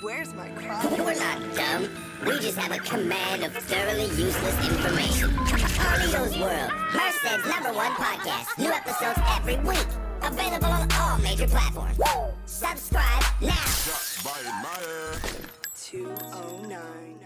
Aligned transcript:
Where's 0.00 0.32
my 0.34 0.48
crop? 0.50 0.84
We're 0.92 1.14
not 1.14 1.54
dumb. 1.54 1.88
We 2.24 2.38
just 2.38 2.56
have 2.56 2.70
a 2.70 2.78
command 2.78 3.42
of 3.44 3.52
thoroughly 3.52 4.04
useless 4.04 4.68
information. 4.68 5.30
Carlito's 5.30 6.38
World, 6.38 6.70
Merced's 6.94 7.48
number 7.48 7.72
one 7.72 7.90
podcast. 7.92 8.56
New 8.58 8.70
episodes 8.70 9.18
every 9.36 9.56
week. 9.68 9.86
Available 10.22 10.66
on 10.66 10.88
all 10.92 11.18
major 11.18 11.48
platforms. 11.48 11.98
Subscribe 12.46 13.24
now. 13.40 13.54
209. 15.74 17.18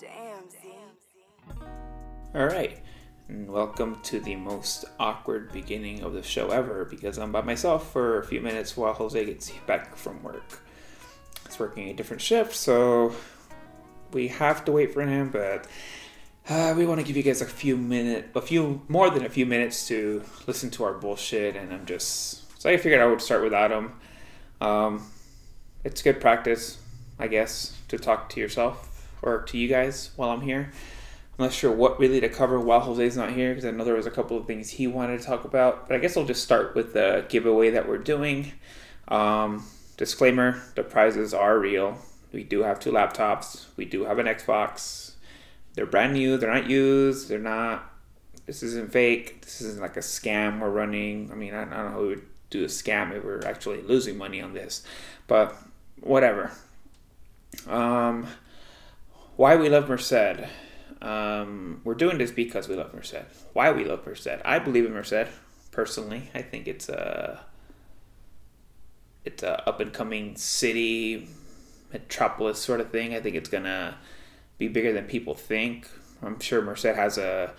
Damn, 0.00 0.50
Z. 0.50 0.58
All 2.34 2.46
right, 2.46 2.80
and 3.28 3.50
welcome 3.50 3.98
to 4.02 4.20
the 4.20 4.36
most 4.36 4.84
awkward 5.00 5.50
beginning 5.50 6.02
of 6.02 6.12
the 6.12 6.22
show 6.22 6.50
ever 6.50 6.84
because 6.84 7.16
I'm 7.16 7.32
by 7.32 7.40
myself 7.40 7.90
for 7.90 8.18
a 8.18 8.26
few 8.26 8.40
minutes 8.40 8.76
while 8.76 8.92
Jose 8.92 9.24
gets 9.24 9.50
back 9.66 9.96
from 9.96 10.22
work. 10.22 10.60
He's 11.46 11.58
working 11.58 11.88
a 11.88 11.94
different 11.94 12.20
shift, 12.20 12.54
so 12.54 13.14
we 14.12 14.28
have 14.28 14.64
to 14.66 14.72
wait 14.72 14.92
for 14.92 15.02
him, 15.02 15.30
but 15.30 15.66
uh, 16.50 16.74
we 16.76 16.84
want 16.84 17.00
to 17.00 17.06
give 17.06 17.16
you 17.16 17.22
guys 17.22 17.40
a 17.40 17.46
few 17.46 17.78
minutes, 17.78 18.28
a 18.34 18.42
few 18.42 18.82
more 18.88 19.08
than 19.08 19.24
a 19.24 19.30
few 19.30 19.46
minutes 19.46 19.88
to 19.88 20.22
listen 20.46 20.70
to 20.72 20.84
our 20.84 20.92
bullshit, 20.92 21.56
and 21.56 21.72
I'm 21.72 21.86
just 21.86 22.60
so 22.60 22.68
I 22.68 22.76
figured 22.76 23.00
I 23.00 23.06
would 23.06 23.22
start 23.22 23.42
without 23.42 23.70
him. 23.70 23.92
Um, 24.60 25.10
it's 25.82 26.02
good 26.02 26.20
practice, 26.20 26.78
I 27.18 27.28
guess, 27.28 27.78
to 27.88 27.98
talk 27.98 28.28
to 28.30 28.40
yourself 28.40 29.08
or 29.22 29.42
to 29.42 29.56
you 29.56 29.68
guys 29.68 30.10
while 30.16 30.30
I'm 30.30 30.42
here. 30.42 30.70
I'm 31.36 31.46
not 31.46 31.52
sure 31.52 31.72
what 31.72 31.98
really 31.98 32.20
to 32.20 32.28
cover 32.28 32.60
while 32.60 32.80
Jose's 32.80 33.16
not 33.16 33.32
here 33.32 33.50
because 33.50 33.64
I 33.64 33.72
know 33.72 33.84
there 33.84 33.94
was 33.94 34.06
a 34.06 34.10
couple 34.10 34.36
of 34.36 34.46
things 34.46 34.70
he 34.70 34.86
wanted 34.86 35.20
to 35.20 35.26
talk 35.26 35.44
about. 35.44 35.88
But 35.88 35.96
I 35.96 35.98
guess 35.98 36.16
I'll 36.16 36.24
just 36.24 36.44
start 36.44 36.76
with 36.76 36.92
the 36.92 37.26
giveaway 37.28 37.70
that 37.70 37.88
we're 37.88 37.98
doing. 37.98 38.52
Um, 39.08 39.66
disclaimer: 39.96 40.62
the 40.76 40.84
prizes 40.84 41.34
are 41.34 41.58
real. 41.58 41.98
We 42.32 42.44
do 42.44 42.62
have 42.62 42.78
two 42.78 42.92
laptops. 42.92 43.64
We 43.76 43.84
do 43.84 44.04
have 44.04 44.18
an 44.18 44.26
Xbox. 44.26 45.12
They're 45.74 45.86
brand 45.86 46.12
new. 46.12 46.36
They're 46.36 46.52
not 46.52 46.70
used. 46.70 47.28
They're 47.28 47.38
not. 47.40 47.90
This 48.46 48.62
isn't 48.62 48.92
fake. 48.92 49.42
This 49.42 49.60
isn't 49.60 49.82
like 49.82 49.96
a 49.96 50.00
scam 50.00 50.60
we're 50.60 50.70
running. 50.70 51.30
I 51.32 51.34
mean, 51.34 51.52
I, 51.52 51.62
I 51.62 51.64
don't 51.64 51.92
know 51.92 51.98
who 51.98 52.06
would 52.08 52.22
do 52.50 52.62
a 52.62 52.68
scam 52.68 53.12
if 53.12 53.24
we're 53.24 53.44
actually 53.44 53.82
losing 53.82 54.16
money 54.16 54.40
on 54.40 54.54
this, 54.54 54.84
but 55.26 55.56
whatever. 56.00 56.52
Um, 57.66 58.28
why 59.36 59.56
we 59.56 59.68
love 59.68 59.88
Merced. 59.88 60.46
Um, 61.04 61.82
we're 61.84 61.94
doing 61.94 62.16
this 62.16 62.30
because 62.30 62.66
we 62.66 62.76
love 62.76 62.94
Merced. 62.94 63.26
Why 63.52 63.70
we 63.70 63.84
love 63.84 64.06
Merced? 64.06 64.40
I 64.42 64.58
believe 64.58 64.86
in 64.86 64.92
Merced 64.92 65.28
personally. 65.70 66.30
I 66.34 66.40
think 66.40 66.66
it's 66.66 66.88
a 66.88 67.44
it's 69.24 69.42
a 69.42 69.68
up 69.68 69.80
and 69.80 69.92
coming 69.92 70.34
city 70.36 71.28
metropolis 71.92 72.58
sort 72.58 72.80
of 72.80 72.90
thing. 72.90 73.14
I 73.14 73.20
think 73.20 73.36
it's 73.36 73.50
gonna 73.50 73.98
be 74.56 74.66
bigger 74.66 74.94
than 74.94 75.04
people 75.04 75.34
think. 75.34 75.88
I'm 76.22 76.40
sure 76.40 76.62
Merced 76.62 76.84
has 76.86 77.18
a 77.18 77.52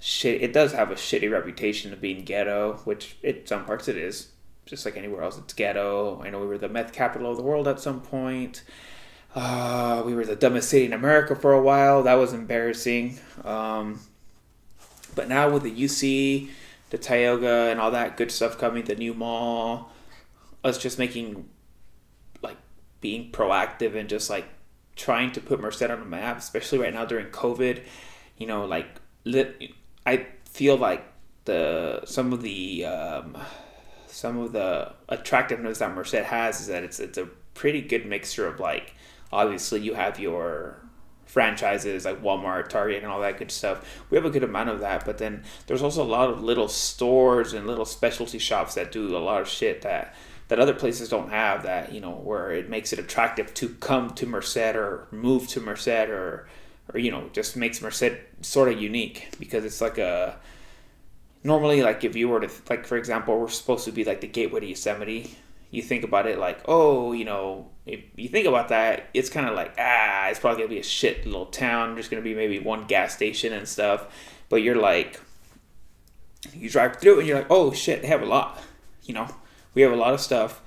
shit. 0.00 0.42
It 0.42 0.54
does 0.54 0.72
have 0.72 0.90
a 0.90 0.94
shitty 0.94 1.30
reputation 1.30 1.92
of 1.92 2.00
being 2.00 2.24
ghetto, 2.24 2.80
which 2.84 3.18
it 3.22 3.50
some 3.50 3.66
parts 3.66 3.88
it 3.88 3.98
is. 3.98 4.28
Just 4.64 4.86
like 4.86 4.96
anywhere 4.96 5.22
else, 5.22 5.36
it's 5.36 5.52
ghetto. 5.52 6.22
I 6.22 6.30
know 6.30 6.40
we 6.40 6.46
were 6.46 6.58
the 6.58 6.68
meth 6.70 6.92
capital 6.94 7.30
of 7.30 7.36
the 7.36 7.42
world 7.42 7.68
at 7.68 7.80
some 7.80 8.00
point. 8.00 8.62
Uh, 9.34 10.02
we 10.04 10.14
were 10.14 10.24
the 10.24 10.36
dumbest 10.36 10.70
city 10.70 10.86
in 10.86 10.92
America 10.92 11.36
for 11.36 11.52
a 11.52 11.60
while. 11.60 12.02
That 12.02 12.14
was 12.14 12.32
embarrassing. 12.32 13.18
Um, 13.44 14.00
but 15.14 15.28
now 15.28 15.50
with 15.50 15.62
the 15.62 15.70
UC, 15.70 16.48
the 16.90 16.98
Tioga, 16.98 17.68
and 17.70 17.80
all 17.80 17.90
that 17.90 18.16
good 18.16 18.30
stuff 18.30 18.58
coming, 18.58 18.84
the 18.84 18.96
new 18.96 19.14
mall, 19.14 19.92
us 20.64 20.78
just 20.78 20.98
making, 20.98 21.48
like, 22.42 22.56
being 23.00 23.30
proactive 23.30 23.94
and 23.94 24.08
just 24.08 24.30
like 24.30 24.46
trying 24.96 25.32
to 25.32 25.40
put 25.40 25.60
Merced 25.60 25.82
on 25.82 26.00
the 26.00 26.06
map, 26.06 26.38
especially 26.38 26.78
right 26.78 26.94
now 26.94 27.04
during 27.04 27.26
COVID. 27.26 27.82
You 28.38 28.46
know, 28.46 28.64
like, 28.64 28.86
I 30.06 30.26
feel 30.44 30.76
like 30.76 31.04
the 31.44 32.02
some 32.04 32.32
of 32.32 32.42
the 32.42 32.84
um, 32.84 33.36
some 34.06 34.38
of 34.38 34.52
the 34.52 34.92
attractiveness 35.08 35.78
that 35.78 35.94
Merced 35.94 36.14
has 36.14 36.60
is 36.60 36.66
that 36.68 36.82
it's 36.82 37.00
it's 37.00 37.18
a 37.18 37.26
pretty 37.54 37.80
good 37.80 38.06
mixture 38.06 38.46
of 38.46 38.60
like 38.60 38.94
obviously 39.32 39.80
you 39.80 39.94
have 39.94 40.18
your 40.18 40.78
franchises 41.28 42.04
like 42.04 42.22
Walmart, 42.22 42.68
Target, 42.68 43.02
and 43.02 43.12
all 43.12 43.20
that 43.20 43.38
good 43.38 43.50
stuff. 43.50 44.02
We 44.10 44.16
have 44.16 44.24
a 44.24 44.30
good 44.30 44.42
amount 44.42 44.70
of 44.70 44.80
that, 44.80 45.04
but 45.04 45.18
then 45.18 45.44
there's 45.66 45.82
also 45.82 46.02
a 46.02 46.04
lot 46.04 46.30
of 46.30 46.42
little 46.42 46.68
stores 46.68 47.52
and 47.52 47.66
little 47.66 47.84
specialty 47.84 48.38
shops 48.38 48.74
that 48.74 48.90
do 48.90 49.16
a 49.16 49.18
lot 49.18 49.42
of 49.42 49.48
shit 49.48 49.82
that 49.82 50.14
that 50.48 50.58
other 50.58 50.72
places 50.72 51.10
don't 51.10 51.28
have. 51.28 51.62
That 51.64 51.92
you 51.92 52.00
know 52.00 52.12
where 52.12 52.50
it 52.50 52.70
makes 52.70 52.92
it 52.92 52.98
attractive 52.98 53.52
to 53.54 53.68
come 53.68 54.10
to 54.10 54.26
Merced 54.26 54.56
or 54.56 55.06
move 55.10 55.46
to 55.48 55.60
Merced 55.60 55.88
or 55.88 56.48
or 56.92 56.98
you 56.98 57.10
know 57.10 57.28
just 57.32 57.56
makes 57.56 57.82
Merced 57.82 58.12
sort 58.40 58.72
of 58.72 58.80
unique 58.80 59.28
because 59.38 59.64
it's 59.64 59.82
like 59.82 59.98
a 59.98 60.38
normally 61.44 61.82
like 61.82 62.02
if 62.04 62.16
you 62.16 62.28
were 62.28 62.40
to 62.40 62.50
like 62.70 62.86
for 62.86 62.96
example 62.96 63.38
we're 63.38 63.48
supposed 63.48 63.84
to 63.84 63.92
be 63.92 64.04
like 64.04 64.20
the 64.22 64.26
gateway 64.26 64.60
to 64.60 64.66
Yosemite 64.66 65.36
you 65.70 65.82
think 65.82 66.04
about 66.04 66.26
it 66.26 66.38
like, 66.38 66.60
oh, 66.66 67.12
you 67.12 67.24
know, 67.24 67.68
if 67.88 68.00
you 68.16 68.28
think 68.28 68.46
about 68.46 68.68
that, 68.68 69.08
it's 69.14 69.30
kind 69.30 69.48
of 69.48 69.54
like, 69.54 69.74
ah, 69.78 70.28
it's 70.28 70.38
probably 70.38 70.62
gonna 70.62 70.74
be 70.74 70.80
a 70.80 70.84
shit 70.84 71.24
little 71.24 71.46
town. 71.46 71.94
There's 71.94 72.08
gonna 72.08 72.22
be 72.22 72.34
maybe 72.34 72.58
one 72.58 72.86
gas 72.86 73.14
station 73.14 73.52
and 73.52 73.66
stuff, 73.66 74.06
but 74.48 74.56
you're 74.56 74.76
like, 74.76 75.20
you 76.54 76.68
drive 76.68 76.96
through 76.96 77.20
and 77.20 77.28
you're 77.28 77.38
like, 77.38 77.50
oh 77.50 77.72
shit, 77.72 78.02
they 78.02 78.08
have 78.08 78.22
a 78.22 78.26
lot. 78.26 78.60
You 79.04 79.14
know, 79.14 79.28
we 79.74 79.82
have 79.82 79.92
a 79.92 79.96
lot 79.96 80.14
of 80.14 80.20
stuff. 80.20 80.60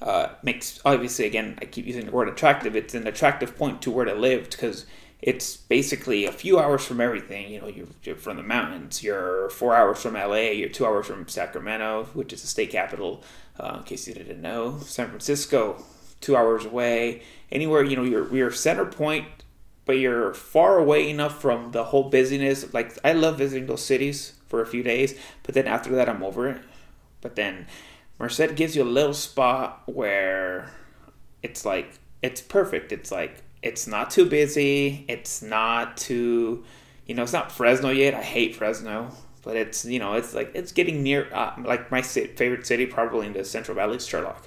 Uh, 0.00 0.28
makes 0.44 0.80
obviously 0.84 1.26
again, 1.26 1.58
I 1.60 1.64
keep 1.64 1.84
using 1.84 2.06
the 2.06 2.12
word 2.12 2.28
attractive. 2.28 2.76
It's 2.76 2.94
an 2.94 3.06
attractive 3.06 3.56
point 3.56 3.82
to 3.82 3.90
where 3.90 4.04
to 4.04 4.14
live 4.14 4.48
because 4.48 4.86
it's 5.20 5.56
basically 5.56 6.24
a 6.24 6.32
few 6.32 6.60
hours 6.60 6.84
from 6.84 7.00
everything. 7.00 7.50
You 7.50 7.60
know, 7.60 7.66
you're, 7.66 7.88
you're, 8.04 8.16
from 8.16 8.36
the 8.36 8.44
mountains. 8.44 9.02
You're 9.02 9.50
four 9.50 9.74
hours 9.74 10.00
from 10.00 10.14
LA. 10.14 10.50
You're 10.52 10.68
two 10.68 10.86
hours 10.86 11.06
from 11.06 11.26
Sacramento, 11.26 12.08
which 12.14 12.32
is 12.32 12.42
the 12.42 12.46
state 12.46 12.70
capital. 12.70 13.24
Uh, 13.58 13.78
in 13.78 13.82
case 13.82 14.06
you 14.06 14.14
didn't 14.14 14.40
know, 14.40 14.78
San 14.78 15.08
Francisco, 15.08 15.84
two 16.20 16.36
hours 16.36 16.64
away. 16.64 17.22
Anywhere, 17.50 17.82
you 17.82 17.96
know, 17.96 18.04
you're 18.04 18.34
you're 18.34 18.50
center 18.50 18.84
point, 18.84 19.26
but 19.84 19.98
you're 19.98 20.34
far 20.34 20.78
away 20.78 21.08
enough 21.08 21.40
from 21.40 21.72
the 21.72 21.84
whole 21.84 22.10
busyness. 22.10 22.72
Like 22.74 22.96
I 23.04 23.12
love 23.12 23.38
visiting 23.38 23.66
those 23.66 23.84
cities 23.84 24.34
for 24.48 24.60
a 24.60 24.66
few 24.66 24.82
days, 24.82 25.18
but 25.42 25.54
then 25.54 25.66
after 25.66 25.90
that, 25.92 26.08
I'm 26.08 26.22
over 26.22 26.48
it. 26.48 26.60
But 27.20 27.36
then 27.36 27.66
Merced 28.18 28.54
gives 28.56 28.76
you 28.76 28.82
a 28.82 28.84
little 28.84 29.14
spot 29.14 29.82
where 29.86 30.72
it's 31.42 31.64
like 31.64 31.98
it's 32.22 32.40
perfect. 32.40 32.92
It's 32.92 33.10
like 33.10 33.42
it's 33.62 33.86
not 33.86 34.10
too 34.10 34.26
busy. 34.26 35.04
It's 35.08 35.42
not 35.42 35.96
too, 35.96 36.64
you 37.06 37.14
know, 37.14 37.22
it's 37.22 37.32
not 37.32 37.52
Fresno 37.52 37.90
yet. 37.90 38.14
I 38.14 38.22
hate 38.22 38.56
Fresno, 38.56 39.10
but 39.42 39.56
it's 39.56 39.84
you 39.84 39.98
know, 39.98 40.14
it's 40.14 40.34
like 40.34 40.50
it's 40.54 40.72
getting 40.72 41.02
near. 41.02 41.28
Uh, 41.32 41.54
like 41.64 41.90
my 41.90 42.02
favorite 42.02 42.66
city, 42.66 42.86
probably 42.86 43.26
in 43.26 43.32
the 43.32 43.44
Central 43.44 43.74
Valley, 43.74 43.96
is 43.96 44.06
Turlock. 44.06 44.44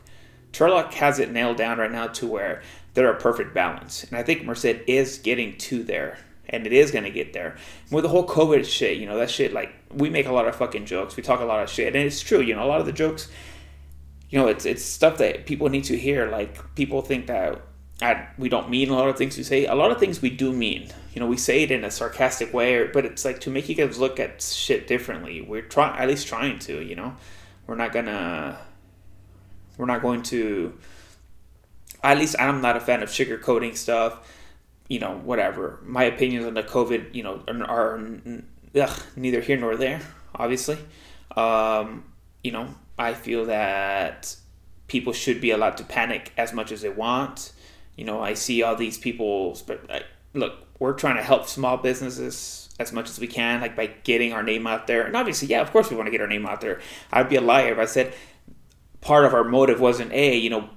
Turlock 0.54 0.94
has 0.94 1.20
it 1.20 1.32
nailed 1.32 1.58
down 1.58 1.78
right 1.78 1.92
now 1.92 2.08
to 2.08 2.28
where 2.28 2.62
they're 2.94 3.12
a 3.12 3.20
perfect 3.20 3.54
balance, 3.54 4.04
and 4.04 4.18
I 4.18 4.24
think 4.24 4.44
Merced 4.44 4.66
is 4.66 5.18
getting 5.18 5.58
to 5.60 5.84
there, 5.84 6.18
and 6.50 6.68
it 6.68 6.74
is 6.74 6.92
gonna 6.92 7.10
get 7.10 7.34
there. 7.34 7.56
With 7.90 8.04
the 8.04 8.10
whole 8.10 8.28
COVID 8.28 8.66
shit, 8.66 8.98
you 8.98 9.06
know, 9.06 9.18
that 9.18 9.30
shit. 9.30 9.54
Like 9.54 9.74
we 9.94 10.10
make 10.10 10.28
a 10.28 10.34
lot 10.34 10.48
of 10.48 10.56
fucking 10.56 10.86
jokes. 10.86 11.16
We 11.16 11.24
talk 11.24 11.40
a 11.40 11.46
lot 11.46 11.64
of 11.64 11.70
shit, 11.70 11.96
and 11.96 12.06
it's 12.06 12.22
true. 12.22 12.42
You 12.42 12.56
know, 12.56 12.64
a 12.64 12.68
lot 12.68 12.80
of 12.80 12.86
the 12.86 12.92
jokes. 12.92 13.30
You 14.30 14.40
know, 14.40 14.48
it's 14.48 14.66
it's 14.66 14.84
stuff 14.84 15.18
that 15.18 15.46
people 15.46 15.70
need 15.70 15.86
to 15.86 15.98
hear. 15.98 16.28
Like 16.28 16.76
people 16.76 17.02
think 17.02 17.28
that 17.28 17.62
we 18.38 18.50
don't 18.50 18.70
mean 18.70 18.90
a 18.90 18.96
lot 18.96 19.10
of 19.10 19.18
things 19.18 19.38
we 19.38 19.44
say. 19.44 19.66
A 19.66 19.76
lot 19.76 19.92
of 19.92 20.00
things 20.00 20.22
we 20.22 20.30
do 20.30 20.52
mean. 20.52 20.90
You 21.14 21.20
know, 21.20 21.28
we 21.28 21.38
say 21.38 21.64
it 21.64 21.72
in 21.72 21.84
a 21.84 21.92
sarcastic 21.92 22.54
way, 22.54 22.88
but 22.88 23.06
it's 23.06 23.26
like 23.26 23.40
to 23.42 23.50
make 23.50 23.70
you 23.70 23.76
guys 23.76 24.00
look 24.00 24.20
at 24.20 24.42
shit 24.42 24.88
differently. 24.88 25.42
We're 25.42 25.62
trying, 25.62 26.00
at 26.00 26.08
least 26.08 26.28
trying 26.28 26.60
to. 26.60 26.82
You 26.82 26.96
know, 26.96 27.16
we're 27.68 27.76
not 27.76 27.92
gonna, 27.92 28.58
we're 29.82 29.88
not 29.88 30.02
going 30.02 30.22
to. 30.24 30.78
At 32.04 32.18
least 32.18 32.36
I'm 32.40 32.62
not 32.62 32.78
a 32.78 32.80
fan 32.80 33.04
of 33.04 33.10
sugarcoating 33.10 33.76
stuff. 33.76 34.32
You 34.88 35.00
know, 35.00 35.18
whatever. 35.18 35.80
My 35.84 36.04
opinions 36.04 36.46
on 36.46 36.54
the 36.54 36.64
COVID, 36.64 37.16
you 37.16 37.24
know, 37.24 37.44
are, 37.48 37.64
are 37.64 38.12
ugh, 38.80 39.04
neither 39.16 39.42
here 39.42 39.58
nor 39.58 39.76
there. 39.76 40.02
Obviously, 40.36 40.78
um, 41.36 42.06
you 42.44 42.52
know, 42.52 42.76
I 42.98 43.14
feel 43.14 43.46
that 43.46 44.36
people 44.88 45.14
should 45.14 45.42
be 45.42 45.52
allowed 45.52 45.78
to 45.78 45.84
panic 45.84 46.32
as 46.38 46.54
much 46.54 46.72
as 46.72 46.82
they 46.82 46.90
want 46.90 47.52
you 47.96 48.06
know, 48.06 48.22
I 48.22 48.34
see 48.34 48.64
all 48.64 48.76
these 48.76 48.98
people. 48.98 49.58
But 49.68 50.06
look, 50.34 50.56
we're 50.80 50.94
trying 50.94 51.18
to 51.18 51.24
help 51.24 51.48
small 51.48 51.78
businesses 51.78 52.70
as 52.80 52.92
much 52.92 53.10
as 53.10 53.20
we 53.20 53.28
can, 53.28 53.62
like 53.62 53.76
by 53.76 53.88
getting 54.04 54.34
our 54.34 54.42
name 54.42 54.66
out 54.66 54.88
there. 54.88 55.04
And 55.04 55.16
obviously, 55.16 55.50
yeah, 55.50 55.62
of 55.62 55.72
course, 55.72 55.92
we 55.92 55.96
want 55.96 56.08
to 56.08 56.12
get 56.12 56.22
our 56.22 56.28
name 56.28 56.46
out 56.46 56.62
there. 56.62 56.80
I'd 57.12 57.30
be 57.30 57.36
a 57.36 57.42
liar 57.42 57.74
if 57.74 57.78
I 57.78 57.86
said 57.86 58.14
part 59.02 59.26
of 59.26 59.34
our 59.34 59.44
motive 59.44 59.80
wasn't 59.80 60.12
a, 60.14 60.38
you 60.38 60.50
know, 60.50 60.70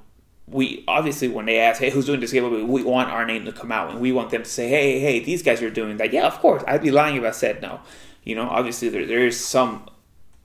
we 0.47 0.85
obviously 0.89 1.29
when 1.29 1.47
they 1.47 1.59
ask, 1.59 1.81
hey, 1.81 1.91
who's 1.91 2.07
doing 2.07 2.21
this 2.21 2.33
giveaway, 2.33 2.63
we 2.63 2.83
want 2.83 3.11
our 3.11 3.25
name 3.25 3.45
to 3.45 3.53
come 3.53 3.73
out 3.73 3.91
and 3.91 4.01
we 4.01 4.13
want 4.13 4.31
them 4.31 4.43
to 4.43 4.49
say, 4.49 4.69
hey, 4.69 4.99
hey, 5.01 5.21
these 5.21 5.43
guys 5.43 5.63
are 5.63 5.71
doing 5.71 5.97
that. 5.99 6.13
Yeah, 6.13 6.27
of 6.27 6.39
course. 6.41 6.63
I'd 6.67 6.83
be 6.83 6.91
lying 6.91 7.17
if 7.17 7.25
I 7.25 7.31
said 7.31 7.63
no. 7.63 7.81
You 8.25 8.35
know, 8.35 8.49
obviously 8.49 8.89
there, 8.89 9.07
there 9.07 9.27
is 9.27 9.43
some 9.43 9.89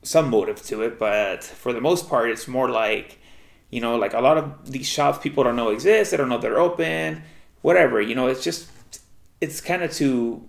some 0.01 0.29
motive 0.29 0.63
to 0.63 0.81
it, 0.81 0.97
but 0.97 1.43
for 1.43 1.73
the 1.73 1.81
most 1.81 2.07
part, 2.07 2.29
it's 2.29 2.47
more 2.47 2.69
like, 2.69 3.19
you 3.69 3.81
know, 3.81 3.97
like 3.97 4.13
a 4.13 4.21
lot 4.21 4.37
of 4.37 4.71
these 4.71 4.87
shops 4.87 5.17
people 5.17 5.43
don't 5.43 5.57
know 5.57 5.69
exist. 5.69 6.11
They 6.11 6.17
don't 6.17 6.29
know 6.29 6.37
they're 6.37 6.59
open, 6.59 7.23
whatever. 7.61 7.99
You 8.01 8.15
know, 8.15 8.27
it's 8.27 8.43
just, 8.43 8.69
it's 9.41 9.59
kind 9.59 9.83
of 9.83 9.91
to 9.95 10.47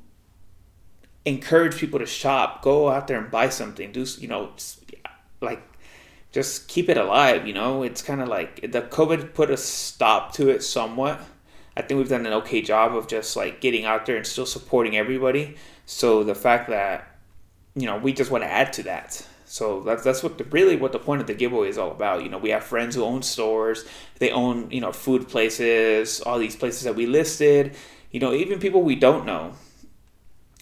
encourage 1.24 1.76
people 1.76 1.98
to 1.98 2.06
shop, 2.06 2.62
go 2.62 2.88
out 2.88 3.08
there 3.08 3.18
and 3.18 3.30
buy 3.30 3.48
something, 3.48 3.90
do, 3.90 4.06
you 4.18 4.28
know, 4.28 4.52
like 5.40 5.62
just 6.32 6.68
keep 6.68 6.88
it 6.88 6.96
alive. 6.96 7.46
You 7.46 7.54
know, 7.54 7.82
it's 7.82 8.02
kind 8.02 8.20
of 8.20 8.28
like 8.28 8.60
the 8.60 8.82
COVID 8.82 9.34
put 9.34 9.50
a 9.50 9.56
stop 9.56 10.32
to 10.34 10.48
it 10.48 10.62
somewhat. 10.62 11.20
I 11.76 11.82
think 11.82 11.98
we've 11.98 12.08
done 12.08 12.26
an 12.26 12.32
okay 12.34 12.62
job 12.62 12.94
of 12.94 13.08
just 13.08 13.36
like 13.36 13.60
getting 13.60 13.84
out 13.84 14.06
there 14.06 14.16
and 14.16 14.26
still 14.26 14.46
supporting 14.46 14.96
everybody. 14.96 15.56
So 15.86 16.24
the 16.24 16.34
fact 16.34 16.68
that 16.68 17.06
you 17.74 17.86
know 17.86 17.96
we 17.96 18.12
just 18.12 18.30
want 18.30 18.44
to 18.44 18.50
add 18.50 18.72
to 18.74 18.82
that. 18.84 19.26
So 19.46 19.80
that's 19.80 20.04
that's 20.04 20.22
what 20.22 20.38
the, 20.38 20.44
really 20.44 20.76
what 20.76 20.92
the 20.92 20.98
point 20.98 21.20
of 21.20 21.26
the 21.26 21.34
giveaway 21.34 21.68
is 21.68 21.78
all 21.78 21.90
about. 21.90 22.22
You 22.22 22.28
know, 22.28 22.38
we 22.38 22.50
have 22.50 22.64
friends 22.64 22.94
who 22.94 23.02
own 23.02 23.22
stores, 23.22 23.84
they 24.18 24.30
own 24.30 24.70
you 24.70 24.80
know 24.80 24.92
food 24.92 25.28
places, 25.28 26.20
all 26.20 26.38
these 26.38 26.56
places 26.56 26.84
that 26.84 26.94
we 26.94 27.06
listed. 27.06 27.74
You 28.10 28.20
know, 28.20 28.32
even 28.32 28.58
people 28.58 28.82
we 28.82 28.96
don't 28.96 29.26
know. 29.26 29.54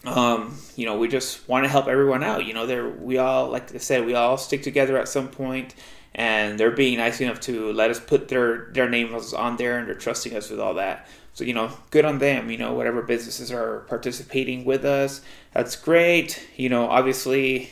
Um, 0.08 0.56
you 0.76 0.86
know, 0.86 0.98
we 0.98 1.08
just 1.08 1.48
want 1.48 1.64
to 1.64 1.68
help 1.68 1.86
everyone 1.88 2.22
out. 2.22 2.44
You 2.44 2.54
know, 2.54 2.66
there 2.66 2.88
we 2.88 3.18
all 3.18 3.48
like 3.48 3.74
I 3.74 3.78
said, 3.78 4.06
we 4.06 4.14
all 4.14 4.36
stick 4.36 4.62
together 4.62 4.98
at 4.98 5.08
some 5.08 5.28
point, 5.28 5.74
and 6.14 6.58
they're 6.58 6.70
being 6.70 6.98
nice 6.98 7.20
enough 7.20 7.40
to 7.40 7.72
let 7.72 7.90
us 7.90 8.00
put 8.00 8.28
their 8.28 8.70
their 8.72 8.88
names 8.88 9.32
on 9.32 9.56
there, 9.56 9.78
and 9.78 9.88
they're 9.88 9.94
trusting 9.94 10.36
us 10.36 10.50
with 10.50 10.60
all 10.60 10.74
that. 10.74 11.06
So 11.34 11.44
you 11.44 11.54
know, 11.54 11.70
good 11.90 12.04
on 12.04 12.18
them. 12.18 12.50
You 12.50 12.58
know, 12.58 12.74
whatever 12.74 13.02
businesses 13.02 13.52
are 13.52 13.80
participating 13.88 14.64
with 14.64 14.84
us, 14.84 15.20
that's 15.52 15.76
great. 15.76 16.48
You 16.56 16.68
know, 16.68 16.88
obviously 16.88 17.70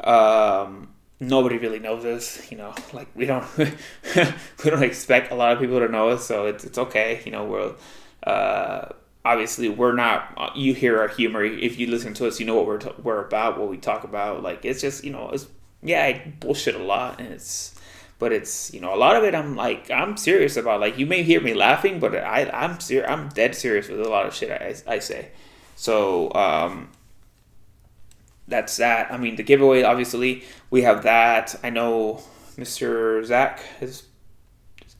um, 0.00 0.88
nobody 1.20 1.58
really 1.58 1.78
knows 1.78 2.04
us, 2.04 2.50
you 2.50 2.56
know. 2.58 2.74
Like 2.92 3.08
we 3.14 3.26
don't 3.26 3.46
we 3.56 4.70
don't 4.70 4.82
expect 4.82 5.32
a 5.32 5.34
lot 5.34 5.52
of 5.52 5.58
people 5.58 5.78
to 5.78 5.88
know 5.88 6.10
us, 6.10 6.26
so 6.26 6.46
it's 6.46 6.64
it's 6.64 6.78
okay. 6.78 7.22
You 7.24 7.32
know, 7.32 7.44
we're 7.44 7.74
uh, 8.26 8.92
obviously 9.24 9.68
we're 9.68 9.94
not. 9.94 10.52
You 10.56 10.74
hear 10.74 10.98
our 11.00 11.08
humor 11.08 11.44
if 11.44 11.78
you 11.78 11.86
listen 11.88 12.14
to 12.14 12.26
us. 12.26 12.40
You 12.40 12.46
know 12.46 12.54
what 12.56 12.66
we're 12.66 12.78
t- 12.78 12.94
we're 13.02 13.24
about, 13.24 13.58
what 13.58 13.68
we 13.68 13.76
talk 13.76 14.04
about. 14.04 14.42
Like 14.42 14.64
it's 14.64 14.80
just 14.80 15.04
you 15.04 15.12
know, 15.12 15.30
it's 15.30 15.46
yeah, 15.82 16.04
I 16.04 16.32
bullshit 16.40 16.74
a 16.74 16.82
lot, 16.82 17.20
and 17.20 17.32
it's 17.32 17.78
but 18.18 18.32
it's 18.32 18.72
you 18.72 18.80
know 18.80 18.94
a 18.94 18.96
lot 18.96 19.16
of 19.16 19.24
it. 19.24 19.34
I'm 19.34 19.56
like 19.56 19.90
I'm 19.90 20.16
serious 20.16 20.56
about. 20.56 20.80
Like 20.80 20.98
you 20.98 21.06
may 21.06 21.22
hear 21.22 21.40
me 21.40 21.54
laughing, 21.54 22.00
but 22.00 22.14
I 22.16 22.48
I'm 22.50 22.80
ser- 22.80 23.06
I'm 23.06 23.28
dead 23.28 23.54
serious 23.54 23.88
with 23.88 24.00
a 24.00 24.08
lot 24.08 24.26
of 24.26 24.34
shit 24.34 24.50
I 24.50 24.74
I 24.86 24.98
say. 24.98 25.30
So 25.76 26.32
um, 26.34 26.90
that's 28.46 28.76
that. 28.76 29.12
I 29.12 29.16
mean, 29.16 29.36
the 29.36 29.42
giveaway, 29.42 29.82
obviously, 29.82 30.44
we 30.70 30.82
have 30.82 31.02
that. 31.04 31.54
I 31.62 31.70
know 31.70 32.22
Mr. 32.56 33.24
Zach 33.24 33.62
is 33.80 34.04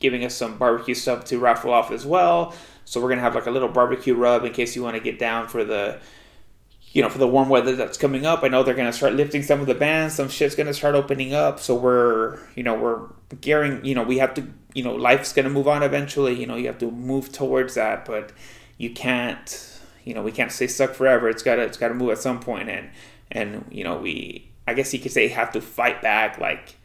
giving 0.01 0.25
us 0.25 0.35
some 0.35 0.59
barbecue 0.59 0.95
stuff 0.95 1.25
to 1.27 1.39
raffle 1.39 1.73
off 1.73 1.93
as 1.93 2.05
well. 2.05 2.55
So 2.84 3.00
we're 3.00 3.08
gonna 3.08 3.23
have 3.23 3.34
like 3.34 3.46
a 3.46 3.50
little 3.50 3.69
barbecue 3.69 4.14
rub 4.14 4.44
in 4.44 4.52
case 4.52 4.76
you 4.76 4.82
want 4.82 4.96
to 4.96 5.02
get 5.02 5.19
down 5.19 5.49
for 5.49 5.64
the, 5.64 6.00
you 6.93 7.02
know, 7.02 7.08
for 7.08 7.19
the 7.19 7.29
warm 7.29 7.49
weather 7.49 7.76
that's 7.76 7.96
coming 7.96 8.26
up. 8.26 8.43
I 8.43 8.49
know 8.49 8.62
they're 8.62 8.75
gonna 8.75 8.93
start 8.93 9.14
lifting 9.14 9.43
some 9.43 9.61
of 9.61 9.67
the 9.67 9.75
bans. 9.75 10.14
Some 10.14 10.29
shit's 10.29 10.55
gonna 10.55 10.75
start 10.75 10.94
opening 10.94 11.34
up. 11.34 11.61
So 11.61 11.75
we're, 11.75 12.38
you 12.55 12.62
know, 12.62 12.75
we're 12.75 13.08
gearing. 13.40 13.84
You 13.84 13.94
know, 13.94 14.02
we 14.02 14.19
have 14.19 14.34
to. 14.34 14.46
You 14.75 14.82
know, 14.82 14.94
life's 14.94 15.32
gonna 15.32 15.50
move 15.50 15.69
on 15.69 15.82
eventually. 15.82 16.38
You 16.38 16.46
know, 16.46 16.56
you 16.56 16.67
have 16.67 16.79
to 16.79 16.90
move 16.90 17.32
towards 17.32 17.75
that, 17.75 18.05
but 18.05 18.32
you 18.79 18.90
can't. 18.90 19.69
You 20.05 20.14
know, 20.14 20.23
we 20.23 20.32
can't 20.32 20.50
stay 20.50 20.67
stuck 20.67 20.94
forever. 20.94 21.29
It's 21.29 21.43
gotta. 21.43 21.62
It's 21.62 21.76
gotta 21.76 21.94
move 21.94 22.11
at 22.11 22.19
some 22.19 22.40
point, 22.40 22.69
and 22.69 22.90
and 23.31 23.64
you 23.70 23.84
know 23.84 23.99
we 23.99 24.50
I 24.67 24.75
guess 24.75 24.93
you 24.93 25.00
could 25.00 25.12
say 25.12 25.29
have 25.29 25.52
to 25.52 25.61
fight 25.61 26.02
back 26.02 26.38
like 26.38 26.76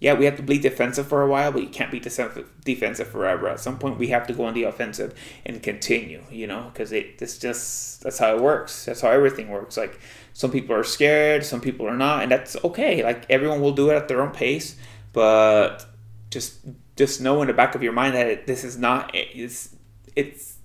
yeah 0.00 0.14
we 0.14 0.24
have 0.24 0.36
to 0.36 0.42
be 0.42 0.58
defensive 0.58 1.06
for 1.06 1.22
a 1.22 1.28
while 1.28 1.52
but 1.52 1.62
you 1.62 1.68
can't 1.68 1.90
be 1.90 2.00
defensive 2.00 3.08
forever. 3.08 3.48
At 3.48 3.60
some 3.60 3.78
point 3.78 3.98
we 3.98 4.08
have 4.08 4.26
to 4.26 4.34
go 4.34 4.44
on 4.44 4.54
the 4.54 4.64
offensive 4.64 5.14
and 5.44 5.62
continue 5.62 6.22
you 6.30 6.46
know 6.46 6.70
because 6.72 6.92
it 6.92 7.16
it's 7.20 7.38
just 7.38 8.02
that's 8.02 8.18
how 8.18 8.34
it 8.36 8.42
works. 8.42 8.84
That's 8.84 9.00
how 9.00 9.10
everything 9.10 9.48
works. 9.48 9.76
Like 9.76 10.00
some 10.32 10.50
people 10.50 10.74
are 10.74 10.84
scared 10.84 11.44
some 11.44 11.60
people 11.60 11.86
are 11.86 11.96
not 11.96 12.22
and 12.22 12.32
that's 12.32 12.56
okay. 12.64 13.02
Like 13.02 13.26
everyone 13.30 13.60
will 13.60 13.72
do 13.72 13.90
it 13.90 13.94
at 13.94 14.08
their 14.08 14.22
own 14.22 14.32
pace 14.32 14.76
but 15.12 15.86
just 16.30 16.58
just 16.96 17.20
know 17.20 17.40
in 17.40 17.48
the 17.48 17.54
back 17.54 17.74
of 17.74 17.82
your 17.82 17.92
mind 17.92 18.14
that 18.14 18.26
it, 18.26 18.46
this 18.46 18.64
is 18.64 18.76
not 18.76 19.10
it's 19.14 19.74
it's 20.14 20.56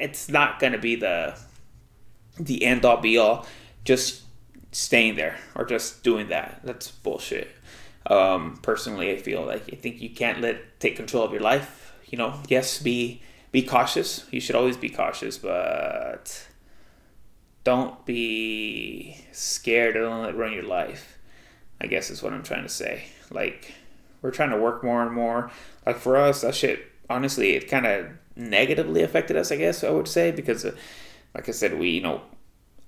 it's 0.00 0.28
not 0.28 0.58
going 0.58 0.72
to 0.72 0.78
be 0.78 0.96
the 0.96 1.38
the 2.38 2.64
end 2.64 2.84
all 2.84 2.96
be 2.96 3.18
all. 3.18 3.46
Just 3.84 4.22
staying 4.72 5.16
there 5.16 5.38
or 5.54 5.64
just 5.64 6.02
doing 6.02 6.28
that. 6.28 6.60
That's 6.64 6.90
bullshit. 6.90 7.48
Um, 8.06 8.58
personally, 8.62 9.10
I 9.10 9.16
feel 9.16 9.44
like 9.44 9.64
I 9.72 9.76
think 9.76 10.00
you 10.00 10.10
can't 10.10 10.40
let 10.40 10.80
take 10.80 10.96
control 10.96 11.24
of 11.24 11.32
your 11.32 11.42
life. 11.42 11.94
You 12.06 12.18
know, 12.18 12.40
yes, 12.48 12.80
be 12.80 13.22
be 13.52 13.62
cautious. 13.62 14.26
You 14.30 14.40
should 14.40 14.56
always 14.56 14.76
be 14.76 14.88
cautious, 14.88 15.38
but 15.38 16.46
don't 17.64 18.04
be 18.06 19.24
scared. 19.32 19.94
Don't 19.94 20.22
let 20.22 20.36
run 20.36 20.52
your 20.52 20.64
life. 20.64 21.18
I 21.80 21.86
guess 21.86 22.10
is 22.10 22.22
what 22.22 22.32
I'm 22.32 22.42
trying 22.42 22.62
to 22.64 22.68
say. 22.68 23.04
Like 23.30 23.72
we're 24.22 24.30
trying 24.30 24.50
to 24.50 24.58
work 24.58 24.82
more 24.82 25.02
and 25.02 25.14
more. 25.14 25.50
Like 25.86 25.98
for 25.98 26.16
us, 26.16 26.42
that 26.42 26.54
shit. 26.54 26.86
Honestly, 27.08 27.56
it 27.56 27.68
kind 27.68 27.86
of 27.86 28.06
negatively 28.36 29.02
affected 29.02 29.36
us. 29.36 29.50
I 29.50 29.56
guess 29.56 29.84
I 29.84 29.90
would 29.90 30.08
say 30.08 30.30
because. 30.30 30.64
Uh, 30.64 30.76
like 31.34 31.48
I 31.48 31.52
said, 31.52 31.78
we, 31.78 31.90
you 31.90 32.00
know, 32.00 32.22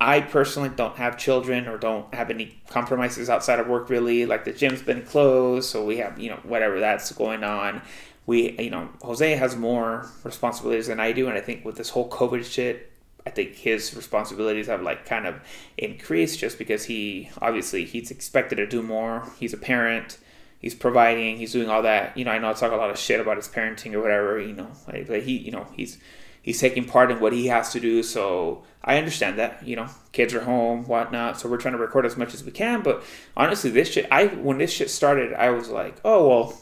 I 0.04 0.20
personally 0.20 0.70
don't 0.70 0.96
have 0.96 1.16
children 1.16 1.68
or 1.68 1.78
don't 1.78 2.12
have 2.12 2.28
any 2.28 2.60
compromises 2.68 3.30
outside 3.30 3.60
of 3.60 3.68
work 3.68 3.88
really. 3.88 4.26
Like 4.26 4.44
the 4.44 4.52
gym's 4.52 4.82
been 4.82 5.02
closed, 5.02 5.70
so 5.70 5.84
we 5.84 5.98
have, 5.98 6.18
you 6.18 6.28
know, 6.28 6.40
whatever 6.42 6.80
that's 6.80 7.12
going 7.12 7.44
on. 7.44 7.82
We, 8.26 8.58
you 8.58 8.70
know, 8.70 8.88
Jose 9.02 9.36
has 9.36 9.54
more 9.54 10.10
responsibilities 10.24 10.88
than 10.88 10.98
I 10.98 11.12
do, 11.12 11.28
and 11.28 11.38
I 11.38 11.40
think 11.40 11.64
with 11.64 11.76
this 11.76 11.90
whole 11.90 12.10
COVID 12.10 12.44
shit, 12.44 12.90
I 13.24 13.30
think 13.30 13.54
his 13.54 13.94
responsibilities 13.94 14.66
have 14.66 14.82
like 14.82 15.06
kind 15.06 15.24
of 15.24 15.36
increased 15.78 16.40
just 16.40 16.58
because 16.58 16.86
he 16.86 17.30
obviously 17.40 17.84
he's 17.84 18.10
expected 18.10 18.56
to 18.56 18.66
do 18.66 18.82
more. 18.82 19.30
He's 19.38 19.54
a 19.54 19.56
parent, 19.56 20.18
he's 20.58 20.74
providing, 20.74 21.36
he's 21.36 21.52
doing 21.52 21.68
all 21.68 21.82
that. 21.82 22.16
You 22.16 22.24
know, 22.24 22.32
I 22.32 22.38
know 22.38 22.50
I 22.50 22.54
talk 22.54 22.72
a 22.72 22.76
lot 22.76 22.90
of 22.90 22.98
shit 22.98 23.20
about 23.20 23.36
his 23.36 23.46
parenting 23.46 23.92
or 23.92 24.00
whatever. 24.00 24.40
You 24.40 24.54
know, 24.54 24.72
like, 24.88 25.08
like 25.08 25.22
he, 25.22 25.36
you 25.36 25.52
know, 25.52 25.68
he's 25.76 25.98
he's 26.42 26.60
taking 26.60 26.84
part 26.84 27.10
in 27.10 27.20
what 27.20 27.32
he 27.32 27.46
has 27.46 27.72
to 27.72 27.80
do. 27.80 28.02
So 28.02 28.64
I 28.84 28.98
understand 28.98 29.38
that, 29.38 29.66
you 29.66 29.76
know, 29.76 29.88
kids 30.10 30.34
are 30.34 30.42
home, 30.42 30.84
whatnot. 30.84 31.40
So 31.40 31.48
we're 31.48 31.56
trying 31.56 31.74
to 31.74 31.80
record 31.80 32.04
as 32.04 32.16
much 32.16 32.34
as 32.34 32.44
we 32.44 32.50
can. 32.50 32.82
But 32.82 33.02
honestly, 33.36 33.70
this 33.70 33.90
shit, 33.92 34.06
I 34.10 34.26
when 34.26 34.58
this 34.58 34.72
shit 34.72 34.90
started, 34.90 35.32
I 35.32 35.50
was 35.50 35.68
like, 35.68 35.96
oh 36.04 36.28
well, 36.28 36.58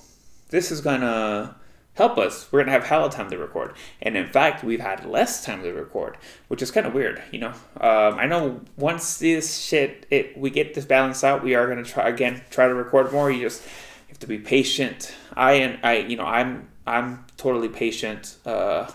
this 0.50 0.70
is 0.70 0.80
gonna 0.80 1.56
help 1.94 2.18
us. 2.18 2.50
We're 2.52 2.60
gonna 2.60 2.72
have 2.72 2.84
hella 2.84 3.10
time 3.10 3.30
to 3.30 3.38
record, 3.38 3.74
and 4.02 4.16
in 4.16 4.26
fact, 4.26 4.62
we've 4.62 4.80
had 4.80 5.04
less 5.06 5.44
time 5.44 5.62
to 5.62 5.72
record, 5.72 6.16
which 6.48 6.62
is 6.62 6.70
kind 6.70 6.86
of 6.86 6.94
weird, 6.94 7.22
you 7.32 7.40
know. 7.40 7.52
Um, 7.80 8.18
I 8.18 8.26
know 8.26 8.60
once 8.76 9.18
this 9.18 9.58
shit, 9.58 10.06
it 10.10 10.36
we 10.36 10.50
get 10.50 10.74
this 10.74 10.84
balance 10.84 11.24
out, 11.24 11.42
we 11.42 11.54
are 11.54 11.66
gonna 11.66 11.84
try 11.84 12.08
again, 12.08 12.42
try 12.50 12.68
to 12.68 12.74
record 12.74 13.12
more. 13.12 13.30
You 13.30 13.40
just 13.40 13.62
have 14.08 14.18
to 14.18 14.26
be 14.26 14.38
patient. 14.38 15.14
I 15.34 15.52
and 15.52 15.78
I, 15.82 15.98
you 15.98 16.16
know, 16.16 16.26
I'm 16.26 16.68
I'm 16.86 17.24
totally 17.36 17.68
patient. 17.68 18.36
Uh, 18.44 18.90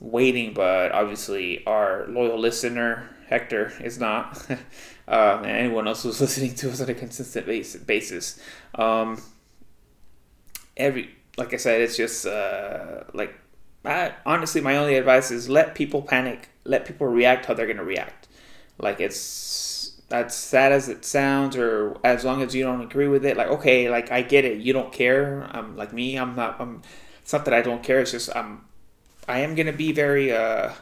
waiting, 0.00 0.54
but 0.54 0.92
obviously 0.92 1.64
our 1.66 2.06
loyal 2.08 2.38
listener 2.38 3.08
Hector 3.28 3.72
is 3.80 4.00
not, 4.00 4.44
uh, 5.08 5.38
and 5.42 5.46
anyone 5.46 5.86
else 5.86 6.02
who's 6.02 6.20
listening 6.20 6.54
to 6.56 6.70
us 6.70 6.80
on 6.80 6.90
a 6.90 6.94
consistent 6.94 7.46
basis. 7.86 8.40
Um, 8.74 9.22
every 10.76 11.10
like 11.36 11.54
I 11.54 11.56
said, 11.56 11.80
it's 11.80 11.96
just 11.96 12.26
uh, 12.26 13.04
like 13.14 13.34
I, 13.84 14.14
honestly, 14.26 14.60
my 14.60 14.76
only 14.76 14.96
advice 14.96 15.30
is 15.30 15.48
let 15.48 15.74
people 15.74 16.02
panic, 16.02 16.50
let 16.64 16.84
people 16.84 17.06
react 17.06 17.46
how 17.46 17.54
they're 17.54 17.66
gonna 17.66 17.84
react. 17.84 18.28
Like 18.78 19.00
it's 19.00 20.00
that's 20.08 20.34
sad 20.34 20.72
as 20.72 20.88
it 20.88 21.04
sounds, 21.04 21.56
or 21.56 21.96
as 22.02 22.24
long 22.24 22.42
as 22.42 22.54
you 22.54 22.64
don't 22.64 22.80
agree 22.80 23.08
with 23.08 23.24
it, 23.24 23.36
like 23.36 23.48
okay, 23.48 23.88
like 23.88 24.10
I 24.10 24.22
get 24.22 24.44
it, 24.44 24.58
you 24.58 24.72
don't 24.72 24.92
care. 24.92 25.48
I'm 25.52 25.76
like 25.76 25.92
me, 25.92 26.16
I'm 26.16 26.34
not. 26.34 26.60
I'm. 26.60 26.82
It's 27.22 27.32
not 27.32 27.44
that 27.44 27.54
I 27.54 27.62
don't 27.62 27.82
care. 27.82 28.00
It's 28.00 28.10
just 28.10 28.34
I'm 28.34 28.62
I 29.30 29.40
am 29.40 29.54
gonna 29.54 29.72
be 29.72 29.92
very 29.92 30.32
uh, 30.32 30.72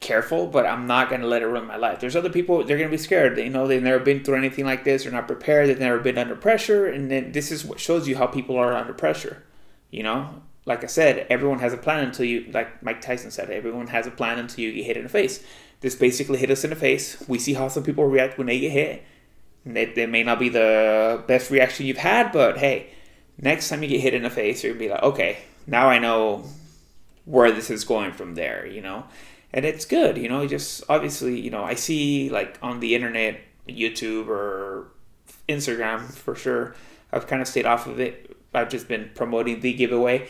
careful, 0.00 0.46
but 0.46 0.66
I'm 0.66 0.86
not 0.86 1.10
gonna 1.10 1.26
let 1.26 1.42
it 1.42 1.46
ruin 1.46 1.66
my 1.66 1.76
life. 1.76 2.00
There's 2.00 2.16
other 2.16 2.30
people 2.30 2.62
they're 2.62 2.78
gonna 2.78 2.90
be 2.90 2.98
scared. 2.98 3.38
You 3.38 3.50
know, 3.50 3.66
they've 3.66 3.82
never 3.82 3.98
been 3.98 4.22
through 4.22 4.36
anything 4.36 4.64
like 4.64 4.84
this. 4.84 5.02
They're 5.02 5.12
not 5.12 5.26
prepared. 5.26 5.68
They've 5.68 5.78
never 5.78 5.98
been 5.98 6.18
under 6.18 6.36
pressure, 6.36 6.86
and 6.86 7.10
then 7.10 7.32
this 7.32 7.50
is 7.50 7.64
what 7.64 7.80
shows 7.80 8.06
you 8.06 8.16
how 8.16 8.26
people 8.26 8.56
are 8.56 8.74
under 8.74 8.92
pressure. 8.92 9.42
You 9.90 10.02
know, 10.02 10.42
like 10.66 10.84
I 10.84 10.88
said, 10.88 11.26
everyone 11.30 11.60
has 11.60 11.72
a 11.72 11.78
plan 11.78 12.04
until 12.04 12.26
you, 12.26 12.50
like 12.52 12.82
Mike 12.82 13.00
Tyson 13.00 13.30
said, 13.30 13.50
everyone 13.50 13.86
has 13.86 14.06
a 14.06 14.10
plan 14.10 14.38
until 14.38 14.64
you 14.64 14.72
get 14.72 14.84
hit 14.84 14.96
in 14.96 15.04
the 15.04 15.08
face. 15.08 15.42
This 15.80 15.94
basically 15.94 16.38
hit 16.38 16.50
us 16.50 16.64
in 16.64 16.70
the 16.70 16.76
face. 16.76 17.22
We 17.28 17.38
see 17.38 17.54
how 17.54 17.68
some 17.68 17.84
people 17.84 18.04
react 18.04 18.36
when 18.36 18.48
they 18.48 18.58
get 18.58 18.72
hit. 18.72 19.04
It, 19.64 19.96
it 19.98 20.08
may 20.10 20.22
not 20.22 20.38
be 20.38 20.48
the 20.48 21.22
best 21.26 21.50
reaction 21.50 21.86
you've 21.86 21.96
had, 21.96 22.32
but 22.32 22.58
hey, 22.58 22.90
next 23.38 23.68
time 23.68 23.82
you 23.82 23.88
get 23.88 24.00
hit 24.00 24.14
in 24.14 24.22
the 24.22 24.30
face, 24.30 24.62
you're 24.62 24.72
gonna 24.72 24.84
be 24.84 24.90
like, 24.90 25.02
okay, 25.02 25.38
now 25.66 25.88
I 25.88 25.98
know 25.98 26.44
where 27.26 27.52
this 27.52 27.68
is 27.68 27.84
going 27.84 28.12
from 28.12 28.34
there, 28.34 28.66
you 28.66 28.80
know? 28.80 29.04
and 29.56 29.64
it's 29.64 29.86
good. 29.86 30.18
You 30.18 30.28
know, 30.28 30.46
just 30.46 30.84
obviously, 30.88 31.40
you 31.40 31.50
know, 31.50 31.64
I 31.64 31.74
see 31.74 32.28
like 32.28 32.58
on 32.62 32.80
the 32.80 32.94
internet, 32.94 33.40
YouTube 33.66 34.28
or 34.28 34.88
Instagram 35.48 36.12
for 36.12 36.34
sure. 36.34 36.74
I've 37.10 37.26
kind 37.26 37.40
of 37.40 37.48
stayed 37.48 37.64
off 37.64 37.86
of 37.86 37.98
it. 37.98 38.36
I've 38.54 38.68
just 38.68 38.86
been 38.86 39.10
promoting 39.14 39.60
the 39.60 39.72
giveaway. 39.72 40.28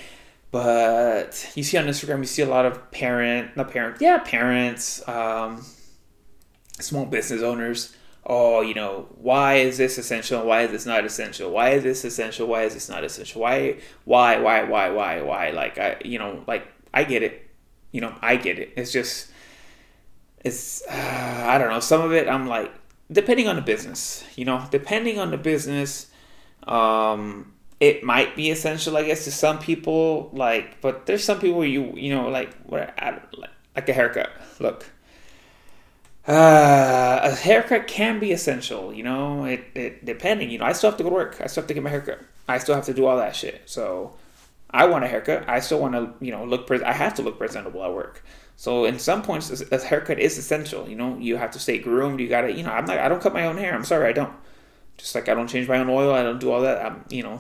But 0.53 1.51
you 1.57 1.65
see 1.65 1.77
on 1.77 1.87
Instagram, 1.87 2.19
you 2.19 2.25
see 2.25 2.43
a 2.43 2.49
lot 2.49 2.67
of 2.67 2.91
parent, 2.93 3.57
not 3.57 3.71
parent, 3.73 4.01
yeah, 4.01 4.19
parents, 4.19 5.07
um, 5.09 5.65
small 6.79 7.05
business 7.05 7.43
owners. 7.43 7.97
Oh, 8.25 8.61
you 8.61 8.75
know, 8.75 9.09
why 9.17 9.57
is 9.57 9.77
this 9.77 9.99
essential? 9.99 10.45
Why 10.47 10.63
is 10.63 10.71
this 10.71 10.87
not 10.87 11.05
essential? 11.05 11.51
Why 11.51 11.71
is 11.71 11.83
this 11.83 12.05
essential? 12.05 12.47
Why 12.47 12.63
is 12.63 12.75
this 12.75 12.89
not 12.89 13.05
essential? 13.05 13.43
Why, 13.43 13.79
why, 14.05 14.39
why, 14.39 14.63
why, 14.65 14.91
why, 14.91 15.21
why? 15.21 15.51
Like, 15.51 15.79
I, 15.79 15.97
you 16.05 16.19
know, 16.19 16.43
like, 16.47 16.67
I 16.93 17.05
get 17.05 17.23
it. 17.23 17.49
You 17.93 18.01
know, 18.01 18.15
I 18.21 18.37
get 18.37 18.59
it. 18.59 18.73
It's 18.77 18.93
just, 18.93 19.31
it's, 20.45 20.83
uh, 20.89 21.45
I 21.47 21.59
don't 21.59 21.71
know. 21.71 21.81
Some 21.81 22.01
of 22.01 22.13
it, 22.13 22.29
I'm 22.29 22.47
like, 22.47 22.73
depending 23.11 23.49
on 23.49 23.57
the 23.57 23.63
business, 23.63 24.25
you 24.37 24.45
know, 24.45 24.67
depending 24.71 25.19
on 25.19 25.31
the 25.31 25.39
business, 25.39 26.11
um, 26.67 27.53
it 27.81 28.03
might 28.03 28.37
be 28.37 28.51
essential, 28.51 28.97
I 28.97 29.05
guess, 29.05 29.25
to 29.25 29.33
some 29.33 29.59
people. 29.59 30.31
Like, 30.33 30.81
but 30.81 31.07
there's 31.07 31.25
some 31.25 31.39
people 31.39 31.65
you 31.65 31.93
you 31.95 32.15
know 32.15 32.29
like 32.29 32.55
where 32.63 32.95
I, 32.99 33.21
like 33.77 33.89
a 33.89 33.93
haircut. 33.93 34.31
Look, 34.59 34.87
uh, 36.27 37.21
a 37.23 37.35
haircut 37.35 37.87
can 37.87 38.19
be 38.19 38.33
essential. 38.33 38.93
You 38.93 39.03
know, 39.03 39.45
it, 39.45 39.65
it 39.75 40.05
depending. 40.05 40.51
You 40.51 40.59
know, 40.59 40.65
I 40.65 40.73
still 40.73 40.91
have 40.91 40.99
to 40.99 41.05
go 41.05 41.11
to 41.11 41.15
work. 41.15 41.41
I 41.41 41.47
still 41.47 41.63
have 41.63 41.69
to 41.69 41.75
get 41.75 41.83
my 41.83 41.91
haircut. 41.91 42.21
I 42.49 42.59
still 42.59 42.75
have 42.75 42.87
to 42.87 42.95
do 42.95 43.07
all 43.07 43.17
that 43.19 43.37
shit. 43.37 43.63
So, 43.67 44.15
I 44.77 44.87
want 44.87 45.05
a 45.05 45.09
haircut. 45.09 45.49
I 45.49 45.61
still 45.61 45.81
want 45.81 45.95
to 45.95 46.13
you 46.25 46.31
know 46.31 46.45
look. 46.45 46.67
Pre- 46.67 46.83
I 46.83 46.93
have 46.93 47.15
to 47.15 47.23
look 47.23 47.39
presentable 47.39 47.83
at 47.83 47.93
work. 47.93 48.23
So 48.57 48.85
in 48.85 48.99
some 48.99 49.23
points, 49.23 49.51
a 49.51 49.79
haircut 49.79 50.19
is 50.19 50.37
essential. 50.37 50.89
You 50.89 50.97
know, 50.97 51.17
you 51.19 51.37
have 51.37 51.51
to 51.53 51.59
stay 51.59 51.79
groomed. 51.79 52.21
You 52.21 52.29
gotta, 52.29 52.53
you 52.53 52.63
know, 52.63 52.71
I'm 52.71 52.85
not. 52.85 52.99
I 52.99 53.09
don't 53.09 53.23
cut 53.23 53.33
my 53.33 53.47
own 53.47 53.57
hair. 53.57 53.75
I'm 53.75 53.85
sorry, 53.85 54.09
I 54.09 54.13
don't. 54.13 54.33
Just 54.99 55.15
like 55.15 55.29
I 55.29 55.35
don't 55.35 55.49
change 55.49 55.67
my 55.69 55.79
own 55.79 55.89
oil. 55.89 56.13
I 56.13 56.23
don't 56.23 56.39
do 56.39 56.51
all 56.51 56.61
that. 56.63 56.85
I'm, 56.85 57.05
you 57.09 57.23
know, 57.23 57.39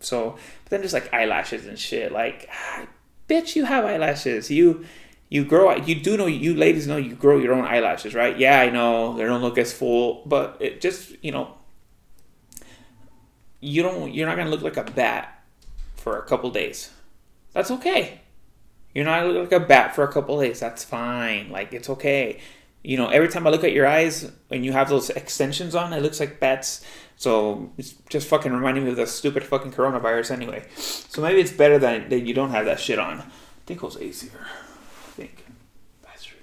so, 0.00 0.36
but 0.64 0.70
then 0.70 0.82
just 0.82 0.94
like 0.94 1.12
eyelashes 1.12 1.66
and 1.66 1.78
shit. 1.78 2.12
Like, 2.12 2.48
ah, 2.52 2.86
bitch, 3.28 3.56
you 3.56 3.64
have 3.64 3.84
eyelashes. 3.84 4.50
You 4.50 4.84
you 5.28 5.44
grow. 5.44 5.74
You 5.74 5.96
do 5.96 6.16
know. 6.16 6.26
You 6.26 6.54
ladies 6.54 6.86
know 6.86 6.96
you 6.96 7.14
grow 7.14 7.38
your 7.38 7.52
own 7.52 7.64
eyelashes, 7.64 8.14
right? 8.14 8.38
Yeah, 8.38 8.60
I 8.60 8.70
know 8.70 9.16
they 9.16 9.24
don't 9.24 9.42
look 9.42 9.58
as 9.58 9.72
full, 9.72 10.22
but 10.26 10.56
it 10.60 10.80
just 10.80 11.16
you 11.22 11.32
know. 11.32 11.54
You 13.60 13.82
don't. 13.82 14.14
You're 14.14 14.26
not 14.28 14.36
gonna 14.36 14.50
look 14.50 14.62
like 14.62 14.76
a 14.76 14.84
bat 14.84 15.35
for 16.06 16.16
a 16.16 16.22
couple 16.22 16.48
days. 16.52 16.92
That's 17.52 17.72
okay. 17.72 18.20
You're 18.94 19.06
not 19.06 19.26
like 19.26 19.50
a 19.50 19.58
bat 19.58 19.96
for 19.96 20.04
a 20.04 20.12
couple 20.12 20.40
days. 20.40 20.60
That's 20.60 20.84
fine. 20.84 21.50
Like 21.50 21.72
it's 21.72 21.90
okay. 21.90 22.38
You 22.84 22.96
know, 22.96 23.08
every 23.08 23.26
time 23.26 23.44
I 23.44 23.50
look 23.50 23.64
at 23.64 23.72
your 23.72 23.88
eyes 23.88 24.30
and 24.48 24.64
you 24.64 24.70
have 24.70 24.88
those 24.88 25.10
extensions 25.10 25.74
on, 25.74 25.92
it 25.92 26.02
looks 26.02 26.20
like 26.20 26.38
bats 26.38 26.84
so 27.16 27.72
it's 27.76 27.94
just 28.08 28.28
fucking 28.28 28.52
reminding 28.52 28.84
me 28.84 28.90
of 28.90 28.96
the 28.96 29.06
stupid 29.08 29.42
fucking 29.42 29.72
coronavirus 29.72 30.30
anyway. 30.30 30.64
So 30.76 31.22
maybe 31.22 31.40
it's 31.40 31.50
better 31.50 31.76
that, 31.80 32.08
that 32.10 32.20
you 32.20 32.34
don't 32.34 32.50
have 32.50 32.66
that 32.66 32.78
shit 32.78 33.00
on. 33.00 33.18
I 33.18 33.24
think 33.66 33.82
it 33.82 33.82
was 33.82 34.00
easier. 34.00 34.46
I 34.46 35.10
think. 35.10 35.44
Bastard. 36.04 36.38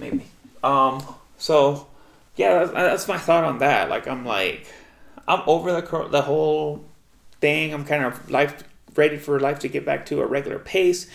Maybe. 0.00 0.24
Um. 0.62 1.04
So, 1.36 1.88
yeah, 2.36 2.60
that's, 2.60 2.72
that's 2.72 3.08
my 3.08 3.18
thought 3.18 3.44
on 3.44 3.58
that. 3.58 3.90
Like, 3.90 4.08
I'm 4.08 4.24
like, 4.24 4.66
I'm 5.28 5.42
over 5.46 5.78
the 5.78 6.08
the 6.08 6.22
whole 6.22 6.86
thing. 7.44 7.74
I'm 7.74 7.84
kind 7.84 8.04
of 8.04 8.30
life 8.30 8.64
ready 8.96 9.18
for 9.18 9.38
life 9.38 9.58
to 9.58 9.68
get 9.68 9.84
back 9.84 10.06
to 10.06 10.22
a 10.22 10.26
regular 10.26 10.58
pace, 10.58 11.06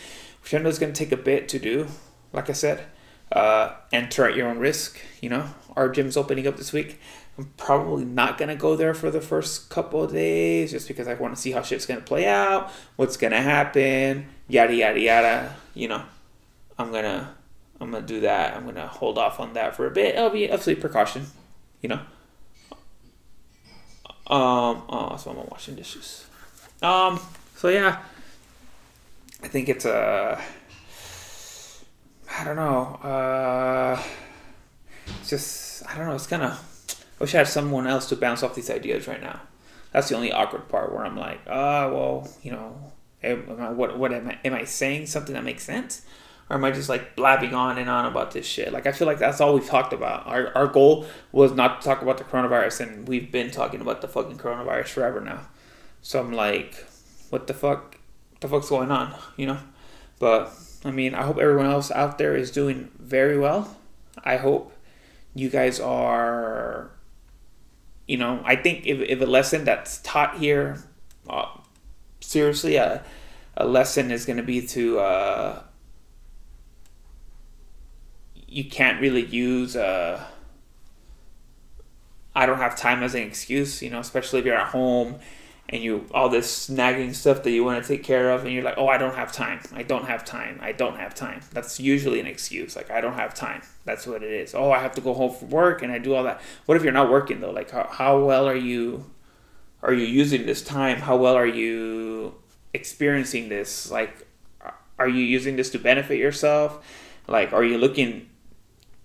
which 0.43 0.53
I 0.53 0.59
know 0.59 0.69
is 0.69 0.77
going 0.77 0.93
to 0.93 0.97
take 0.97 1.11
a 1.11 1.17
bit 1.17 1.49
to 1.49 1.57
do. 1.57 1.87
Like 2.31 2.51
I 2.51 2.53
said, 2.53 2.85
uh, 3.31 3.73
enter 3.91 4.29
at 4.29 4.35
your 4.35 4.47
own 4.47 4.59
risk. 4.59 4.99
You 5.21 5.29
know, 5.29 5.49
our 5.75 5.89
gym's 5.89 6.15
opening 6.15 6.45
up 6.45 6.55
this 6.57 6.71
week. 6.71 6.99
I'm 7.39 7.45
probably 7.57 8.03
not 8.03 8.37
gonna 8.37 8.57
go 8.57 8.75
there 8.75 8.93
for 8.93 9.09
the 9.09 9.21
first 9.21 9.69
couple 9.69 10.03
of 10.03 10.11
days 10.11 10.71
just 10.71 10.89
because 10.89 11.07
I 11.07 11.13
want 11.13 11.33
to 11.35 11.41
see 11.41 11.51
how 11.51 11.61
shit's 11.61 11.85
gonna 11.85 12.01
play 12.01 12.27
out, 12.27 12.69
what's 12.97 13.15
gonna 13.15 13.41
happen, 13.41 14.27
yada 14.49 14.75
yada 14.75 14.99
yada. 14.99 15.55
You 15.73 15.87
know, 15.87 16.03
I'm 16.77 16.91
gonna 16.91 17.33
I'm 17.79 17.91
gonna 17.91 18.05
do 18.05 18.19
that. 18.21 18.57
I'm 18.57 18.65
gonna 18.65 18.87
hold 18.87 19.17
off 19.17 19.39
on 19.39 19.53
that 19.53 19.73
for 19.73 19.87
a 19.87 19.91
bit. 19.91 20.15
It'll 20.15 20.29
be 20.29 20.45
a 20.45 20.53
absolutely 20.53 20.81
precaution, 20.81 21.27
you 21.81 21.87
know. 21.87 22.01
Um. 24.29 24.83
Oh, 24.89 25.17
so 25.17 25.31
I'm 25.31 25.37
washing 25.49 25.75
dishes. 25.75 26.25
Um. 26.81 27.19
So 27.55 27.69
yeah, 27.69 27.99
I 29.43 29.47
think 29.47 29.69
it's 29.69 29.85
a. 29.85 30.41
I 32.31 32.43
don't 32.43 32.55
know. 32.55 32.99
Uh. 33.03 34.03
It's 35.21 35.29
just 35.29 35.83
I 35.89 35.97
don't 35.97 36.07
know. 36.07 36.15
It's 36.15 36.27
kind 36.27 36.43
of 36.43 36.69
I 37.19 37.23
wish 37.23 37.35
I 37.35 37.39
had 37.39 37.47
someone 37.47 37.85
else 37.85 38.07
to 38.09 38.15
bounce 38.15 38.43
off 38.43 38.55
these 38.55 38.69
ideas 38.69 39.07
right 39.07 39.21
now. 39.21 39.41
That's 39.91 40.07
the 40.07 40.15
only 40.15 40.31
awkward 40.31 40.69
part 40.69 40.93
where 40.93 41.05
I'm 41.05 41.17
like, 41.17 41.41
ah, 41.47 41.85
oh, 41.85 41.93
well, 41.93 42.29
you 42.41 42.51
know, 42.51 42.91
am 43.23 43.57
I, 43.59 43.71
what, 43.71 43.97
what 43.97 44.13
am 44.13 44.29
I, 44.29 44.39
am 44.45 44.53
I 44.53 44.63
saying 44.63 45.07
something 45.07 45.33
that 45.33 45.43
makes 45.43 45.63
sense? 45.63 46.03
Or 46.49 46.55
am 46.55 46.65
I 46.65 46.71
just 46.71 46.89
like 46.89 47.15
blabbing 47.15 47.53
on 47.53 47.77
and 47.77 47.89
on 47.89 48.05
about 48.05 48.31
this 48.31 48.45
shit? 48.45 48.73
Like, 48.73 48.87
I 48.87 48.91
feel 48.91 49.07
like 49.07 49.19
that's 49.19 49.39
all 49.39 49.53
we've 49.53 49.67
talked 49.67 49.93
about. 49.93 50.25
Our, 50.25 50.51
our 50.55 50.67
goal 50.67 51.05
was 51.31 51.51
not 51.53 51.81
to 51.81 51.87
talk 51.87 52.01
about 52.01 52.17
the 52.17 52.23
coronavirus, 52.23 52.81
and 52.81 53.07
we've 53.07 53.31
been 53.31 53.51
talking 53.51 53.81
about 53.81 54.01
the 54.01 54.07
fucking 54.07 54.37
coronavirus 54.37 54.87
forever 54.87 55.21
now. 55.21 55.41
So 56.01 56.19
I'm 56.19 56.33
like, 56.33 56.85
what 57.29 57.47
the 57.47 57.53
fuck? 57.53 57.97
The 58.39 58.47
fuck's 58.47 58.69
going 58.69 58.89
on? 58.89 59.13
You 59.37 59.47
know? 59.47 59.59
But, 60.17 60.51
I 60.83 60.91
mean, 60.91 61.13
I 61.13 61.23
hope 61.23 61.37
everyone 61.37 61.67
else 61.67 61.91
out 61.91 62.17
there 62.17 62.35
is 62.35 62.49
doing 62.49 62.89
very 62.97 63.37
well. 63.37 63.77
I 64.23 64.37
hope 64.37 64.73
you 65.35 65.49
guys 65.49 65.79
are 65.79 66.91
you 68.09 68.17
know, 68.17 68.41
I 68.43 68.55
think 68.55 68.87
if, 68.87 68.99
if 69.01 69.21
a 69.21 69.25
lesson 69.25 69.65
that's 69.65 69.99
taught 69.99 70.39
here, 70.39 70.83
uh, 71.29 71.45
seriously, 72.21 72.75
a, 72.75 73.03
a 73.55 73.67
lesson 73.67 74.09
is 74.09 74.25
going 74.25 74.37
to 74.37 74.43
be 74.43 74.65
to, 74.65 74.99
uh, 74.99 75.63
you 78.49 78.65
can't 78.65 78.99
really 78.99 79.25
use, 79.25 79.75
uh, 79.75 80.23
I 82.35 82.45
don't 82.45 82.57
have 82.57 82.75
time 82.77 83.03
as 83.03 83.15
an 83.15 83.23
excuse, 83.23 83.81
you 83.81 83.89
know, 83.89 83.99
especially 83.99 84.39
if 84.39 84.45
you're 84.45 84.55
at 84.55 84.67
home 84.69 85.19
and 85.69 85.83
you 85.83 86.05
all 86.11 86.29
this 86.29 86.67
nagging 86.67 87.13
stuff 87.13 87.43
that 87.43 87.51
you 87.51 87.63
want 87.63 87.81
to 87.81 87.87
take 87.87 88.03
care 88.03 88.31
of 88.31 88.43
and 88.43 88.51
you're 88.51 88.63
like 88.63 88.77
oh 88.77 88.87
i 88.87 88.97
don't 88.97 89.15
have 89.15 89.31
time. 89.31 89.59
I 89.73 89.83
don't 89.83 90.05
have 90.05 90.25
time. 90.25 90.59
I 90.61 90.71
don't 90.71 90.97
have 90.97 91.13
time. 91.13 91.41
That's 91.53 91.79
usually 91.79 92.19
an 92.19 92.25
excuse 92.25 92.75
like 92.75 92.89
i 92.89 92.99
don't 93.01 93.13
have 93.13 93.33
time. 93.33 93.61
That's 93.85 94.07
what 94.07 94.23
it 94.23 94.31
is. 94.31 94.55
Oh 94.55 94.71
i 94.71 94.79
have 94.79 94.93
to 94.95 95.01
go 95.01 95.13
home 95.13 95.33
from 95.33 95.49
work 95.49 95.83
and 95.83 95.91
i 95.91 95.99
do 95.99 96.15
all 96.15 96.23
that. 96.23 96.41
What 96.65 96.75
if 96.75 96.83
you're 96.83 96.91
not 96.91 97.11
working 97.11 97.39
though? 97.39 97.51
Like 97.51 97.69
how, 97.69 97.87
how 97.91 98.19
well 98.19 98.47
are 98.47 98.55
you 98.55 99.05
are 99.83 99.93
you 99.93 100.05
using 100.05 100.45
this 100.45 100.61
time? 100.63 100.97
How 100.97 101.15
well 101.15 101.35
are 101.35 101.47
you 101.47 102.33
experiencing 102.73 103.49
this? 103.49 103.91
Like 103.91 104.27
are 104.97 105.07
you 105.07 105.23
using 105.23 105.55
this 105.55 105.69
to 105.71 105.79
benefit 105.79 106.17
yourself? 106.17 106.83
Like 107.27 107.53
are 107.53 107.63
you 107.63 107.77
looking 107.77 108.28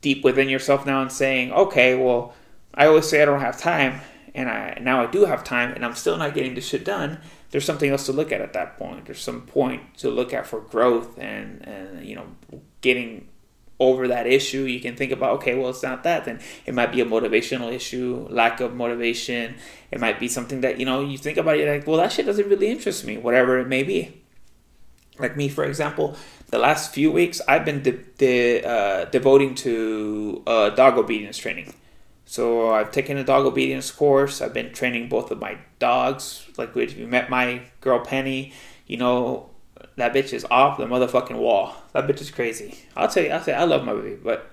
deep 0.04 0.22
within 0.22 0.48
yourself 0.48 0.86
now 0.86 1.00
and 1.02 1.10
saying 1.10 1.50
okay 1.52 1.96
well 1.96 2.34
i 2.74 2.86
always 2.86 3.08
say 3.08 3.20
i 3.22 3.24
don't 3.24 3.40
have 3.40 3.58
time 3.58 4.00
and 4.34 4.48
I 4.48 4.78
now 4.80 5.02
I 5.02 5.06
do 5.06 5.24
have 5.24 5.44
time 5.44 5.72
and 5.72 5.84
I'm 5.84 5.94
still 5.94 6.16
not 6.16 6.34
getting 6.34 6.54
this 6.54 6.66
shit 6.66 6.84
done, 6.84 7.20
there's 7.50 7.64
something 7.64 7.90
else 7.90 8.06
to 8.06 8.12
look 8.12 8.32
at 8.32 8.40
at 8.40 8.52
that 8.54 8.76
point. 8.76 9.06
There's 9.06 9.22
some 9.22 9.42
point 9.42 9.96
to 9.98 10.10
look 10.10 10.34
at 10.34 10.46
for 10.46 10.60
growth 10.60 11.18
and 11.18 11.66
and 11.66 12.04
you 12.04 12.16
know 12.16 12.26
getting 12.80 13.28
over 13.78 14.08
that 14.08 14.26
issue. 14.26 14.62
You 14.62 14.80
can 14.80 14.96
think 14.96 15.12
about 15.12 15.36
okay, 15.36 15.54
well 15.54 15.70
it's 15.70 15.82
not 15.82 16.02
that. 16.02 16.24
Then 16.24 16.40
it 16.66 16.74
might 16.74 16.92
be 16.92 17.00
a 17.00 17.06
motivational 17.06 17.72
issue, 17.72 18.26
lack 18.28 18.60
of 18.60 18.74
motivation. 18.74 19.54
It 19.90 20.00
might 20.00 20.18
be 20.18 20.28
something 20.28 20.62
that 20.62 20.80
you 20.80 20.86
know 20.86 21.00
you 21.00 21.16
think 21.16 21.38
about 21.38 21.56
it 21.56 21.68
like 21.68 21.86
well 21.86 21.98
that 21.98 22.12
shit 22.12 22.26
doesn't 22.26 22.48
really 22.48 22.68
interest 22.70 23.04
me, 23.04 23.16
whatever 23.16 23.60
it 23.60 23.68
may 23.68 23.84
be. 23.84 24.20
Like 25.18 25.36
me, 25.36 25.48
for 25.48 25.64
example, 25.64 26.16
the 26.48 26.58
last 26.58 26.92
few 26.92 27.12
weeks 27.12 27.40
I've 27.46 27.64
been 27.64 27.82
de- 27.82 28.02
de- 28.18 28.62
uh, 28.62 29.04
devoting 29.06 29.54
to 29.56 30.42
uh, 30.46 30.70
dog 30.70 30.98
obedience 30.98 31.38
training 31.38 31.74
so 32.26 32.70
I've 32.70 32.90
taken 32.90 33.16
a 33.18 33.24
dog 33.24 33.44
obedience 33.44 33.90
course. 33.90 34.40
I've 34.40 34.54
been 34.54 34.72
training 34.72 35.08
both 35.08 35.30
of 35.30 35.38
my 35.38 35.58
dogs. 35.78 36.46
Like 36.56 36.76
if 36.76 36.96
you 36.96 37.06
met 37.06 37.30
my 37.30 37.62
girl 37.80 38.00
Penny, 38.00 38.52
you 38.86 38.96
know 38.96 39.50
that 39.96 40.12
bitch 40.12 40.32
is 40.32 40.46
off 40.50 40.78
the 40.78 40.86
motherfucking 40.86 41.36
wall. 41.36 41.76
That 41.92 42.06
bitch 42.06 42.20
is 42.20 42.30
crazy. 42.30 42.78
I'll 42.96 43.08
tell 43.08 43.22
you, 43.22 43.30
I'll 43.30 43.42
say 43.42 43.52
I 43.52 43.64
love 43.64 43.84
my 43.84 43.92
baby, 43.92 44.16
but 44.16 44.50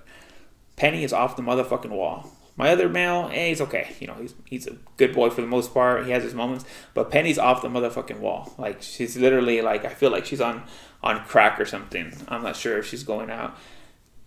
Penny 0.75 1.03
is 1.03 1.13
off 1.13 1.36
the 1.36 1.41
motherfucking 1.41 1.89
wall. 1.89 2.30
My 2.58 2.70
other 2.70 2.89
male, 2.89 3.29
eh, 3.34 3.50
he's 3.50 3.62
okay. 3.62 3.96
You 4.00 4.08
know, 4.08 4.15
he's 4.15 4.34
he's 4.46 4.67
a 4.67 4.75
good 4.98 5.13
boy 5.13 5.29
for 5.29 5.41
the 5.41 5.48
most 5.48 5.74
part. 5.74 6.05
He 6.05 6.12
has 6.12 6.24
his 6.24 6.34
moments, 6.34 6.65
but 6.93 7.10
Penny's 7.10 7.39
off 7.39 7.62
the 7.62 7.70
motherfucking 7.70 8.20
wall. 8.20 8.53
Like 8.58 8.81
she's 8.81 9.17
literally 9.17 9.62
like 9.62 9.86
I 9.86 9.89
feel 9.89 10.12
like 10.12 10.25
she's 10.25 10.41
on 10.41 10.63
on 11.01 11.24
crack 11.25 11.60
or 11.60 11.65
something. 11.65 12.13
I'm 12.27 12.43
not 12.43 12.55
sure 12.55 12.77
if 12.77 12.86
she's 12.86 13.03
going 13.03 13.29
out, 13.31 13.55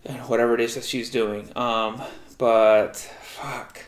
and 0.04 0.19
whatever 0.28 0.54
it 0.54 0.61
is 0.61 0.75
that 0.75 0.85
she's 0.85 1.11
doing. 1.11 1.50
Um, 1.57 2.00
but 2.38 2.97
fuck. 2.97 3.81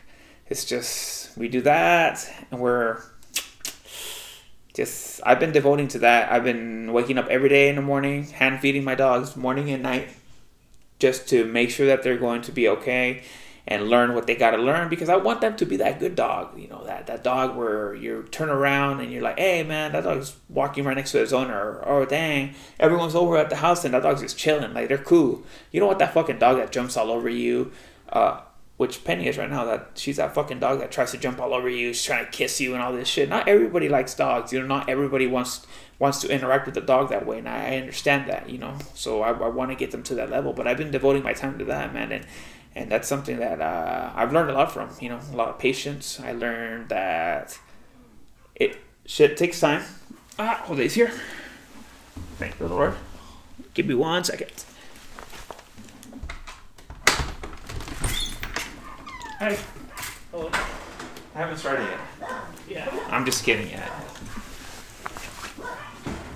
It's 0.49 0.65
just 0.65 1.37
we 1.37 1.49
do 1.49 1.61
that 1.63 2.33
and 2.51 2.61
we're 2.61 3.03
just 4.75 5.21
I've 5.25 5.41
been 5.41 5.53
devoting 5.53 5.89
to 5.89 5.99
that. 6.01 6.31
I've 6.31 6.45
been 6.45 6.93
waking 6.93 7.19
up 7.19 7.27
every 7.29 7.49
day 7.49 7.69
in 7.69 7.77
the 7.77 7.83
morning, 7.83 8.25
hand 8.25 8.61
feeding 8.61 8.85
my 8.85 8.95
dogs 8.95 9.37
morning 9.37 9.71
and 9.71 9.83
night. 9.83 10.09
just 10.99 11.29
to 11.29 11.45
make 11.45 11.71
sure 11.71 11.87
that 11.87 12.03
they're 12.03 12.17
going 12.19 12.43
to 12.43 12.53
be 12.53 12.69
okay 12.69 13.23
and 13.69 13.89
learn 13.89 14.15
what 14.15 14.27
they 14.27 14.37
got 14.37 14.53
to 14.53 14.59
learn 14.59 14.89
because 14.89 15.09
I 15.09 15.17
want 15.17 15.41
them 15.41 15.57
to 15.57 15.67
be 15.67 15.77
that 15.79 15.99
good 15.99 16.15
dog. 16.15 16.59
You 16.59 16.69
know, 16.69 16.85
that, 16.85 17.07
that 17.09 17.25
dog 17.25 17.57
where 17.57 17.95
you 17.95 18.27
turn 18.31 18.49
around 18.49 19.01
and 19.01 19.13
you're 19.13 19.23
like, 19.23 19.39
hey, 19.39 19.63
man, 19.65 19.93
that 19.93 20.05
dog's 20.05 20.37
walking 20.49 20.85
right 20.85 20.97
next 20.97 21.13
to 21.13 21.19
his 21.19 21.33
owner. 21.33 21.81
Or, 21.81 22.03
oh, 22.03 22.05
dang, 22.05 22.55
everyone's 22.79 23.17
over 23.17 23.37
at 23.37 23.51
the 23.51 23.57
house 23.57 23.85
and 23.85 23.93
that 23.95 24.03
dog's 24.03 24.23
just 24.23 24.39
chilling. 24.39 24.73
Like, 24.73 24.89
they're 24.89 24.99
cool. 24.99 25.43
You 25.73 25.81
don't 25.81 25.89
want 25.89 25.99
that 25.99 26.15
fucking 26.15 26.39
dog 26.39 26.59
that 26.59 26.71
jumps 26.71 26.97
all 26.97 27.11
over 27.11 27.29
you. 27.29 27.73
Uh, 28.09 28.41
which 28.77 29.05
Penny 29.05 29.27
is 29.27 29.39
right 29.39 29.49
now. 29.49 29.65
That 29.65 29.93
she's 29.95 30.17
that 30.17 30.35
fucking 30.35 30.61
dog 30.61 30.81
that 30.81 30.93
tries 30.93 31.11
to 31.13 31.19
jump 31.19 31.41
all 31.41 31.55
over 31.55 31.69
you, 31.69 31.93
she's 31.93 32.05
trying 32.05 32.25
to 32.25 32.31
kiss 32.31 32.61
you 32.61 32.75
and 32.75 32.83
all 32.83 32.93
this 32.93 33.09
shit. 33.09 33.29
Not 33.29 33.49
everybody 33.49 33.89
likes 33.89 34.15
dogs. 34.15 34.53
You 34.53 34.61
know, 34.61 34.67
not 34.67 34.89
everybody 34.89 35.27
wants 35.27 35.67
wants 35.99 36.21
to 36.21 36.31
interact 36.31 36.67
with 36.67 36.75
the 36.75 36.83
dog 36.83 37.09
that 37.09 37.25
way, 37.25 37.39
and 37.39 37.49
I 37.49 37.77
understand 37.79 38.29
that. 38.29 38.51
You 38.51 38.59
know, 38.59 38.77
so 38.95 39.23
I, 39.23 39.31
I 39.31 39.49
want 39.49 39.71
to 39.71 39.77
get 39.77 39.93
them 39.93 40.03
to 40.05 40.15
that 40.17 40.31
level. 40.31 40.53
But 40.53 40.67
I've 40.67 40.77
been 40.77 40.91
devoting 40.91 41.23
my 41.23 41.33
time 41.33 41.59
to 41.59 41.65
that, 41.67 41.95
man, 41.95 42.13
and 42.13 42.27
and 42.77 42.93
that's 42.93 43.09
something 43.09 43.39
that 43.39 43.61
uh, 43.61 44.13
I've 44.15 44.33
learned 44.35 44.51
a 44.51 44.53
lot 44.53 44.71
from. 44.71 44.91
You 45.01 45.09
know, 45.09 45.19
a 45.33 45.37
lot 45.37 45.49
of 45.49 45.59
patience. 45.59 46.21
I 46.21 46.33
learned 46.33 46.91
that 46.91 47.59
it 48.55 48.77
shit 49.07 49.39
takes 49.39 49.59
time. 49.59 49.83
Ah, 50.39 50.63
Jose's 50.67 50.93
here. 50.93 51.11
Thank 52.39 52.59
the 52.59 52.69
Lord. 52.69 52.95
Give 53.73 53.87
me 53.87 53.95
one 53.95 54.23
second. 54.25 54.53
Hey. 59.39 59.59
Hello. 60.31 60.51
I 61.35 61.39
haven't 61.39 61.57
started 61.57 61.89
yet. 61.89 62.31
Yeah. 62.69 63.09
I'm 63.11 63.25
just 63.25 63.43
kidding, 63.43 63.71
yeah. 63.71 63.89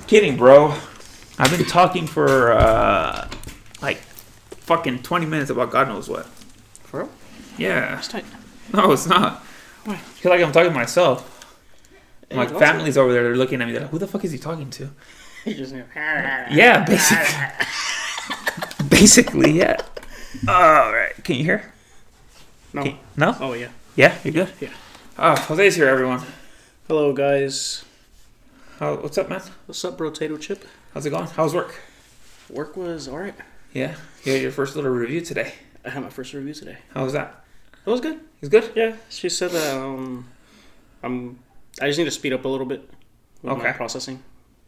Kidding, 0.06 0.38
bro. 0.38 0.74
I've 1.38 1.50
been 1.50 1.66
talking 1.66 2.06
for 2.06 2.52
uh 2.52 3.28
like 3.82 4.00
fucking 4.70 5.02
20 5.02 5.26
minutes 5.26 5.50
about 5.50 5.72
God 5.72 5.88
knows 5.88 6.08
what. 6.08 6.26
For 6.84 7.00
real? 7.00 7.08
Yeah. 7.58 7.96
That's 7.96 8.06
tight. 8.06 8.24
No, 8.72 8.92
it's 8.92 9.04
not. 9.04 9.42
Why? 9.84 9.94
I 9.94 9.96
feel 9.96 10.30
like 10.30 10.40
I'm 10.40 10.52
talking 10.52 10.70
to 10.70 10.78
myself. 10.78 11.26
Hey, 12.30 12.36
My 12.36 12.46
that's 12.46 12.56
family's 12.56 12.96
over 12.96 13.12
there. 13.12 13.24
They're 13.24 13.36
looking 13.36 13.60
at 13.60 13.66
me. 13.66 13.72
They're 13.72 13.82
like, 13.82 13.90
"Who 13.90 13.98
the 13.98 14.06
fuck 14.06 14.24
is 14.24 14.30
he 14.30 14.38
talking 14.38 14.70
to?" 14.70 14.90
You 15.44 15.54
just 15.54 15.72
knew. 15.72 15.82
Yeah, 15.96 16.84
basically. 16.84 17.66
basically, 18.90 19.52
yeah. 19.52 19.78
All 20.46 20.92
right. 20.92 21.12
Can 21.24 21.36
you 21.36 21.44
hear? 21.44 21.72
No. 22.72 22.82
Can- 22.84 22.98
no. 23.16 23.36
Oh 23.40 23.54
yeah. 23.54 23.70
Yeah, 23.96 24.16
you're 24.22 24.34
good. 24.34 24.50
Yeah. 24.60 24.68
Oh, 25.18 25.34
Jose's 25.34 25.74
here, 25.76 25.88
everyone. 25.88 26.22
Hello 26.86 27.12
guys. 27.12 27.84
How, 28.78 28.96
what's 28.96 29.18
up, 29.18 29.28
man? 29.30 29.42
What's 29.66 29.84
up, 29.84 29.98
Potato 29.98 30.36
Chip? 30.36 30.64
How's 30.94 31.06
it 31.06 31.10
going? 31.10 31.26
How's 31.26 31.54
work? 31.54 31.80
Work 32.50 32.76
was 32.76 33.08
alright. 33.08 33.34
Yeah, 33.72 33.96
you 34.24 34.32
had 34.32 34.42
your 34.42 34.50
first 34.52 34.76
little 34.76 34.90
review 34.90 35.20
today. 35.20 35.54
I 35.84 35.90
had 35.90 36.02
my 36.02 36.10
first 36.10 36.32
review 36.34 36.52
today. 36.54 36.78
How 36.94 37.04
was 37.04 37.12
that? 37.14 37.44
It 37.86 37.90
was 37.90 38.00
good. 38.00 38.20
It's 38.40 38.48
good. 38.50 38.70
Yeah. 38.74 38.96
She 39.08 39.28
said 39.28 39.50
that 39.52 39.76
um, 39.76 40.28
I'm. 41.02 41.38
I 41.80 41.86
just 41.86 41.98
need 41.98 42.04
to 42.06 42.10
speed 42.10 42.32
up 42.32 42.44
a 42.44 42.48
little 42.48 42.66
bit 42.66 42.88
with 43.42 43.52
my 43.56 43.58
Okay. 43.68 43.72
processing, 43.72 44.22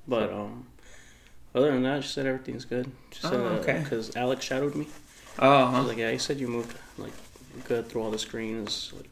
but 0.08 0.32
um, 0.32 0.66
other 1.54 1.70
than 1.72 1.82
that, 1.82 2.02
she 2.04 2.08
said 2.08 2.26
everything's 2.26 2.64
good. 2.64 2.90
She 3.10 3.20
said 3.20 3.34
Oh, 3.34 3.44
okay. 3.60 3.80
because 3.82 4.16
Alex 4.16 4.44
shadowed 4.44 4.74
me. 4.74 4.86
Oh, 5.38 5.48
I 5.48 5.78
was 5.78 5.88
like, 5.88 5.98
yeah, 5.98 6.10
you 6.10 6.18
said 6.18 6.38
you 6.40 6.48
moved 6.48 6.74
like 6.98 7.12
good 7.66 7.88
through 7.88 8.02
all 8.02 8.10
the 8.10 8.18
screens. 8.18 8.92
Like, 8.96 9.08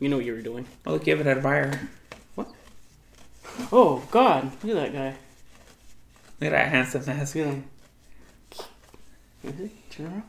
you 0.00 0.08
know 0.08 0.16
what 0.16 0.24
you 0.24 0.32
were 0.32 0.42
doing. 0.42 0.66
Oh, 0.86 0.92
look, 0.94 1.06
you 1.06 1.16
have 1.16 1.24
an 1.24 1.36
admirer. 1.36 1.78
What? 2.34 2.48
Oh 3.72 4.04
God! 4.10 4.44
Look 4.64 4.76
at 4.76 4.82
that 4.82 4.92
guy. 4.92 5.16
Look 6.40 6.46
at 6.46 6.50
that 6.52 6.68
handsome 6.68 7.02
ass. 7.08 7.34
Look 7.36 7.62
he? 9.42 9.70
Turn 9.90 10.06
around. 10.06 10.22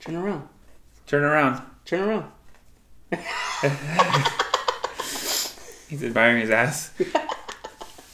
Turn 0.00 0.14
around. 0.16 0.48
Turn 1.06 1.22
around. 1.24 1.62
Turn 1.84 2.08
around. 2.08 2.30
He's 5.88 6.02
admiring 6.02 6.40
his 6.40 6.50
ass. 6.50 6.90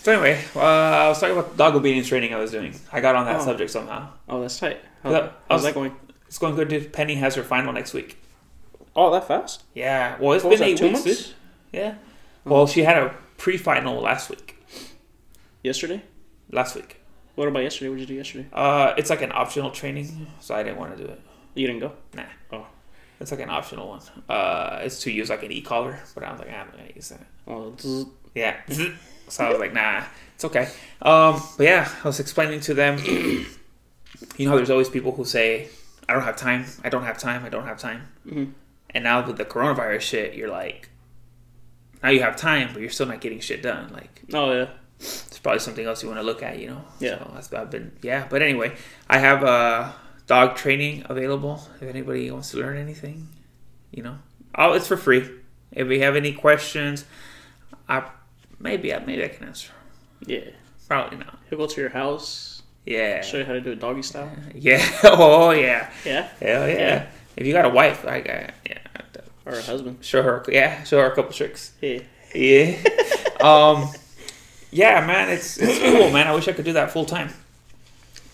so 0.03 0.13
anyway, 0.13 0.43
uh, 0.55 0.61
I 0.61 1.09
was 1.09 1.19
talking 1.21 1.37
about 1.37 1.53
the 1.53 1.57
dog 1.57 1.75
obedience 1.77 2.09
training 2.09 2.35
I 2.35 2.39
was 2.39 2.51
doing. 2.51 2.75
I 2.93 3.01
got 3.01 3.15
on 3.15 3.25
that 3.27 3.37
Oh. 3.41 3.45
subject 3.45 3.71
somehow. 3.71 4.09
Oh, 4.29 4.41
that's 4.43 4.59
tight. 4.59 4.81
How, 5.03 5.11
I 5.15 5.15
how's 5.23 5.33
was- 5.51 5.63
that 5.65 5.75
going? 5.75 5.97
It's 6.27 6.39
going 6.39 6.55
good, 6.55 6.69
dude. 6.69 6.93
Penny 6.93 7.17
has 7.17 7.35
her 7.35 7.43
final 7.43 7.73
next 7.73 7.93
week. 7.95 8.17
Oh, 8.95 9.11
that 9.13 9.27
fast? 9.27 9.63
Yeah. 9.75 10.17
Well, 10.21 10.33
it's 10.35 10.45
What 10.45 10.51
was 10.51 10.61
been 10.61 10.69
that, 10.69 10.73
eight 10.75 10.79
two 10.79 10.87
weeks, 10.89 11.05
months? 11.05 11.23
dude. 11.27 11.35
Yeah. 11.73 11.95
Well, 12.45 12.67
she 12.69 12.83
had 12.83 12.99
a 12.99 13.15
pre-final 13.37 14.01
last 14.01 14.31
week. 14.31 14.57
Yesterday? 15.65 16.03
Last 16.53 16.77
week. 16.77 17.00
What 17.41 17.49
about 17.49 17.63
yesterday? 17.63 17.89
What 17.89 17.95
did 17.95 18.03
you 18.03 18.07
do 18.09 18.15
yesterday? 18.17 18.47
Uh, 18.53 18.93
it's 18.99 19.09
like 19.09 19.23
an 19.23 19.33
optional 19.33 19.71
training, 19.71 20.27
so 20.41 20.55
I 20.55 20.63
didn't 20.63 20.77
want 20.77 20.95
to 20.95 21.03
do 21.03 21.11
it. 21.11 21.19
You 21.55 21.69
didn't 21.69 21.81
go. 21.81 21.93
Nah. 22.13 22.25
Oh. 22.53 22.67
It's 23.19 23.31
like 23.31 23.41
an 23.41 23.49
optional 23.49 23.89
one. 23.89 24.03
Uh, 24.29 24.81
it's 24.83 25.01
to 25.05 25.11
use 25.11 25.31
like 25.31 25.43
an 25.43 25.51
e-collar, 25.51 25.99
but 26.15 26.23
I 26.23 26.33
was 26.33 26.41
like, 26.41 26.51
I'm 26.51 26.67
not 26.67 26.77
gonna 26.77 26.91
use 26.95 27.09
that. 27.09 27.27
Oh, 27.47 27.75
zzz. 27.81 28.05
Yeah. 28.35 28.61
so 29.29 29.45
I 29.47 29.49
was 29.49 29.59
like, 29.59 29.73
nah, 29.73 30.05
it's 30.35 30.45
okay. 30.45 30.69
Um, 31.01 31.43
but 31.57 31.65
yeah, 31.65 31.91
I 32.05 32.09
was 32.09 32.21
explaining 32.21 32.61
to 32.61 32.75
them. 32.75 32.99
you 33.07 33.47
know, 34.41 34.57
there's 34.57 34.69
always 34.69 34.91
people 34.91 35.13
who 35.13 35.25
say, 35.25 35.71
I 36.11 36.13
don't 36.13 36.25
have 36.25 36.37
time. 36.37 36.67
I 36.85 36.91
don't 36.91 37.05
have 37.05 37.17
time. 37.17 37.47
I 37.47 37.49
don't 37.49 37.65
have 37.65 37.79
time. 37.79 38.07
Mhm. 38.27 38.53
And 38.91 39.05
now 39.05 39.27
with 39.27 39.39
the 39.39 39.47
coronavirus 39.47 40.03
shit, 40.03 40.35
you're 40.35 40.51
like, 40.51 40.91
now 42.03 42.11
you 42.11 42.21
have 42.21 42.37
time, 42.37 42.69
but 42.75 42.83
you're 42.83 42.91
still 42.91 43.07
not 43.07 43.23
getting 43.23 43.41
shit 43.41 43.63
done. 43.63 43.91
Like, 43.95 44.25
oh 44.35 44.53
yeah. 44.53 44.69
It's 45.01 45.39
probably 45.39 45.61
something 45.61 45.87
else 45.87 46.03
you 46.03 46.09
want 46.09 46.21
to 46.21 46.25
look 46.27 46.43
at, 46.43 46.59
you 46.59 46.69
know? 46.69 46.85
Yeah. 46.99 47.19
So 47.19 47.31
that's 47.35 47.53
I've 47.53 47.71
been, 47.71 47.93
yeah. 48.03 48.27
But 48.29 48.43
anyway, 48.43 48.77
I 49.09 49.19
have 49.19 49.43
uh, 49.43 49.93
dog 50.27 50.57
training 50.57 51.05
available. 51.09 51.63
If 51.81 51.89
anybody 51.89 52.31
wants 52.31 52.51
to 52.51 52.59
learn 52.59 52.77
anything, 52.77 53.29
you 53.91 54.03
know, 54.03 54.19
oh, 54.55 54.75
it's 54.75 54.87
for 54.87 54.97
free. 54.97 55.29
If 55.73 55.89
you 55.89 56.01
have 56.03 56.17
any 56.17 56.33
questions, 56.33 57.05
I 57.89 58.03
maybe 58.59 58.93
I 58.95 58.99
maybe 59.05 59.25
I 59.25 59.29
can 59.29 59.47
answer. 59.47 59.73
Yeah. 60.27 60.41
Probably 60.89 61.19
not. 61.19 61.39
He'll 61.49 61.59
go 61.59 61.67
to 61.67 61.81
your 61.81 61.91
house, 61.91 62.63
Yeah. 62.85 63.23
show 63.23 63.39
you 63.39 63.45
how 63.45 63.53
to 63.53 63.61
do 63.61 63.73
a 63.73 63.77
doggy 63.77 64.03
style. 64.03 64.31
Yeah. 64.55 64.85
Oh 65.05 65.53
yeah. 65.53 65.91
Yeah. 66.05 66.29
Hell 66.41 66.69
yeah. 66.69 66.75
Yeah. 66.79 67.07
If 67.37 67.47
you 67.47 67.53
got 67.53 67.65
a 67.65 67.69
wife, 67.71 68.05
I 68.07 68.21
got 68.21 68.53
yeah. 68.69 68.79
Or 69.47 69.55
a 69.55 69.63
husband. 69.63 70.05
Show 70.05 70.23
her. 70.23 70.45
Yeah. 70.49 70.83
Show 70.85 70.99
her 71.01 71.07
a 71.11 71.15
couple 71.15 71.33
tricks. 71.33 71.73
Yeah. 71.81 72.01
Yeah. 72.35 72.77
um. 73.41 73.89
Yeah, 74.71 75.05
man. 75.07 75.29
It's 75.31 75.59
it's 75.59 75.79
cool, 75.79 76.11
man. 76.11 76.27
I 76.27 76.35
wish 76.35 76.49
I 76.49 76.53
could 76.53 76.65
do 76.65 76.73
that 76.75 76.91
full 76.91 77.05
time. 77.05 77.31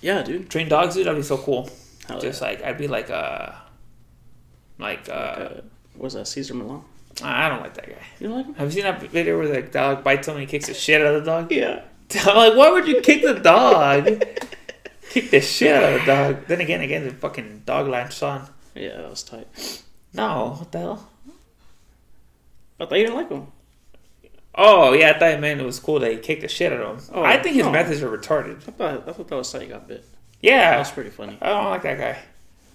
Yeah, 0.03 0.23
dude. 0.23 0.51
Train 0.51 0.69
dogs, 0.69 0.95
dude. 0.95 1.07
That'd 1.07 1.19
be 1.19 1.23
so 1.25 1.39
cool. 1.39 1.71
Hell 2.07 2.21
Just 2.21 2.41
like 2.41 2.63
I'd 2.63 2.79
be 2.79 2.89
like 2.89 3.11
uh 3.11 3.53
like 4.79 5.09
uh, 5.09 5.13
Uh, 5.13 5.61
what's 5.97 6.15
that? 6.15 6.27
Cesar 6.29 6.55
Millan. 6.55 6.83
I 7.23 7.49
don't 7.49 7.63
like 7.63 7.75
that 7.75 7.87
guy. 7.89 8.03
You 8.21 8.29
don't 8.29 8.37
like 8.37 8.47
him? 8.47 8.55
Have 8.55 8.67
you 8.69 8.73
seen 8.73 8.83
that 8.85 9.01
video 9.01 9.39
where 9.39 9.49
the 9.49 9.63
dog 9.63 10.05
bites 10.05 10.29
him 10.29 10.35
and 10.35 10.43
he 10.43 10.47
kicks 10.47 10.67
the 10.67 10.75
shit 10.75 11.01
out 11.01 11.15
of 11.15 11.25
the 11.25 11.31
dog? 11.31 11.51
Yeah. 11.51 11.83
I'm 12.27 12.37
like, 12.37 12.55
why 12.55 12.71
would 12.71 12.87
you 12.87 13.01
kick 13.01 13.23
the 13.23 13.35
dog? 13.35 14.05
kick 15.11 15.31
the 15.31 15.41
shit 15.41 15.75
out 15.75 15.95
of 15.95 16.01
the 16.01 16.07
dog. 16.13 16.47
Then 16.47 16.61
again, 16.61 16.83
again, 16.83 17.05
the 17.05 17.13
fucking 17.13 17.63
dog 17.65 17.89
latched 17.89 18.23
on. 18.23 18.47
Yeah, 18.75 18.99
that 18.99 19.09
was 19.11 19.23
tight. 19.23 19.83
No, 20.13 20.57
what 20.59 20.71
the 20.71 20.79
hell? 20.79 21.09
I 22.79 22.85
thought 22.85 22.99
you 22.99 23.07
didn't 23.07 23.17
like 23.17 23.31
him. 23.31 23.47
Oh 24.57 24.93
yeah, 24.93 25.11
I 25.15 25.19
thought 25.19 25.41
man 25.41 25.61
it 25.61 25.65
was 25.67 25.79
cool 25.81 25.99
that 26.01 26.11
he 26.13 26.19
kicked 26.19 26.43
the 26.43 26.49
shit 26.49 26.73
out 26.73 26.81
of 26.81 26.99
him. 27.09 27.15
Oh, 27.15 27.23
I 27.23 27.41
think 27.43 27.57
his 27.57 27.67
no. 27.67 27.73
methods 27.73 28.03
are 28.03 28.09
retarded. 28.17 28.57
I 28.67 28.71
thought 28.73 29.09
I 29.09 29.13
thought 29.13 29.29
that 29.29 29.37
was 29.37 29.53
how 29.53 29.61
You 29.61 29.69
got 29.69 29.87
bit. 29.89 30.05
Yeah. 30.41 30.71
That 30.71 30.79
was 30.79 30.91
pretty 30.91 31.11
funny. 31.11 31.37
I 31.43 31.49
don't 31.49 31.65
like 31.71 31.83
that 31.83 31.99
guy. 31.99 32.19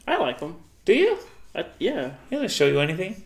I 0.08 0.18
like 0.18 0.40
him. 0.40 0.56
Do 0.86 0.94
you? 0.94 1.18
I, 1.56 1.66
yeah. 1.80 2.12
He 2.30 2.36
doesn't 2.36 2.52
show 2.52 2.68
you 2.68 2.80
anything. 2.80 3.24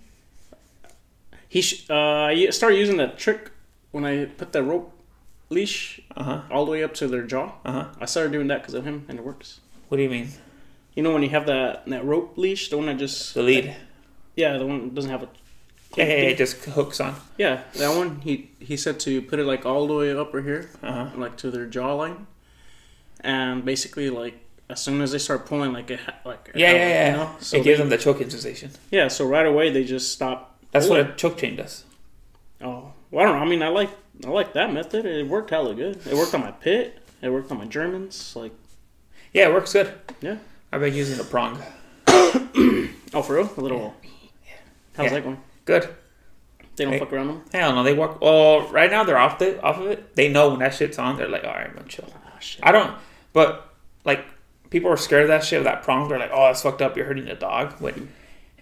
He 1.49 1.61
sh- 1.61 1.85
uh, 1.89 1.95
I 2.25 2.49
started 2.49 2.77
using 2.77 2.97
that 2.97 3.17
trick 3.17 3.51
when 3.91 4.03
I 4.05 4.25
put 4.25 4.51
the 4.51 4.61
rope 4.63 4.91
leash 5.49 5.99
Uh 6.15 6.23
huh. 6.23 6.41
all 6.51 6.65
the 6.65 6.71
way 6.71 6.83
up 6.83 6.93
to 6.95 7.07
their 7.07 7.23
jaw. 7.23 7.53
Uh 7.65 7.71
huh. 7.71 7.85
I 7.99 8.05
started 8.05 8.31
doing 8.31 8.47
that 8.47 8.61
because 8.61 8.73
of 8.73 8.85
him, 8.85 9.05
and 9.07 9.19
it 9.19 9.25
works. 9.25 9.59
What 9.89 9.97
do 9.97 10.03
you 10.03 10.09
mean? 10.09 10.29
You 10.95 11.03
know 11.03 11.11
when 11.13 11.23
you 11.23 11.29
have 11.29 11.45
that 11.47 11.85
that 11.87 12.05
rope 12.05 12.37
leash, 12.37 12.69
the 12.69 12.77
one 12.77 12.87
that 12.87 12.97
just 12.97 13.33
The 13.33 13.41
lead? 13.43 13.75
yeah, 14.35 14.57
the 14.57 14.65
one 14.65 14.85
that 14.85 14.95
doesn't 14.95 15.11
have 15.11 15.23
a 15.23 15.29
Yeah, 15.95 16.03
yeah, 16.05 16.10
yeah, 16.13 16.29
it 16.29 16.38
just 16.38 16.63
hooks 16.65 16.99
on. 16.99 17.15
yeah, 17.38 17.62
that 17.75 17.95
one. 17.95 18.19
He 18.21 18.49
he 18.60 18.75
said 18.77 18.99
to 19.01 19.21
put 19.21 19.39
it 19.39 19.45
like 19.45 19.65
all 19.65 19.88
the 19.88 19.93
way 19.93 20.12
up 20.15 20.34
or 20.34 20.41
here, 20.41 20.69
Uh 20.84 20.91
huh. 20.91 21.10
like 21.17 21.38
to 21.38 21.51
their 21.51 21.65
jawline, 21.67 22.25
and 23.21 23.63
basically 23.65 24.10
like 24.10 24.36
as 24.69 24.81
soon 24.81 25.01
as 25.01 25.12
they 25.12 25.19
start 25.19 25.45
pulling, 25.45 25.71
like 25.73 25.89
it 25.91 25.99
like 26.25 26.51
Yeah, 26.55 26.69
out, 26.69 26.75
yeah, 26.75 26.88
yeah. 26.89 27.12
You 27.12 27.17
know? 27.17 27.36
So 27.39 27.58
it 27.58 27.63
gives 27.63 27.77
they- 27.77 27.84
them 27.84 27.89
the 27.89 27.97
choking 27.97 28.29
sensation. 28.29 28.71
yeah, 28.91 29.08
so 29.08 29.25
right 29.25 29.45
away 29.45 29.69
they 29.71 29.84
just 29.84 30.12
stop. 30.12 30.58
That's 30.71 30.88
what 30.89 30.99
a 30.99 31.13
choke 31.15 31.38
chain 31.38 31.55
does. 31.55 31.86
Oh, 32.62 32.91
well, 33.12 33.23
I 33.23 33.27
don't 33.29 33.36
know. 33.38 33.45
I 33.45 33.47
mean, 33.47 33.62
I 33.63 33.69
like 33.69 33.89
I 34.25 34.29
like 34.29 34.53
that 34.53 34.73
method. 34.73 35.05
It 35.05 35.27
worked 35.27 35.49
hella 35.51 35.75
good. 35.75 35.97
It 36.08 36.15
worked 36.15 36.34
on 36.34 36.41
my 36.41 36.51
pit. 36.51 36.99
It 37.21 37.29
worked 37.29 37.51
on 37.51 37.58
my 37.58 37.65
Germans. 37.65 38.36
Like 38.36 38.51
Yeah, 39.34 39.47
it 39.49 39.53
works 39.53 39.71
good. 39.73 39.93
yeah. 40.21 40.38
I've 40.71 40.81
been 40.81 40.93
using 40.93 41.17
the 41.17 41.23
prong. 41.23 41.62
Oh, 43.13 43.21
for 43.21 43.36
real? 43.36 43.49
A 43.55 43.62
little. 43.62 43.93
Yeah. 44.03 44.51
How's 44.97 45.05
Yeah. 45.05 45.10
that 45.13 45.23
going? 45.23 45.41
Good. 45.65 45.89
They 46.75 46.84
don't 46.84 46.93
Hey. 46.93 46.99
fuck 46.99 47.13
around 47.13 47.28
them. 47.28 47.41
Hell 47.54 47.73
no, 47.73 47.84
they 47.84 47.93
walk. 47.93 48.21
Well, 48.21 48.67
right 48.69 48.91
now 48.91 49.04
they're 49.04 49.17
off 49.17 49.39
the 49.39 49.62
off 49.62 49.80
of 49.80 49.88
it. 49.88 50.15
They 50.15 50.30
know 50.30 50.49
when 50.49 50.60
that 50.60 50.73
shit's 50.73 50.97
on. 50.99 51.17
They're 51.17 51.28
like, 51.30 51.43
all 51.43 51.54
right, 51.54 51.67
I'm 51.67 51.75
gonna 51.75 51.88
chill. 51.88 52.06
Oh 52.13 52.39
shit. 52.39 52.62
I 52.63 52.71
don't. 52.71 52.95
But 53.34 53.73
like 54.04 54.25
people 54.69 54.89
are 54.89 54.97
scared 54.97 55.23
of 55.23 55.28
that 55.30 55.43
shit, 55.43 55.60
of 55.60 55.63
that 55.65 55.84
prong. 55.84 56.08
They're 56.10 56.19
like, 56.19 56.32
oh, 56.34 56.47
that's 56.47 56.62
fucked 56.62 56.82
up. 56.82 56.95
You're 56.97 57.06
hurting 57.06 57.25
the 57.25 57.36
dog. 57.36 57.80
When 57.80 57.93
mm-hmm. 57.93 58.06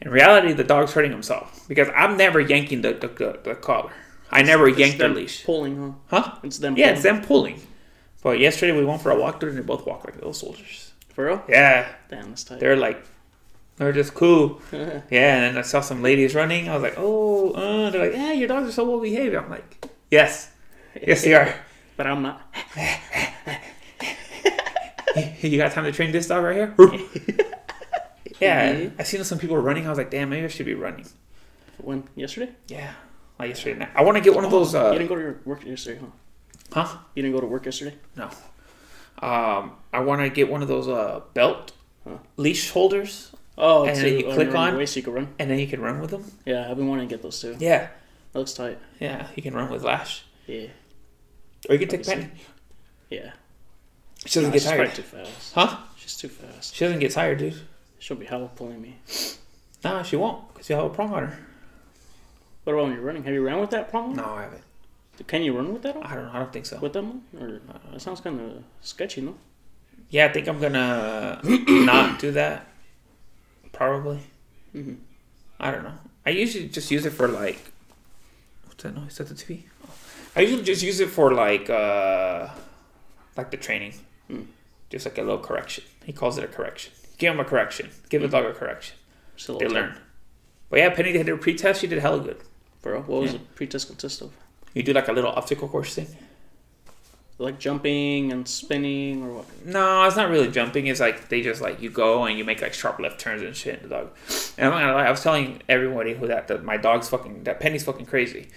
in 0.02 0.12
reality, 0.12 0.54
the 0.54 0.64
dog's 0.64 0.94
hurting 0.94 1.12
himself 1.12 1.66
because 1.68 1.90
I'm 1.96 2.18
never 2.18 2.40
yanking 2.40 2.82
the 2.82 2.94
the, 2.94 3.08
the, 3.08 3.40
the 3.44 3.56
collar. 3.56 3.92
I 4.32 4.42
never 4.42 4.68
It's 4.68 4.80
yanked 4.80 4.98
the 5.00 5.10
leash. 5.10 5.44
Pulling, 5.44 5.96
huh? 6.10 6.22
Huh? 6.22 6.36
It's 6.44 6.58
them. 6.60 6.76
Yeah, 6.78 6.90
it's 6.92 7.04
them 7.04 7.22
pulling. 7.24 7.62
But 8.24 8.40
yesterday 8.40 8.78
we 8.78 8.86
went 8.86 9.02
for 9.02 9.12
a 9.12 9.20
walk, 9.20 9.44
and 9.44 9.58
they 9.58 9.62
both 9.62 9.86
walked 9.86 10.06
like 10.06 10.16
little 10.16 10.34
soldiers. 10.34 10.94
For 11.14 11.26
real? 11.26 11.44
Yeah, 11.48 11.88
Damn, 12.10 12.30
that's 12.30 12.44
tight. 12.44 12.60
they're 12.60 12.76
like, 12.78 13.06
they're 13.78 13.92
just 13.92 14.14
cool. 14.14 14.62
Yeah, 14.72 15.36
and 15.36 15.44
then 15.44 15.58
I 15.58 15.62
saw 15.62 15.82
some 15.82 16.02
ladies 16.02 16.36
running. 16.36 16.70
I 16.70 16.74
was 16.74 16.84
like, 16.84 16.96
oh, 16.98 17.52
uh, 17.52 17.90
they're 17.90 18.10
like, 18.10 18.14
yeah, 18.14 18.34
your 18.34 18.48
dogs 18.48 18.70
are 18.70 18.72
so 18.72 18.90
well 18.90 19.00
behaved. 19.00 19.36
I'm 19.36 19.50
like, 19.50 19.86
yes, 20.10 20.52
yes, 21.02 21.24
they 21.24 21.34
are. 21.34 21.54
but 21.98 22.08
I'm 22.08 22.22
not. 22.22 22.42
you 25.42 25.58
got 25.58 25.72
time 25.72 25.86
to 25.86 25.92
train 25.92 26.12
this 26.12 26.28
dog 26.28 26.44
right 26.44 26.56
here? 26.56 26.76
yeah, 28.40 28.90
I 28.98 29.04
seen 29.04 29.24
some 29.24 29.40
people 29.40 29.58
running. 29.58 29.86
I 29.86 29.90
was 29.90 29.98
like, 29.98 30.12
damn, 30.12 30.30
maybe 30.30 30.46
I 30.46 30.50
should 30.50 30.66
be 30.66 30.74
running. 30.74 31.06
When? 31.78 32.08
Yesterday? 32.16 32.54
Yeah, 32.68 32.94
like 33.40 33.50
yesterday 33.50 33.80
night. 33.80 33.90
I 33.96 34.04
want 34.04 34.18
to 34.18 34.24
get 34.24 34.34
one 34.34 34.46
of 34.46 34.52
those. 34.52 34.74
Uh... 34.74 34.92
you 34.92 35.00
didn't 35.00 35.10
go 35.10 35.16
to 35.16 35.22
your 35.22 35.40
work 35.46 35.66
yesterday, 35.66 36.00
huh? 36.00 36.84
huh? 36.84 36.98
You 37.16 37.24
didn't 37.24 37.36
go 37.36 37.42
to 37.42 37.48
work 37.48 37.66
yesterday? 37.66 37.96
No. 38.16 38.30
Um, 39.22 39.74
I 39.94 40.00
want 40.00 40.22
to 40.22 40.30
get 40.30 40.50
one 40.50 40.62
of 40.62 40.68
those 40.68 40.88
uh 40.88 41.22
belt 41.34 41.72
Huh. 42.04 42.18
leash 42.36 42.72
holders, 42.72 43.32
Oh, 43.58 43.86
And 43.86 43.96
to, 43.96 44.02
then 44.02 44.20
you 44.20 44.28
uh, 44.30 44.34
click 44.34 44.56
on- 44.56 44.74
away 44.76 44.86
you 44.90 45.02
can 45.04 45.14
run. 45.14 45.28
and 45.40 45.50
then 45.50 45.60
you 45.60 45.68
can 45.68 45.82
run 45.82 46.00
with 46.00 46.10
them. 46.12 46.24
Yeah, 46.46 46.70
I've 46.70 46.78
been 46.78 46.88
wanting 46.88 47.08
to 47.08 47.14
get 47.16 47.22
those 47.22 47.40
too. 47.40 47.56
Yeah, 47.60 47.88
That 48.32 48.40
looks 48.40 48.54
tight. 48.54 48.80
yeah, 49.00 49.28
you 49.36 49.44
can 49.44 49.54
run 49.54 49.70
with 49.70 49.84
Lash, 49.84 50.24
Yeah, 50.48 50.68
or 51.70 51.76
you 51.76 51.80
can 51.86 51.90
take. 51.90 52.06
Penny. 52.06 52.30
yeah. 53.10 53.34
She 54.26 54.40
doesn't 54.40 54.52
Nah, 54.52 54.54
get 54.54 54.64
tired, 54.64 54.96
too 54.96 55.02
fast. 55.04 55.54
huh? 55.54 55.78
She's 55.98 56.16
too 56.18 56.30
fast. 56.30 56.74
She 56.74 56.86
doesn't 56.86 57.00
get 57.00 57.12
tired, 57.12 57.38
dude. 57.40 57.60
She'll 58.00 58.18
be 58.18 58.26
hella 58.26 58.50
pulling 58.56 58.82
me. 58.82 58.98
Nah, 59.84 60.02
she 60.04 60.16
won't, 60.16 60.54
cause 60.54 60.70
you 60.70 60.76
have 60.76 60.86
a 60.86 60.90
prong 60.90 61.14
on 61.14 61.28
her. 61.28 61.38
What 62.64 62.74
about 62.74 62.86
when 62.86 62.94
you're 62.94 63.02
running? 63.02 63.24
Have 63.26 63.34
you 63.34 63.46
ran 63.46 63.60
with 63.60 63.70
that 63.72 63.90
problem? 63.90 64.16
No, 64.16 64.24
I 64.26 64.44
haven't. 64.44 64.64
Can 65.28 65.44
you 65.44 65.56
run 65.56 65.72
with 65.74 65.84
that 65.84 65.96
on? 65.98 66.04
I 66.04 66.16
don't. 66.16 66.26
I 66.28 66.40
don't 66.40 66.52
think 66.52 66.66
so. 66.66 66.80
With 66.80 66.94
that 66.94 67.04
one? 67.04 67.22
Or 67.40 67.62
that 67.92 68.02
sounds 68.02 68.20
kind 68.22 68.40
of 68.42 68.64
sketchy, 68.82 69.22
no? 69.22 69.36
Yeah, 70.10 70.26
I 70.26 70.30
think 70.30 70.48
I'm 70.48 70.60
gonna 70.60 71.40
not 71.68 72.20
do 72.20 72.32
that. 72.32 72.68
Probably. 73.74 74.20
Mhm. 74.76 74.98
I 75.60 75.72
don't 75.72 75.84
know. 75.84 75.96
I 76.26 76.30
usually 76.32 76.70
just 76.70 76.90
use 76.92 77.06
it 77.06 77.12
for 77.12 77.28
like. 77.28 77.60
What's 78.66 78.84
that 78.84 78.96
noise? 78.96 79.12
Is 79.12 79.18
that 79.18 79.28
the 79.28 79.36
TV? 79.36 79.64
I 80.36 80.42
usually 80.42 80.64
just 80.64 80.82
use 80.82 81.00
it 81.00 81.10
for 81.10 81.34
like, 81.34 81.70
uh 81.70 82.50
like 83.38 83.52
the 83.52 83.58
training, 83.58 83.94
Hmm. 84.28 84.44
just 84.90 85.06
like 85.06 85.18
a 85.18 85.22
little 85.22 85.40
correction. 85.40 85.84
He 86.06 86.14
calls 86.14 86.38
it 86.38 86.44
a 86.44 86.48
correction. 86.48 86.94
Give 87.18 87.34
him 87.34 87.40
a 87.40 87.46
correction. 87.46 87.92
Give 88.10 88.22
the 88.22 88.28
dog 88.28 88.46
a 88.46 88.54
correction. 88.54 88.96
A 89.38 89.48
They 89.48 89.54
little 89.54 89.72
learn. 89.74 89.98
But 90.70 90.80
yeah, 90.80 90.90
Penny 90.90 91.12
did 91.12 91.28
her 91.28 91.38
pre-test. 91.38 91.82
She 91.82 91.88
did 91.88 92.00
hella 92.00 92.20
good. 92.20 92.38
Bro, 92.82 93.02
what 93.04 93.22
was 93.22 93.32
Yeah. 93.34 93.40
the 93.40 93.46
pre-test 93.56 93.88
consist 93.88 94.22
of? 94.22 94.32
You 94.74 94.82
do 94.84 94.94
like 94.94 95.08
a 95.08 95.14
little 95.14 95.32
obstacle 95.32 95.68
course 95.68 95.94
thing. 95.96 96.08
Like 97.40 97.60
jumping 97.60 98.32
and 98.32 98.48
spinning 98.48 99.24
or 99.24 99.34
what? 99.34 99.66
No, 99.66 100.04
it's 100.06 100.16
not 100.16 100.30
really 100.30 100.50
jumping. 100.50 100.88
It's 100.88 101.00
like 101.00 101.30
they 101.30 101.42
just 101.42 101.62
like 101.62 101.82
you 101.82 101.90
go 101.90 102.26
and 102.26 102.38
you 102.38 102.46
make 102.46 102.62
like 102.62 102.74
sharp 102.74 103.00
left 103.00 103.20
turns 103.20 103.42
and 103.42 103.56
shit. 103.56 103.82
The 103.82 103.90
dog. 103.90 104.10
And 104.58 104.68
I'm 104.68 104.72
not 104.74 104.80
gonna 104.82 104.94
lie. 104.94 105.06
I 105.08 105.12
was 105.12 105.24
telling 105.24 105.62
everybody 105.68 106.14
who 106.14 106.28
that, 106.28 106.48
that 106.48 106.64
my 106.64 106.78
dog's 106.78 107.10
fucking 107.10 107.44
that 107.46 107.60
Penny's 107.60 107.84
fucking 107.84 108.06
crazy. 108.06 108.50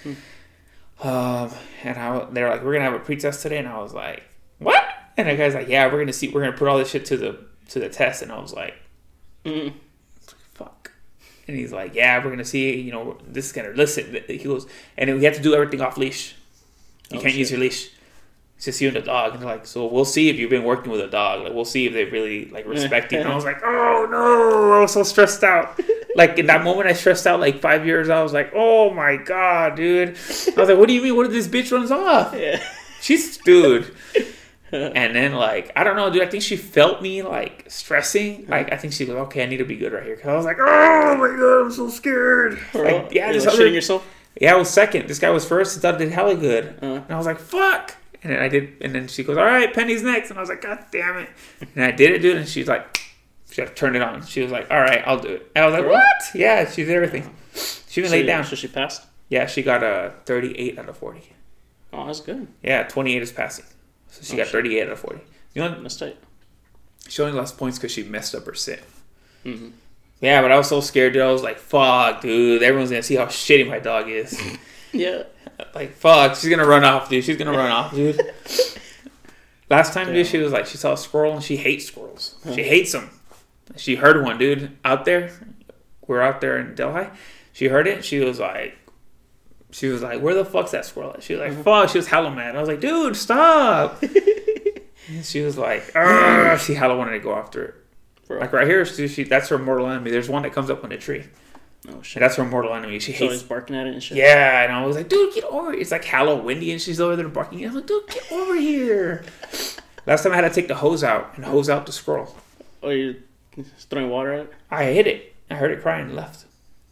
Um, 1.02 1.50
and 1.84 1.98
I 1.98 2.24
they're 2.30 2.48
like 2.48 2.62
we're 2.62 2.72
gonna 2.74 2.84
have 2.84 2.94
a 2.94 2.98
pretest 3.00 3.42
today, 3.42 3.58
and 3.58 3.68
I 3.68 3.78
was 3.78 3.92
like 3.94 4.22
what? 4.58 4.84
And 5.16 5.28
the 5.28 5.36
guy's 5.36 5.54
like 5.54 5.68
yeah 5.68 5.86
we're 5.92 5.98
gonna 5.98 6.12
see 6.12 6.28
we're 6.28 6.40
gonna 6.44 6.56
put 6.56 6.68
all 6.68 6.78
this 6.78 6.90
shit 6.90 7.04
to 7.06 7.16
the 7.16 7.38
to 7.70 7.80
the 7.80 7.88
test, 7.88 8.22
and 8.22 8.30
I 8.32 8.38
was 8.40 8.52
like 8.54 8.74
Mm. 9.44 9.72
fuck. 10.54 10.90
And 11.48 11.56
he's 11.56 11.72
like 11.72 11.94
yeah 11.94 12.22
we're 12.22 12.30
gonna 12.30 12.44
see 12.44 12.78
you 12.80 12.92
know 12.92 13.16
this 13.26 13.46
is 13.46 13.52
gonna 13.52 13.70
listen. 13.70 14.16
He 14.26 14.38
goes 14.38 14.66
and 14.98 15.14
we 15.18 15.24
have 15.24 15.34
to 15.36 15.42
do 15.42 15.54
everything 15.54 15.80
off 15.80 15.96
leash. 15.96 16.34
You 17.10 17.18
Oh, 17.18 17.22
can't 17.22 17.34
use 17.34 17.50
your 17.50 17.60
leash. 17.60 17.90
It's 18.56 18.64
just 18.64 18.80
you 18.80 18.88
and 18.88 18.96
the 18.96 19.02
dog. 19.02 19.32
And 19.34 19.42
they're 19.42 19.48
like, 19.48 19.66
so 19.66 19.86
we'll 19.86 20.06
see 20.06 20.30
if 20.30 20.36
you've 20.36 20.50
been 20.50 20.64
working 20.64 20.90
with 20.90 21.02
a 21.02 21.08
dog. 21.08 21.42
Like, 21.42 21.52
we'll 21.52 21.66
see 21.66 21.86
if 21.86 21.92
they 21.92 22.06
really 22.06 22.46
like 22.46 22.66
respect 22.66 23.12
you. 23.12 23.18
And 23.18 23.28
I 23.28 23.34
was 23.34 23.44
like, 23.44 23.62
oh 23.62 24.08
no, 24.10 24.72
I 24.72 24.80
was 24.80 24.92
so 24.92 25.02
stressed 25.02 25.44
out. 25.44 25.78
like 26.16 26.38
in 26.38 26.46
that 26.46 26.64
moment, 26.64 26.88
I 26.88 26.94
stressed 26.94 27.26
out. 27.26 27.38
Like 27.38 27.60
five 27.60 27.84
years, 27.84 28.08
I 28.08 28.22
was 28.22 28.32
like, 28.32 28.52
oh 28.54 28.94
my 28.94 29.16
god, 29.16 29.76
dude. 29.76 30.08
I 30.08 30.12
was 30.12 30.68
like, 30.68 30.78
what 30.78 30.88
do 30.88 30.94
you 30.94 31.02
mean? 31.02 31.16
What 31.16 31.26
if 31.26 31.32
this 31.32 31.48
bitch 31.48 31.70
runs 31.70 31.90
off? 31.90 32.34
Yeah. 32.34 32.62
She's 33.02 33.36
dude. 33.36 33.94
and 34.72 35.14
then 35.14 35.34
like 35.34 35.70
I 35.76 35.84
don't 35.84 35.96
know, 35.96 36.10
dude. 36.10 36.22
I 36.22 36.26
think 36.26 36.42
she 36.42 36.56
felt 36.56 37.02
me 37.02 37.22
like 37.22 37.66
stressing. 37.68 38.46
Like 38.48 38.72
I 38.72 38.78
think 38.78 38.94
she 38.94 39.04
was 39.04 39.14
like, 39.14 39.26
okay. 39.26 39.42
I 39.42 39.46
need 39.46 39.58
to 39.58 39.66
be 39.66 39.76
good 39.76 39.92
right 39.92 40.02
here. 40.02 40.16
Cause 40.16 40.28
I 40.28 40.34
was 40.34 40.46
like, 40.46 40.58
oh 40.58 41.16
my 41.16 41.28
god, 41.28 41.66
I'm 41.66 41.72
so 41.72 41.90
scared. 41.90 42.58
Like 42.72 43.12
yeah, 43.12 43.32
this 43.32 43.44
like 43.44 43.54
shitting 43.54 43.74
yourself? 43.74 44.06
yeah, 44.40 44.54
I 44.54 44.56
was 44.56 44.70
second. 44.70 45.08
This 45.08 45.18
guy 45.18 45.30
was 45.30 45.44
first. 45.44 45.76
I 45.76 45.80
thought 45.80 45.96
I 45.96 45.98
did 45.98 46.12
hella 46.12 46.36
good. 46.36 46.78
Uh. 46.82 46.86
And 46.86 47.10
I 47.10 47.16
was 47.16 47.26
like, 47.26 47.38
fuck. 47.38 47.96
And 48.22 48.32
then 48.32 48.40
I 48.40 48.48
did. 48.48 48.74
And 48.80 48.94
then 48.94 49.08
she 49.08 49.22
goes, 49.24 49.36
all 49.36 49.44
right, 49.44 49.72
Penny's 49.72 50.02
next. 50.02 50.30
And 50.30 50.38
I 50.38 50.42
was 50.42 50.48
like, 50.48 50.62
god 50.62 50.84
damn 50.90 51.18
it. 51.18 51.28
And 51.74 51.84
I 51.84 51.90
did 51.90 52.12
it, 52.12 52.18
dude. 52.20 52.36
And 52.36 52.48
she's 52.48 52.66
like, 52.68 52.98
she 53.50 53.60
had 53.60 53.68
to 53.68 53.74
turn 53.74 53.94
it 53.96 54.02
on. 54.02 54.24
She 54.26 54.42
was 54.42 54.50
like, 54.52 54.70
all 54.70 54.80
right, 54.80 55.02
I'll 55.06 55.18
do 55.20 55.28
it. 55.28 55.50
And 55.54 55.64
I 55.64 55.68
was 55.68 55.78
like, 55.80 55.90
what? 55.90 56.22
Yeah, 56.34 56.68
she 56.68 56.84
did 56.84 56.94
everything. 56.94 57.34
She 57.88 58.00
even 58.00 58.10
So, 58.10 58.16
laid 58.16 58.26
down. 58.26 58.44
So 58.44 58.56
she 58.56 58.68
passed? 58.68 59.02
Yeah, 59.28 59.46
she 59.46 59.62
got 59.62 59.82
a 59.82 60.12
38 60.24 60.78
out 60.78 60.88
of 60.88 60.96
40. 60.96 61.32
Oh, 61.92 62.06
that's 62.06 62.20
good. 62.20 62.46
Yeah, 62.62 62.82
28 62.84 63.22
is 63.22 63.32
passing. 63.32 63.64
So 64.08 64.22
she 64.22 64.34
Oh, 64.34 64.36
got 64.38 64.44
shit. 64.46 64.52
38 64.52 64.82
out 64.86 64.92
of 64.92 64.98
40. 65.00 65.20
You 65.54 65.62
know, 65.62 65.88
tight. 65.88 66.16
she 67.08 67.22
only 67.22 67.34
lost 67.38 67.56
points 67.56 67.78
because 67.78 67.92
she 67.92 68.02
messed 68.02 68.34
up 68.34 68.44
her 68.46 68.54
sit. 68.54 68.82
Mhm. 69.44 69.72
Yeah, 70.20 70.42
but 70.42 70.50
I 70.52 70.56
was 70.58 70.68
so 70.68 70.80
scared, 70.80 71.12
dude. 71.12 71.22
I 71.22 71.30
was 71.32 71.42
like, 71.42 71.58
fuck, 71.58 72.20
dude. 72.22 72.62
Everyone's 72.62 72.90
going 72.90 73.02
to 73.02 73.06
see 73.06 73.16
how 73.16 73.26
shitty 73.26 73.68
my 73.68 73.78
dog 73.78 74.08
is. 74.08 74.38
Yeah. 74.98 75.24
Like 75.74 75.92
fuck, 75.92 76.36
she's 76.36 76.50
gonna 76.50 76.66
run 76.66 76.84
off, 76.84 77.08
dude. 77.08 77.24
She's 77.24 77.36
gonna 77.36 77.56
run 77.56 77.70
off, 77.70 77.94
dude. 77.94 78.20
Last 79.70 79.94
time, 79.94 80.12
dude, 80.12 80.26
she 80.26 80.38
was 80.38 80.52
like, 80.52 80.66
she 80.66 80.76
saw 80.76 80.92
a 80.92 80.96
squirrel 80.96 81.34
and 81.34 81.42
she 81.42 81.56
hates 81.56 81.86
squirrels. 81.86 82.36
She 82.54 82.62
hates 82.62 82.92
them. 82.92 83.10
She 83.76 83.96
heard 83.96 84.22
one, 84.22 84.38
dude, 84.38 84.76
out 84.84 85.04
there. 85.04 85.32
We're 86.06 86.20
out 86.20 86.40
there 86.40 86.56
in 86.58 86.76
Delhi. 86.76 87.08
She 87.52 87.66
heard 87.66 87.88
it. 87.88 88.04
She 88.04 88.20
was 88.20 88.38
like, 88.38 88.78
she 89.72 89.88
was 89.88 90.02
like, 90.02 90.20
where 90.20 90.34
the 90.34 90.44
fuck's 90.44 90.70
that 90.70 90.84
squirrel? 90.84 91.14
At? 91.14 91.24
She 91.24 91.34
was 91.34 91.40
like, 91.40 91.52
mm-hmm. 91.52 91.62
fuck. 91.62 91.88
She 91.88 91.98
was 91.98 92.06
hella 92.06 92.30
mad. 92.30 92.54
I 92.54 92.60
was 92.60 92.68
like, 92.68 92.80
dude, 92.80 93.16
stop. 93.16 94.02
She 95.22 95.42
was 95.42 95.56
like, 95.56 95.92
"Argh." 95.94 96.58
she 96.58 96.74
hella 96.74 96.96
wanted 96.96 97.12
to 97.12 97.20
go 97.20 97.34
after 97.34 97.64
it. 97.64 97.74
Bro. 98.26 98.40
Like 98.40 98.52
right 98.52 98.66
here, 98.66 98.84
she, 98.84 99.06
she, 99.06 99.22
that's 99.22 99.48
her 99.50 99.58
mortal 99.58 99.88
enemy. 99.88 100.10
There's 100.10 100.28
one 100.28 100.42
that 100.42 100.52
comes 100.52 100.68
up 100.68 100.82
on 100.82 100.90
the 100.90 100.96
tree. 100.96 101.24
Oh, 101.88 102.02
shit. 102.02 102.20
That's 102.20 102.36
her 102.36 102.44
mortal 102.44 102.74
enemy. 102.74 102.98
She 102.98 103.12
So 103.12 103.28
hates 103.28 103.42
barking 103.42 103.76
at 103.76 103.86
it 103.86 103.92
and 103.94 104.02
shit? 104.02 104.18
yeah, 104.18 104.62
and 104.64 104.72
I 104.72 104.84
was 104.84 104.96
like, 104.96 105.08
dude, 105.08 105.34
get 105.34 105.44
over 105.44 105.72
here. 105.72 105.80
It's 105.80 105.90
like 105.92 106.04
Halloween 106.04 106.44
windy 106.44 106.72
and 106.72 106.80
she's 106.80 107.00
over 107.00 107.14
there 107.16 107.28
barking. 107.28 107.64
I'm 107.64 107.74
like, 107.74 107.86
dude, 107.86 108.06
get 108.08 108.32
over 108.32 108.56
here. 108.56 109.24
Last 110.06 110.22
time 110.24 110.32
I 110.32 110.36
had 110.36 110.42
to 110.42 110.50
take 110.50 110.68
the 110.68 110.74
hose 110.76 111.04
out 111.04 111.32
and 111.36 111.44
hose 111.44 111.68
out 111.70 111.86
the 111.86 111.92
squirrel. 111.92 112.36
Oh, 112.82 112.90
you're 112.90 113.14
throwing 113.90 114.10
water 114.10 114.32
at 114.32 114.40
it? 114.46 114.52
I 114.70 114.84
hit 114.84 115.06
it. 115.06 115.34
I 115.50 115.54
heard 115.54 115.70
it 115.70 115.80
cry 115.82 115.98
and 116.00 116.14
left. 116.14 116.44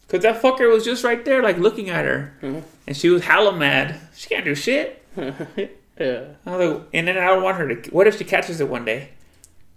Because 0.07 0.23
that 0.23 0.41
fucker 0.41 0.71
was 0.71 0.85
just 0.85 1.03
right 1.03 1.23
there, 1.25 1.41
like 1.43 1.57
looking 1.57 1.89
at 1.89 2.05
her. 2.05 2.33
Mhm. 2.41 2.63
And 2.87 2.95
she 2.95 3.09
was 3.09 3.23
hella 3.23 3.55
mad. 3.55 3.99
She 4.15 4.29
can't 4.29 4.45
do 4.45 4.55
shit. 4.55 5.03
yeah. 5.17 6.23
I 6.45 6.55
was 6.55 6.69
like, 6.71 6.81
and 6.93 7.07
then 7.07 7.17
I 7.17 7.25
don't 7.27 7.43
want 7.43 7.57
her 7.57 7.75
to. 7.75 7.89
What 7.91 8.07
if 8.07 8.17
she 8.17 8.23
catches 8.23 8.61
it 8.61 8.69
one 8.69 8.85
day 8.85 9.09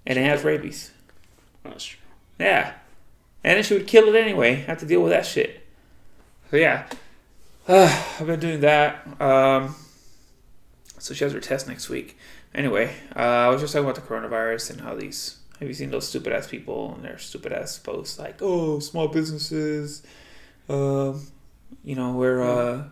and 0.07 0.18
it 0.18 0.23
has 0.25 0.44
rabies? 0.44 0.90
That's 1.64 1.85
true. 1.85 1.99
Yeah. 2.38 2.75
And 3.44 3.57
then 3.57 3.64
she 3.64 3.74
would 3.74 3.87
kill 3.87 4.09
it 4.09 4.18
anyway. 4.18 4.53
I 4.53 4.66
Have 4.66 4.79
to 4.79 4.87
deal 4.87 5.03
with 5.03 5.12
that 5.12 5.27
shit. 5.27 5.66
So 6.51 6.57
yeah. 6.57 6.88
I've 7.68 8.27
been 8.27 8.40
doing 8.40 8.61
that. 8.61 9.07
Um, 9.20 9.77
so 10.98 11.14
she 11.14 11.24
has 11.24 11.33
her 11.33 11.40
test 11.40 11.68
next 11.68 11.88
week. 11.88 12.16
Anyway, 12.55 12.94
uh, 13.14 13.18
I 13.18 13.48
was 13.48 13.61
just 13.61 13.72
talking 13.72 13.85
about 13.88 13.94
the 13.96 14.01
coronavirus 14.01 14.70
and 14.70 14.81
how 14.81 14.94
these. 14.94 15.37
Have 15.61 15.68
you 15.68 15.74
seen 15.74 15.90
those 15.90 16.09
stupid 16.09 16.33
ass 16.33 16.46
people 16.46 16.94
and 16.94 17.05
their 17.05 17.18
stupid 17.18 17.53
ass 17.53 17.79
posts 17.79 18.18
like, 18.18 18.40
"Oh, 18.40 18.79
small 18.79 19.09
businesses, 19.09 20.03
um, 20.68 21.27
you 21.85 21.94
know, 21.94 22.12
we're 22.12 22.42
uh, 22.42 22.85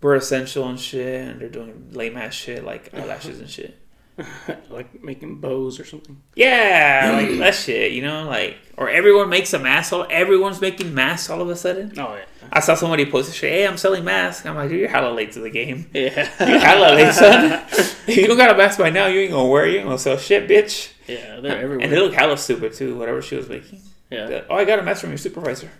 we're 0.00 0.14
essential 0.14 0.68
and 0.68 0.80
shit," 0.80 1.28
and 1.28 1.40
they're 1.40 1.48
doing 1.48 1.90
lame 1.92 2.16
ass 2.16 2.34
shit 2.34 2.64
like 2.64 2.94
eyelashes 2.94 3.40
and 3.40 3.50
shit. 3.50 3.78
like 4.70 5.02
making 5.02 5.36
bows 5.40 5.80
or 5.80 5.84
something. 5.84 6.20
Yeah, 6.34 7.12
like 7.14 7.38
that 7.38 7.54
shit, 7.54 7.92
you 7.92 8.02
know, 8.02 8.24
like 8.28 8.56
or 8.76 8.88
everyone 8.90 9.28
makes 9.28 9.52
a 9.52 9.58
mask. 9.58 9.92
All 9.92 10.06
everyone's 10.10 10.60
making 10.60 10.94
masks 10.94 11.30
all 11.30 11.40
of 11.40 11.48
a 11.48 11.56
sudden. 11.56 11.92
Oh, 11.98 12.14
yeah. 12.14 12.24
I 12.52 12.60
saw 12.60 12.74
somebody 12.74 13.06
post 13.06 13.30
a 13.30 13.32
shit. 13.32 13.50
Hey, 13.52 13.66
I'm 13.66 13.76
selling 13.78 14.04
masks. 14.04 14.44
I'm 14.44 14.54
like, 14.54 14.68
dude, 14.68 14.80
you're 14.80 14.88
hella 14.88 15.12
late 15.12 15.32
to 15.32 15.40
the 15.40 15.50
game. 15.50 15.88
Yeah. 15.94 16.28
You're 16.46 16.58
hella 16.58 16.94
late, 16.94 17.14
son. 17.14 17.62
if 18.06 18.16
you 18.16 18.26
don't 18.26 18.36
got 18.36 18.50
a 18.54 18.56
mask 18.58 18.78
by 18.78 18.90
now, 18.90 19.06
you 19.06 19.20
ain't 19.20 19.32
gonna 19.32 19.48
wear. 19.48 19.66
it. 19.66 19.72
You 19.72 19.78
ain't 19.78 19.86
gonna 19.86 19.98
sell 19.98 20.16
shit, 20.18 20.48
bitch. 20.48 20.92
yeah, 21.06 21.40
they're 21.40 21.56
everywhere. 21.58 21.84
And 21.84 21.92
they 21.92 21.98
look 21.98 22.12
hella 22.14 22.36
stupid 22.36 22.72
too. 22.74 22.98
Whatever 22.98 23.22
she 23.22 23.36
was 23.36 23.48
making. 23.48 23.80
yeah. 24.10 24.42
Oh, 24.50 24.56
I 24.56 24.64
got 24.64 24.78
a 24.78 24.82
mask 24.82 25.00
from 25.02 25.10
your 25.10 25.18
supervisor. 25.18 25.70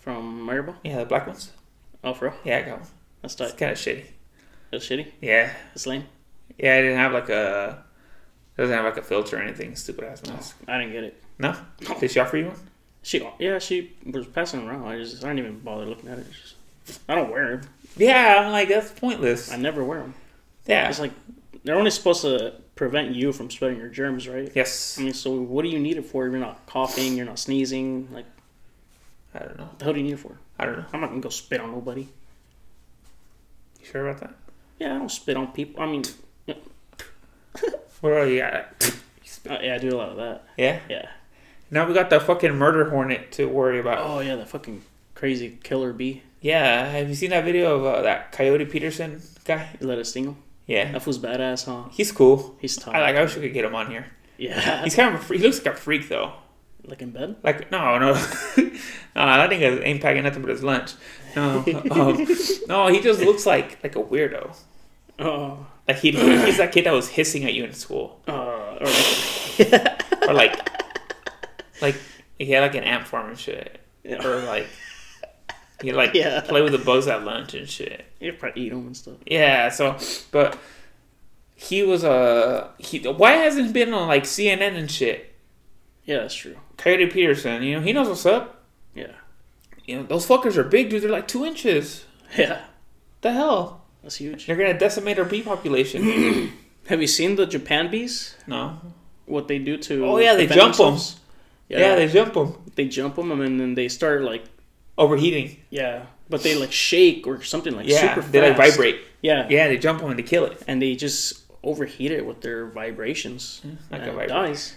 From 0.00 0.46
Maribel? 0.46 0.74
Yeah, 0.84 1.00
the 1.00 1.04
black 1.04 1.26
ones. 1.26 1.50
Oh, 2.02 2.14
for 2.14 2.26
real? 2.28 2.34
Yeah, 2.44 2.58
I 2.58 2.62
got 2.62 2.80
one. 2.80 2.88
That's 3.22 3.38
It's 3.40 3.52
kind 3.52 3.72
of 3.72 3.78
shitty. 3.78 4.04
That's 4.70 4.86
shitty. 4.86 5.08
Yeah, 5.20 5.52
That's 5.74 5.86
lame. 5.86 6.04
Yeah. 6.58 6.74
I 6.74 6.80
didn't 6.80 6.98
have 6.98 7.12
like 7.12 7.28
a 7.28 7.82
doesn't 8.56 8.74
have 8.74 8.84
like 8.84 8.96
a 8.96 9.02
filter 9.02 9.38
or 9.38 9.40
anything. 9.40 9.76
Stupid 9.76 10.04
ass 10.04 10.22
mask. 10.26 10.56
I 10.66 10.78
didn't 10.78 10.92
get 10.92 11.04
it. 11.04 11.22
No? 11.38 11.56
Did 12.00 12.10
she 12.10 12.18
offer 12.18 12.36
you 12.36 12.46
one? 12.46 12.56
She 13.02 13.26
yeah, 13.38 13.58
she 13.58 13.94
was 14.04 14.26
passing 14.26 14.66
around. 14.66 14.86
I 14.86 14.98
just 14.98 15.24
I 15.24 15.28
didn't 15.28 15.38
even 15.38 15.58
bother 15.60 15.86
looking 15.86 16.10
at 16.10 16.18
it. 16.18 16.26
Just, 16.30 17.00
I 17.08 17.14
don't 17.14 17.30
wear 17.30 17.56
them. 17.56 17.70
Yeah, 17.96 18.42
I'm 18.44 18.52
like 18.52 18.68
that's 18.68 18.90
pointless. 18.90 19.52
I 19.52 19.56
never 19.56 19.84
wear 19.84 20.00
them. 20.00 20.14
Yeah. 20.66 20.88
It's 20.88 20.98
like 20.98 21.12
they're 21.64 21.76
only 21.76 21.90
supposed 21.90 22.22
to 22.22 22.54
prevent 22.74 23.14
you 23.14 23.32
from 23.32 23.50
spreading 23.50 23.78
your 23.78 23.88
germs, 23.88 24.28
right? 24.28 24.50
yes. 24.54 24.98
I 24.98 25.02
mean, 25.02 25.12
so 25.12 25.32
what 25.32 25.62
do 25.62 25.68
you 25.68 25.78
need 25.78 25.96
it 25.96 26.04
for? 26.04 26.26
You're 26.26 26.38
not 26.38 26.64
coughing. 26.66 27.16
You're 27.16 27.26
not 27.26 27.38
sneezing. 27.38 28.08
Like, 28.12 28.26
I 29.34 29.40
don't 29.40 29.58
know. 29.58 29.64
what 29.64 29.78
the 29.78 29.84
hell 29.84 29.94
do 29.94 30.00
you 30.00 30.06
need 30.06 30.14
it 30.14 30.18
for? 30.18 30.38
I 30.58 30.66
don't 30.66 30.78
know. 30.78 30.84
I'm 30.92 31.00
not 31.00 31.10
gonna 31.10 31.20
go 31.20 31.28
spit 31.28 31.60
on 31.60 31.72
nobody. 31.72 32.08
You 33.80 33.86
sure 33.86 34.08
about 34.08 34.20
that? 34.20 34.34
Yeah, 34.78 34.94
I 34.94 34.98
don't 34.98 35.10
spit 35.10 35.36
on 35.36 35.48
people. 35.48 35.82
I 35.82 35.86
mean, 35.86 36.04
What 38.00 38.12
are 38.12 38.26
you 38.28 38.40
at? 38.42 38.94
uh, 39.50 39.58
yeah, 39.60 39.74
I 39.74 39.78
do 39.78 39.88
a 39.94 39.96
lot 39.96 40.10
of 40.10 40.16
that. 40.18 40.44
Yeah. 40.56 40.78
Yeah. 40.88 41.08
Now 41.70 41.86
we 41.86 41.94
got 41.94 42.10
the 42.10 42.20
fucking 42.20 42.54
murder 42.54 42.88
hornet 42.90 43.32
to 43.32 43.46
worry 43.46 43.80
about. 43.80 43.98
Oh 43.98 44.20
yeah, 44.20 44.36
the 44.36 44.46
fucking 44.46 44.82
crazy 45.14 45.58
killer 45.64 45.92
bee. 45.92 46.22
Yeah. 46.40 46.88
Have 46.88 47.08
you 47.08 47.14
seen 47.16 47.30
that 47.30 47.44
video 47.44 47.74
of 47.76 47.84
uh, 47.84 48.02
that 48.02 48.30
Coyote 48.32 48.64
Peterson 48.66 49.20
guy? 49.44 49.68
You 49.80 49.86
let 49.88 49.98
it 49.98 50.04
sting 50.06 50.24
him. 50.26 50.36
Yeah. 50.66 50.92
That 50.92 51.02
fool's 51.02 51.18
badass, 51.18 51.64
huh? 51.64 51.88
He's 51.90 52.12
cool. 52.12 52.56
He's 52.60 52.76
tough. 52.76 52.94
I 52.94 53.00
like. 53.00 53.16
I 53.16 53.22
wish 53.22 53.34
we 53.34 53.42
could 53.42 53.52
get 53.54 53.64
him 53.64 53.74
on 53.74 53.90
here. 53.90 54.06
yeah. 54.36 54.84
He's 54.84 54.94
kind 54.94 55.14
of 55.14 55.20
a 55.20 55.24
freak. 55.24 55.40
He 55.40 55.46
looks 55.46 55.58
like 55.64 55.74
a 55.74 55.76
freak 55.76 56.08
though. 56.08 56.34
like 56.84 57.02
in 57.02 57.10
bed. 57.10 57.36
Like 57.42 57.70
no, 57.72 57.98
no, 57.98 58.12
I 59.16 59.48
think 59.48 59.60
he 59.60 59.66
ain't 59.66 60.00
packing 60.00 60.22
nothing 60.22 60.42
but 60.42 60.50
his 60.52 60.62
lunch. 60.62 60.92
No, 61.34 61.64
um, 61.90 62.26
no, 62.68 62.86
he 62.86 63.00
just 63.00 63.20
looks 63.20 63.44
like 63.44 63.82
like 63.82 63.96
a 63.96 64.02
weirdo. 64.02 64.54
Oh. 65.18 65.66
Like 65.88 65.98
he, 65.98 66.10
he's 66.12 66.58
that 66.58 66.70
kid 66.72 66.84
that 66.84 66.92
was 66.92 67.08
hissing 67.08 67.44
at 67.44 67.54
you 67.54 67.64
in 67.64 67.72
school, 67.72 68.20
Uh, 68.28 68.76
or 68.80 68.86
like, 68.86 70.02
or 70.28 70.34
like, 70.34 70.70
like 71.80 71.96
he 72.38 72.50
had 72.52 72.60
like 72.60 72.74
an 72.74 72.84
ant 72.84 73.06
farm 73.06 73.30
and 73.30 73.38
shit, 73.38 73.80
Yeah. 74.04 74.22
or 74.26 74.42
like 74.42 74.66
he 75.82 75.92
like 75.92 76.12
Yeah. 76.14 76.40
play 76.42 76.60
with 76.60 76.72
the 76.72 76.78
bugs 76.78 77.06
at 77.06 77.24
lunch 77.24 77.54
and 77.54 77.68
shit. 77.68 78.04
you 78.20 78.32
probably 78.34 78.62
eat 78.62 78.68
them 78.68 78.86
and 78.86 78.96
stuff. 78.96 79.14
Yeah, 79.26 79.70
so 79.70 79.96
but 80.30 80.58
he 81.54 81.82
was 81.82 82.04
uh 82.04 82.68
he 82.78 82.98
why 83.00 83.32
hasn't 83.32 83.66
he 83.68 83.72
been 83.72 83.94
on 83.94 84.08
like 84.08 84.24
CNN 84.24 84.76
and 84.76 84.90
shit? 84.90 85.34
Yeah, 86.04 86.18
that's 86.18 86.34
true. 86.34 86.56
Coyote 86.76 87.06
Peterson, 87.06 87.62
you 87.62 87.76
know 87.76 87.80
he 87.80 87.92
knows 87.94 88.08
what's 88.08 88.26
up. 88.26 88.62
Yeah. 88.94 89.12
You 89.86 89.96
know 89.96 90.02
those 90.02 90.26
fuckers 90.26 90.56
are 90.58 90.64
big, 90.64 90.90
dude. 90.90 91.02
They're 91.02 91.10
like 91.10 91.28
two 91.28 91.46
inches. 91.46 92.04
Yeah. 92.36 92.60
The 93.22 93.32
hell? 93.32 93.77
That's 94.08 94.16
huge. 94.16 94.46
They're 94.46 94.56
gonna 94.56 94.78
decimate 94.78 95.18
our 95.18 95.26
bee 95.26 95.42
population. 95.42 96.50
Have 96.86 97.02
you 97.02 97.06
seen 97.06 97.36
the 97.36 97.44
Japan 97.44 97.90
bees? 97.90 98.34
no. 98.46 98.80
What 99.26 99.46
they 99.48 99.58
do 99.58 99.76
to? 99.76 100.06
Oh, 100.06 100.16
yeah, 100.16 100.34
they 100.34 100.46
jump 100.46 100.56
jump 100.56 100.80
'em. 100.80 100.86
themselves? 100.86 101.20
Yeah, 101.68 101.78
Yeah, 101.80 101.94
they 101.96 102.08
jump 102.08 102.32
them. 102.32 102.54
they 102.76 102.88
jump 102.88 103.16
them 103.16 103.30
and 103.42 103.60
then 103.60 103.74
they 103.74 103.88
start 103.88 104.22
like 104.22 104.44
Overheating. 104.96 105.58
yeah, 105.68 106.06
but 106.30 106.42
they 106.42 106.54
like 106.54 106.72
shake 106.72 107.26
or 107.26 107.42
something 107.42 107.76
like 107.76 107.86
Yeah, 107.86 108.00
super 108.00 108.22
fast. 108.22 108.32
they 108.32 108.40
like 108.40 108.56
vibrate. 108.56 109.00
Yeah, 109.20 109.46
Yeah, 109.50 109.68
they 109.68 109.76
jump 109.76 110.00
them 110.00 110.08
and 110.08 110.18
they 110.18 110.22
kill 110.22 110.46
it. 110.46 110.62
and 110.66 110.80
they 110.80 110.94
just 110.96 111.42
overheat 111.62 112.10
it 112.10 112.24
with 112.24 112.40
their 112.40 112.64
vibrations. 112.64 113.60
like 113.90 114.00
and 114.08 114.16
a 114.16 114.18
it 114.20 114.28
dies. 114.28 114.74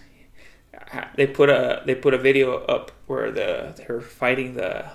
They 1.15 1.27
put 1.27 1.49
a 1.49 1.83
they 1.85 1.95
put 1.95 2.13
a 2.13 2.17
video 2.17 2.57
up 2.65 2.91
where 3.07 3.31
the 3.31 3.73
they're 3.77 4.01
fighting 4.01 4.55
the 4.55 4.91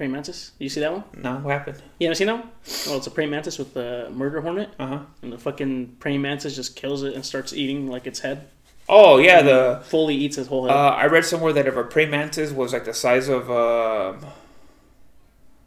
Praying 0.00 0.12
mantis. 0.12 0.52
You 0.58 0.70
see 0.70 0.80
that 0.80 0.92
one? 0.94 1.04
no 1.18 1.34
what 1.40 1.52
happened? 1.52 1.82
You 1.98 2.06
ever 2.08 2.14
seen 2.14 2.28
that 2.28 2.36
one? 2.36 2.48
Well, 2.86 2.96
it's 2.96 3.06
a 3.06 3.10
praying 3.10 3.28
mantis 3.28 3.58
with 3.58 3.74
the 3.74 4.08
murder 4.10 4.40
hornet, 4.40 4.70
Uh 4.78 4.86
huh. 4.86 4.98
and 5.20 5.30
the 5.30 5.36
fucking 5.36 5.96
praying 6.00 6.22
mantis 6.22 6.56
just 6.56 6.74
kills 6.74 7.02
it 7.02 7.12
and 7.12 7.22
starts 7.22 7.52
eating 7.52 7.86
like 7.86 8.06
its 8.06 8.20
head. 8.20 8.48
Oh 8.88 9.18
yeah, 9.18 9.42
the 9.42 9.82
Fully 9.84 10.14
eats 10.14 10.38
its 10.38 10.48
whole 10.48 10.66
head. 10.66 10.74
uh, 10.74 10.88
I 10.96 11.04
read 11.04 11.26
somewhere 11.26 11.52
that 11.52 11.66
if 11.66 11.76
a 11.76 11.84
praying 11.84 12.10
mantis 12.12 12.50
was 12.50 12.72
like 12.72 12.86
the 12.86 12.94
size 12.94 13.28
of 13.28 13.50
um 13.50 14.24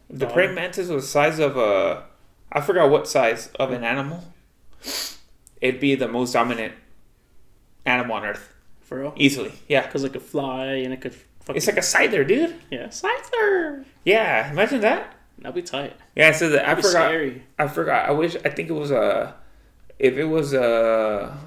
the 0.10 0.26
Dog. 0.26 0.34
praying 0.34 0.56
mantis 0.56 0.88
was 0.90 1.04
the 1.04 1.10
size 1.12 1.38
of 1.38 1.56
a 1.56 2.02
I 2.52 2.60
forgot 2.62 2.90
what 2.90 3.08
size 3.08 3.50
of 3.60 3.70
an 3.70 3.84
animal. 3.84 4.24
It'd 5.62 5.80
be 5.80 5.94
the 5.94 6.08
most 6.08 6.34
dominant 6.34 6.74
animal 7.86 8.16
on 8.16 8.26
Earth 8.26 8.50
For 8.82 9.00
real? 9.00 9.14
easily. 9.16 9.52
Yeah, 9.70 9.86
Because 9.86 10.04
it 10.04 10.12
could 10.12 10.24
fly 10.24 10.66
and 10.84 10.92
it 10.92 11.02
could 11.02 11.14
fucking. 11.46 11.58
it's 11.58 11.68
like 11.68 11.78
a 11.78 11.82
scyther, 11.82 12.28
dude. 12.28 12.56
yeah, 12.72 12.88
Scyther! 12.88 13.86
Yeah, 14.04 14.52
imagine 14.52 14.82
that. 14.82 15.16
That'd 15.40 15.56
be 15.56 15.62
tight. 15.62 15.94
Yeah, 16.16 16.32
so 16.32 16.48
I 16.48 16.50
That'd 16.50 16.78
be 16.78 16.82
forgot. 16.84 16.92
scary. 16.92 17.44
I 17.60 17.68
forgot. 17.68 18.10
I 18.10 18.12
wish. 18.12 18.36
I 18.46 18.50
think 18.50 18.70
it 18.70 18.74
was 18.74 18.92
a. 18.92 19.36
If 20.00 20.18
it 20.18 20.26
was 20.26 20.54
a. 20.54 21.38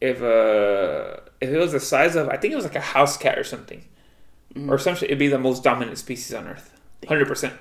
If 0.00 0.20
a. 0.22 1.22
If 1.40 1.50
it 1.50 1.58
was 1.58 1.72
the 1.72 1.80
size 1.80 2.16
of, 2.16 2.28
I 2.28 2.36
think 2.36 2.52
it 2.52 2.56
was 2.56 2.64
like 2.64 2.76
a 2.76 2.80
house 2.80 3.16
cat 3.16 3.38
or 3.38 3.44
something, 3.44 3.84
mm. 4.54 4.70
or 4.70 4.78
some 4.78 4.94
shit. 4.94 5.04
It'd 5.10 5.18
be 5.18 5.28
the 5.28 5.38
most 5.38 5.64
dominant 5.64 5.98
species 5.98 6.32
on 6.32 6.46
Earth, 6.46 6.72
hundred 7.06 7.26
percent. 7.26 7.54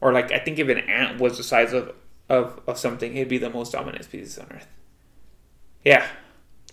Or 0.00 0.12
like 0.12 0.32
I 0.32 0.38
think 0.38 0.58
if 0.58 0.68
an 0.68 0.78
ant 0.78 1.20
was 1.20 1.36
the 1.36 1.42
size 1.42 1.72
of 1.72 1.92
of 2.28 2.60
of 2.66 2.78
something, 2.78 3.16
it'd 3.16 3.28
be 3.28 3.38
the 3.38 3.50
most 3.50 3.72
dominant 3.72 4.04
species 4.04 4.38
on 4.38 4.46
Earth. 4.52 4.68
Yeah, 5.84 6.06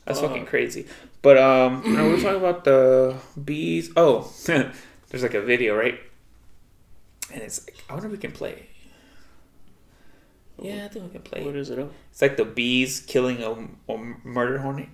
that's 0.10 0.22
fucking 0.22 0.45
crazy. 0.48 0.88
But 1.22 1.38
um, 1.38 1.84
you 1.86 1.93
know, 1.95 2.08
we're 2.10 2.22
talking 2.22 2.39
about 2.39 2.63
the 2.63 3.15
bees. 3.43 3.91
Oh, 3.95 4.32
there's 4.45 5.24
like 5.24 5.34
a 5.36 5.41
video, 5.41 5.78
right? 5.78 6.00
And 7.32 7.43
it's 7.43 7.65
like, 7.67 7.78
I 7.89 7.93
wonder 7.93 8.08
if 8.08 8.12
we 8.13 8.17
can 8.17 8.32
play. 8.32 8.65
Yeah, 10.62 10.86
I 10.86 10.88
think 10.88 11.06
we 11.06 11.12
can 11.12 11.22
play. 11.22 11.45
What 11.45 11.56
is 11.56 11.69
it? 11.69 11.80
It's 12.12 12.22
like 12.22 12.38
the 12.38 12.45
bees 12.45 13.02
killing 13.02 13.41
a, 13.43 13.52
a 13.93 13.98
murder 14.24 14.58
hornet, 14.58 14.89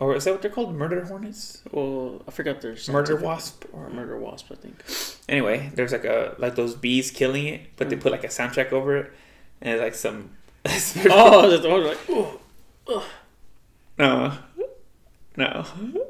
or 0.00 0.16
is 0.16 0.24
that 0.24 0.32
what 0.32 0.42
they're 0.42 0.50
called? 0.50 0.74
Murder 0.74 1.04
hornets, 1.04 1.62
well, 1.70 2.22
I 2.26 2.30
forgot 2.30 2.60
there's 2.62 2.88
murder 2.88 3.16
wasp, 3.16 3.64
or 3.72 3.90
murder 3.90 4.18
wasp. 4.18 4.46
I 4.50 4.56
think. 4.56 4.82
anyway. 5.28 5.70
There's 5.74 5.92
like 5.92 6.04
a 6.04 6.34
like 6.38 6.56
those 6.56 6.74
bees 6.74 7.10
killing 7.10 7.46
it, 7.46 7.60
but 7.76 7.90
they 7.90 7.96
put 7.96 8.12
like 8.12 8.24
a 8.24 8.28
soundtrack 8.28 8.72
over 8.72 8.96
it, 8.96 9.12
and 9.60 9.74
it's 9.74 9.82
like 9.82 9.94
some. 9.94 10.30
Oh, 11.10 11.50
that's 11.50 11.62
the 11.62 11.68
one 11.68 11.84
like. 11.84 11.98
Oh. 12.08 12.40
No, 14.02 14.32
no, 15.36 15.64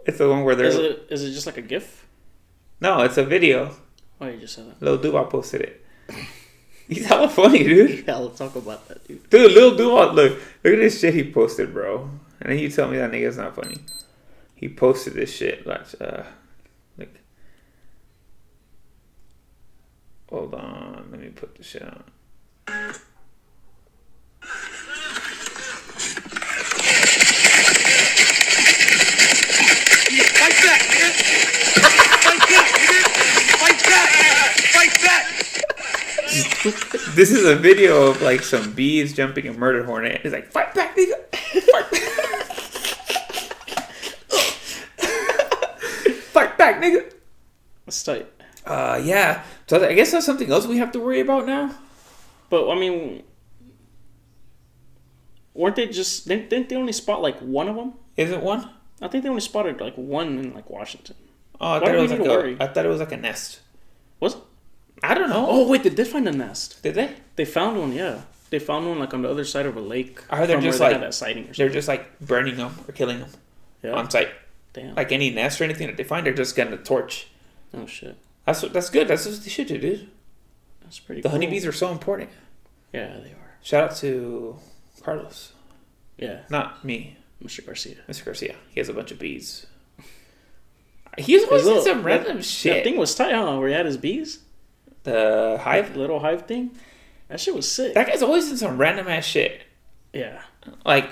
it's 0.07 0.19
the 0.19 0.29
one 0.29 0.45
where 0.45 0.61
Is 0.63 0.77
they're 0.77 0.91
it 0.93 1.07
is 1.11 1.23
it 1.25 1.33
just 1.33 1.47
like 1.47 1.59
a 1.59 1.63
GIF? 1.63 2.07
no, 2.81 3.03
it's 3.03 3.19
a 3.19 3.25
video. 3.25 3.75
Oh, 4.21 4.27
you 4.29 4.39
just 4.39 4.55
said 4.55 4.67
that. 4.69 4.81
Lil 4.83 4.99
Duval 4.99 5.27
posted 5.27 5.61
it. 5.63 5.85
He's 6.89 7.07
hella 7.07 7.29
funny, 7.29 7.63
dude. 7.65 8.05
Yeah, 8.07 8.17
let's 8.17 8.39
talk 8.39 8.55
about 8.57 8.89
that, 8.89 9.07
dude. 9.07 9.29
Dude, 9.31 9.53
Lil 9.53 9.77
Duval, 9.77 10.15
look, 10.15 10.33
look 10.65 10.75
at 10.75 10.79
this 10.79 11.01
shit 11.01 11.15
he 11.15 11.31
posted, 11.31 11.73
bro. 11.73 12.09
And 12.41 12.51
then 12.53 12.59
you 12.59 12.69
tell 12.71 12.89
me 12.89 12.97
that 12.99 13.11
nigga's 13.11 13.37
not 13.37 13.55
funny. 13.55 13.77
He 14.55 14.69
posted 14.69 15.15
this 15.15 15.35
shit, 15.35 15.67
like, 15.67 15.83
uh, 16.01 16.23
like. 16.99 17.15
Hold 20.31 20.55
on, 20.55 21.09
let 21.11 21.21
me 21.21 21.29
put 21.29 21.55
the 21.57 21.63
shit 21.63 21.83
on. 21.83 22.05
Fight 29.23 30.57
back, 30.67 30.83
nigga! 30.83 31.11
Fight 32.27 32.43
back, 32.51 32.69
nigga! 32.83 33.03
Fight 33.63 33.81
back! 33.87 34.11
Fight 34.75 34.95
back! 35.03 35.25
This 37.15 37.31
is 37.31 37.45
a 37.45 37.55
video 37.55 38.07
of 38.07 38.23
like 38.23 38.43
some 38.43 38.73
bees 38.73 39.13
jumping 39.13 39.47
a 39.47 39.53
murder 39.53 39.85
hornet. 39.85 40.23
He's 40.23 40.33
like, 40.33 40.51
fight 40.51 40.75
back, 40.75 40.97
nigga! 40.97 41.13
Fight 41.71 41.91
back! 41.91 42.47
fight 46.33 46.57
back, 46.57 46.81
nigga! 46.81 47.13
That's 47.85 48.03
tight. 48.03 48.33
Uh, 48.65 48.99
yeah. 49.05 49.45
So 49.67 49.87
I 49.87 49.93
guess 49.93 50.13
that's 50.13 50.25
something 50.25 50.51
else 50.51 50.67
we 50.67 50.79
have 50.79 50.91
to 50.93 51.01
worry 51.01 51.21
about 51.21 51.45
now. 51.45 51.75
But 52.49 52.71
I 52.71 52.79
mean, 52.79 53.25
weren't 55.53 55.77
they 55.77 55.89
just? 55.89 56.27
Didn't, 56.29 56.49
didn't 56.49 56.71
they 56.71 56.77
only 56.77 56.93
spot 56.93 57.21
like 57.21 57.39
one 57.41 57.69
of 57.69 57.77
them? 57.77 57.93
Isn't 58.17 58.43
one? 58.43 58.71
I 59.03 59.09
think 59.09 59.25
they 59.25 59.29
only 59.29 59.43
spotted 59.43 59.81
like 59.83 59.97
one 59.97 60.39
in 60.39 60.55
like 60.55 60.71
Washington. 60.71 61.17
Oh, 61.61 61.73
I 61.73 61.79
Why 61.79 61.87
thought 61.87 61.95
it 61.95 62.01
was 62.01 62.13
like 62.13 62.21
a? 62.21 62.57
I 62.63 62.67
thought 62.69 62.87
it 62.87 62.89
was 62.89 63.01
like 63.01 63.13
a 63.13 63.17
nest. 63.19 63.61
Was? 64.19 64.37
I 65.03 65.15
don't 65.15 65.29
know. 65.31 65.47
Oh 65.49 65.69
wait, 65.69 65.83
they 65.83 65.91
did 65.91 66.07
find 66.07 66.29
a 66.29 66.33
nest. 66.33 66.83
Did 66.83 66.95
they? 66.95 67.15
They 67.37 67.45
found 67.45 67.79
one. 67.79 67.93
Yeah, 67.93 68.23
they 68.51 68.59
found 68.59 68.87
one 68.89 68.99
like 68.99 69.13
on 69.15 69.23
the 69.23 69.29
other 69.31 69.45
side 69.45 69.67
of 69.67 69.77
a 69.77 69.81
lake. 69.81 70.23
I 70.31 70.37
heard 70.37 70.49
they're 70.49 70.61
just 70.61 70.79
where 70.81 70.91
they 70.91 70.95
like- 70.97 71.03
that 71.05 71.15
sighting 71.15 71.49
or 71.49 71.53
They're 71.53 71.69
just 71.69 71.89
like 71.89 72.19
burning 72.21 72.57
them 72.57 72.75
or 72.89 72.93
killing 72.93 73.19
them 73.21 73.31
Yeah. 73.83 73.93
on 73.93 74.11
site. 74.11 74.29
Damn. 74.75 74.95
Like 74.95 75.13
any 75.13 75.31
nest 75.31 75.61
or 75.61 75.65
anything 75.65 75.87
that 75.89 75.97
they 75.97 76.05
find, 76.05 76.25
they're 76.27 76.33
just 76.33 76.55
getting 76.57 76.73
a 76.73 76.77
torch. 76.79 77.27
oh 77.75 77.87
shit. 77.87 78.17
That's 78.47 78.63
what, 78.63 78.73
that's 78.73 78.91
good. 78.91 79.09
That's 79.09 79.27
what 79.27 79.41
they 79.43 79.51
should 79.51 79.67
do, 79.69 79.79
dude. 79.79 80.09
That's 80.83 80.99
pretty. 80.99 81.21
The 81.21 81.29
cool. 81.29 81.33
honeybees 81.39 81.65
are 81.67 81.73
so 81.73 81.91
important. 81.93 82.31
Yeah, 82.93 83.19
they 83.23 83.31
are. 83.31 83.57
Shout 83.63 83.91
out 83.91 83.97
to 83.99 84.57
Carlos, 85.03 85.53
Yeah, 86.19 86.41
not 86.51 86.85
me, 86.85 87.17
Mr. 87.43 87.65
Garcia. 87.65 87.97
Mr. 88.09 88.25
Garcia. 88.25 88.57
He 88.71 88.81
has 88.81 88.89
a 88.89 88.93
bunch 88.93 89.11
of 89.13 89.19
bees. 89.19 89.67
He's 91.19 91.45
always 91.45 91.63
His 91.63 91.69
in 91.69 91.77
little- 91.77 91.85
some 91.95 92.03
random 92.03 92.37
that, 92.39 92.45
shit. 92.45 92.75
That 92.75 92.85
thing 92.85 92.97
was 92.99 93.15
tight, 93.15 93.35
huh? 93.35 93.57
Where 93.59 93.69
he 93.69 93.75
had 93.75 93.87
his 93.87 93.97
bees. 93.99 94.41
The 95.05 95.59
hive. 95.63 95.97
Little 95.97 96.21
hive 96.21 96.47
thing. 96.47 96.71
That 97.29 97.41
shit 97.41 97.55
was 97.55 97.71
sick. 97.71 97.95
That 97.95 98.07
guy's 98.07 98.23
always 98.23 98.51
in 98.51 98.57
some 98.57 98.77
random 98.79 99.09
ass 99.09 99.25
shit. 99.25 99.63
yeah. 100.13 100.43
Like, 100.85 101.11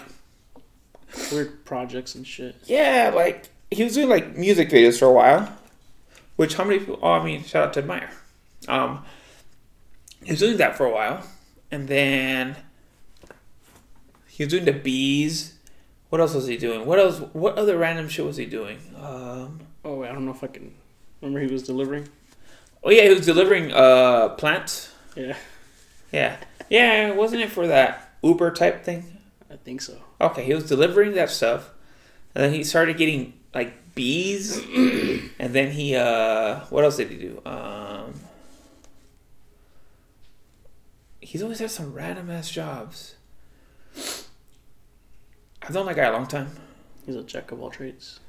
weird 1.33 1.65
projects 1.65 2.15
and 2.15 2.25
shit. 2.27 2.55
Yeah, 2.67 3.11
like 3.15 3.49
he 3.71 3.83
was 3.83 3.95
doing 3.95 4.09
like 4.09 4.37
music 4.37 4.69
videos 4.71 4.99
for 4.99 5.07
a 5.07 5.13
while. 5.13 5.53
Which 6.37 6.55
how 6.55 6.65
many 6.65 6.79
people? 6.79 6.99
Oh, 7.03 7.13
I 7.13 7.25
mean, 7.25 7.43
shout 7.45 7.69
out 7.69 7.73
to 7.75 7.83
Meyer. 7.83 8.11
Um, 8.69 9.05
he 10.25 10.31
was 10.33 10.39
doing 10.41 10.57
that 10.59 10.77
for 10.77 10.87
a 10.87 10.91
while, 10.93 11.27
and 11.71 11.89
then 11.89 12.57
he 14.29 14.45
was 14.45 14.53
doing 14.53 14.65
the 14.67 14.73
bees. 14.73 15.55
What 16.11 16.21
else 16.21 16.35
was 16.35 16.47
he 16.47 16.57
doing? 16.57 16.87
What 16.87 16.99
else? 16.99 17.19
What 17.33 17.59
other 17.59 17.77
random 17.77 18.09
shit 18.09 18.25
was 18.25 18.37
he 18.37 18.47
doing? 18.47 18.79
Um, 19.01 19.61
Oh, 19.85 19.95
wait, 19.97 20.11
I 20.11 20.13
don't 20.13 20.27
know 20.27 20.33
if 20.33 20.45
I 20.45 20.47
can 20.49 20.75
remember 21.23 21.41
he 21.41 21.51
was 21.53 21.63
delivering. 21.63 22.07
Oh 22.85 22.91
yeah, 22.91 23.03
he 23.05 23.11
was 23.15 23.25
delivering 23.27 23.73
uh 23.73 24.31
plants. 24.31 24.93
Yeah, 25.17 25.37
Yeah, 26.13 26.37
yeah, 26.69 27.11
wasn't 27.13 27.43
it 27.43 27.51
for 27.51 27.67
that 27.67 28.15
Uber 28.23 28.53
type 28.53 28.85
thing? 28.85 29.19
I 29.51 29.57
think 29.57 29.81
so. 29.83 29.99
Okay, 30.21 30.45
he 30.45 30.55
was 30.55 30.69
delivering 30.69 31.13
that 31.15 31.31
stuff, 31.31 31.71
and 32.35 32.45
then 32.45 32.53
he 32.55 32.63
started 32.65 32.97
getting 32.97 33.35
like 33.55 33.95
bees, 33.95 34.57
and 35.39 35.53
then 35.53 35.73
he 35.73 35.97
uh, 35.97 36.61
what 36.71 36.85
else 36.85 36.97
did 36.97 37.11
he 37.11 37.17
do? 37.17 37.43
Um, 37.45 38.15
he's 41.21 41.43
always 41.43 41.59
had 41.59 41.71
some 41.71 41.93
random 41.93 42.31
ass 42.31 42.51
jobs. 42.51 43.17
I've 45.63 45.75
known 45.75 45.87
that 45.87 45.97
guy 45.97 46.05
a 46.05 46.13
long 46.13 46.27
time, 46.27 46.51
He's 47.05 47.17
a 47.17 47.23
jack 47.23 47.51
of 47.53 47.61
all 47.61 47.71
trades. 47.71 48.21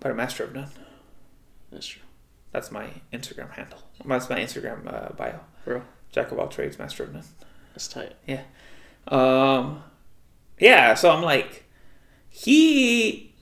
but 0.00 0.10
a 0.12 0.14
master 0.14 0.44
of 0.44 0.54
none. 0.54 0.70
That's 1.70 1.86
true. 1.86 2.02
That's 2.52 2.70
my 2.70 2.88
Instagram 3.12 3.50
handle. 3.50 3.78
That's 4.04 4.28
my 4.28 4.38
Instagram 4.38 4.86
uh, 4.92 5.12
bio. 5.14 5.40
Bro, 5.64 5.82
Jack 6.10 6.30
of 6.30 6.38
all 6.38 6.48
trades, 6.48 6.78
master 6.78 7.04
of 7.04 7.12
none. 7.12 7.24
that's 7.72 7.88
tight. 7.88 8.14
Yeah. 8.26 8.42
Um, 9.08 9.82
yeah, 10.58 10.94
so 10.94 11.10
I'm 11.10 11.22
like, 11.22 11.64
he, 12.28 13.34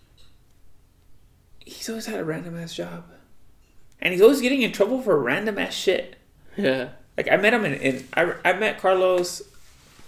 he's 1.59 1.89
always 1.89 2.07
had 2.07 2.21
a 2.21 2.25
random 2.25 2.57
ass 2.59 2.75
job, 2.75 3.05
and 4.01 4.13
he's 4.13 4.23
always 4.23 4.41
getting 4.41 4.63
in 4.63 4.73
trouble 4.73 5.03
for 5.03 5.19
random 5.19 5.59
ass 5.59 5.75
shit. 5.75 6.17
Yeah. 6.57 6.91
Like 7.17 7.31
I 7.31 7.37
met 7.37 7.53
him 7.53 7.65
in, 7.65 7.75
in 7.75 8.09
I, 8.15 8.35
I 8.45 8.53
met 8.55 8.79
Carlos 8.79 9.43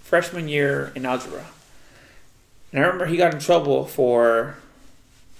freshman 0.01 0.47
year 0.47 0.91
in 0.95 1.05
algebra, 1.05 1.45
and 2.71 2.83
I 2.83 2.87
remember 2.87 3.05
he 3.05 3.17
got 3.17 3.33
in 3.33 3.39
trouble 3.39 3.85
for 3.85 4.55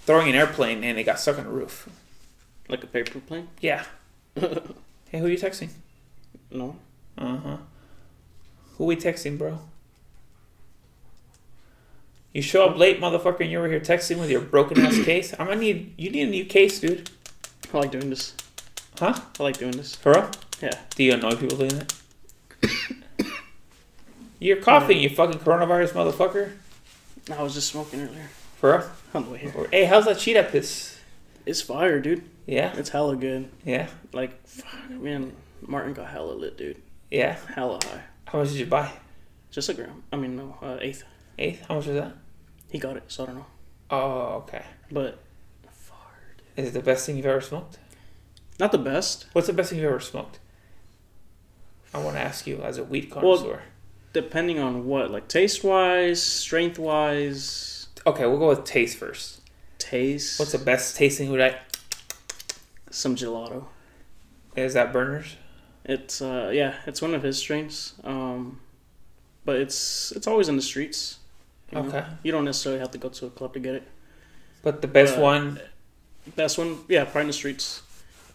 throwing 0.06 0.30
an 0.30 0.36
airplane 0.36 0.84
and 0.84 1.00
it 1.00 1.04
got 1.04 1.20
stuck 1.20 1.38
on 1.38 1.46
the 1.46 1.50
roof. 1.50 1.88
Like 2.70 2.84
a 2.84 2.88
paper 2.88 3.20
plane? 3.20 3.50
Yeah. 3.60 3.86
hey, 4.36 5.20
who 5.20 5.26
are 5.26 5.30
you 5.30 5.38
texting? 5.38 5.70
No. 6.50 6.76
Uh 7.18 7.38
huh. 7.38 7.58
Who 8.78 8.86
we 8.86 8.96
texting, 8.96 9.38
bro? 9.38 9.60
You 12.32 12.42
show 12.42 12.68
up 12.68 12.78
late, 12.78 13.00
motherfucker, 13.00 13.42
and 13.42 13.52
you're 13.52 13.62
over 13.62 13.70
here 13.70 13.80
texting 13.80 14.20
with 14.20 14.30
your 14.30 14.42
broken 14.42 14.80
ass 14.82 15.00
case. 15.06 15.34
I'm 15.38 15.48
gonna 15.48 15.60
need 15.60 15.94
you 15.98 16.10
need 16.10 16.28
a 16.28 16.32
new 16.32 16.46
case, 16.46 16.80
dude. 16.80 17.10
I 17.74 17.78
like 17.78 17.92
doing 17.92 18.10
this. 18.10 18.34
Huh? 19.00 19.20
I 19.40 19.44
like 19.44 19.58
doing 19.58 19.72
this. 19.72 19.96
For 19.96 20.14
real? 20.14 20.32
Yeah. 20.62 20.80
Do 20.96 21.04
you 21.04 21.14
annoy 21.14 21.36
people 21.36 21.58
doing 21.58 21.78
that? 21.78 21.94
you're 24.40 24.58
coughing, 24.58 25.00
you 25.00 25.10
fucking 25.10 25.40
coronavirus 25.40 25.92
motherfucker. 25.94 26.54
I 27.32 27.42
was 27.42 27.54
just 27.54 27.70
smoking 27.70 28.02
earlier. 28.02 28.30
For 28.58 28.78
real? 28.78 28.90
On 29.14 29.26
the 29.26 29.32
way 29.32 29.38
here. 29.40 29.68
Hey, 29.72 29.86
how's 29.86 30.06
that 30.06 30.20
cheetah 30.20 30.44
piss? 30.52 31.00
It's 31.46 31.62
fire, 31.62 32.00
dude. 32.00 32.24
Yeah, 32.46 32.76
It's 32.78 32.90
hella 32.90 33.16
good. 33.16 33.50
yeah, 33.64 33.88
Like, 34.12 34.46
fuck, 34.48 34.90
man, 34.90 35.34
Martin 35.66 35.94
got 35.94 36.10
hella 36.10 36.34
lit, 36.34 36.58
dude. 36.58 36.82
yeah. 37.10 37.38
Hella 37.56 37.80
high. 37.84 38.02
How 38.26 38.40
much 38.40 38.50
did 38.50 38.58
you 38.58 38.66
buy? 38.66 38.92
Just 39.52 39.70
a 39.70 39.74
gram. 39.74 40.04
I 40.12 40.18
mean, 40.18 40.36
no, 40.36 40.58
uh, 40.62 40.78
eighth. 40.82 41.04
Eighth? 41.38 41.66
How 41.68 41.76
much 41.76 41.86
was 41.88 41.96
that? 41.96 42.14
He 42.70 42.80
got 42.80 42.98
it, 42.98 43.04
so 43.08 43.24
I 43.24 43.26
don't 43.28 43.36
know. 43.36 43.46
Oh, 43.92 44.44
okay. 44.46 44.64
But, 44.92 45.20
fire, 45.72 45.98
dude. 46.38 46.66
Is 46.66 46.70
it 46.72 46.74
the 46.74 46.82
best 46.82 47.06
thing 47.06 47.16
you've 47.18 47.26
ever 47.26 47.40
smoked? 47.42 47.78
Not 48.60 48.72
the 48.72 48.78
best. 48.78 49.26
What's 49.34 49.48
the 49.48 49.54
best 49.54 49.70
thing 49.70 49.80
you've 49.80 49.90
ever 49.90 50.00
smoked? 50.00 50.40
I 51.94 52.00
want 52.00 52.16
to 52.18 52.22
ask 52.22 52.46
you 52.48 52.62
as 52.62 52.78
a 52.78 52.84
weed 52.84 53.10
connoisseur. 53.12 53.48
Well, 53.48 53.60
Depending 54.12 54.60
on 54.60 54.86
what, 54.86 55.10
like 55.12 55.28
taste 55.28 55.64
wise, 55.64 56.22
strength 56.22 56.78
wise, 56.78 57.88
okay, 58.06 58.26
we'll 58.28 58.38
go 58.38 58.50
with 58.50 58.64
taste 58.64 58.98
first. 58.98 59.42
taste. 59.80 60.40
What's 60.40 60.52
the 60.52 60.60
best 60.60 60.96
tasting 60.96 61.32
weed? 61.32 61.42
I 61.42 61.60
some 62.94 63.16
gelato? 63.16 63.66
is 64.56 64.74
that 64.76 64.94
Berner's? 64.94 65.36
It's 65.84 66.22
uh 66.22 66.52
yeah, 66.54 66.76
it's 66.86 67.02
one 67.02 67.14
of 67.14 67.24
his 67.24 67.38
strains. 67.38 67.94
Um, 68.04 68.60
but 69.46 69.58
it's 69.58 70.12
it's 70.14 70.28
always 70.28 70.48
in 70.48 70.56
the 70.56 70.62
streets. 70.62 71.20
you 71.72 71.82
know? 71.82 71.88
Okay. 71.88 72.06
You 72.24 72.32
don't 72.32 72.46
necessarily 72.46 72.80
have 72.80 72.92
to 72.92 72.98
go 72.98 73.10
to 73.10 73.26
a 73.26 73.30
club 73.30 73.54
to 73.54 73.60
get 73.60 73.76
it. 73.76 73.84
But 74.62 74.82
the 74.82 74.88
best 74.88 75.18
Uh, 75.18 75.22
one, 75.22 75.60
Best 76.38 76.58
one, 76.58 76.78
yeah, 76.88 77.04
probably 77.04 77.22
in 77.22 77.28
the 77.28 77.34
streets. 77.34 77.82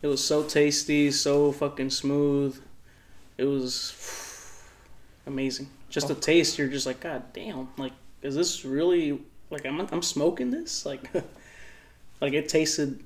It 0.02 0.08
was 0.08 0.22
so 0.22 0.42
tasty, 0.42 1.10
so 1.10 1.52
fucking 1.52 1.88
smooth. 1.88 2.60
It 3.38 3.44
was 3.46 3.94
amazing. 5.26 5.70
Just 5.88 6.08
the 6.08 6.14
taste, 6.14 6.58
you're 6.58 6.68
just 6.68 6.84
like, 6.84 7.00
God 7.00 7.32
damn! 7.32 7.68
Like, 7.78 7.92
is 8.20 8.34
this 8.34 8.62
really 8.64 9.22
like 9.50 9.64
I'm 9.64 9.80
I'm 9.80 10.02
smoking 10.02 10.50
this? 10.50 10.84
Like, 10.84 11.08
like 12.20 12.34
it 12.34 12.50
tasted 12.50 13.02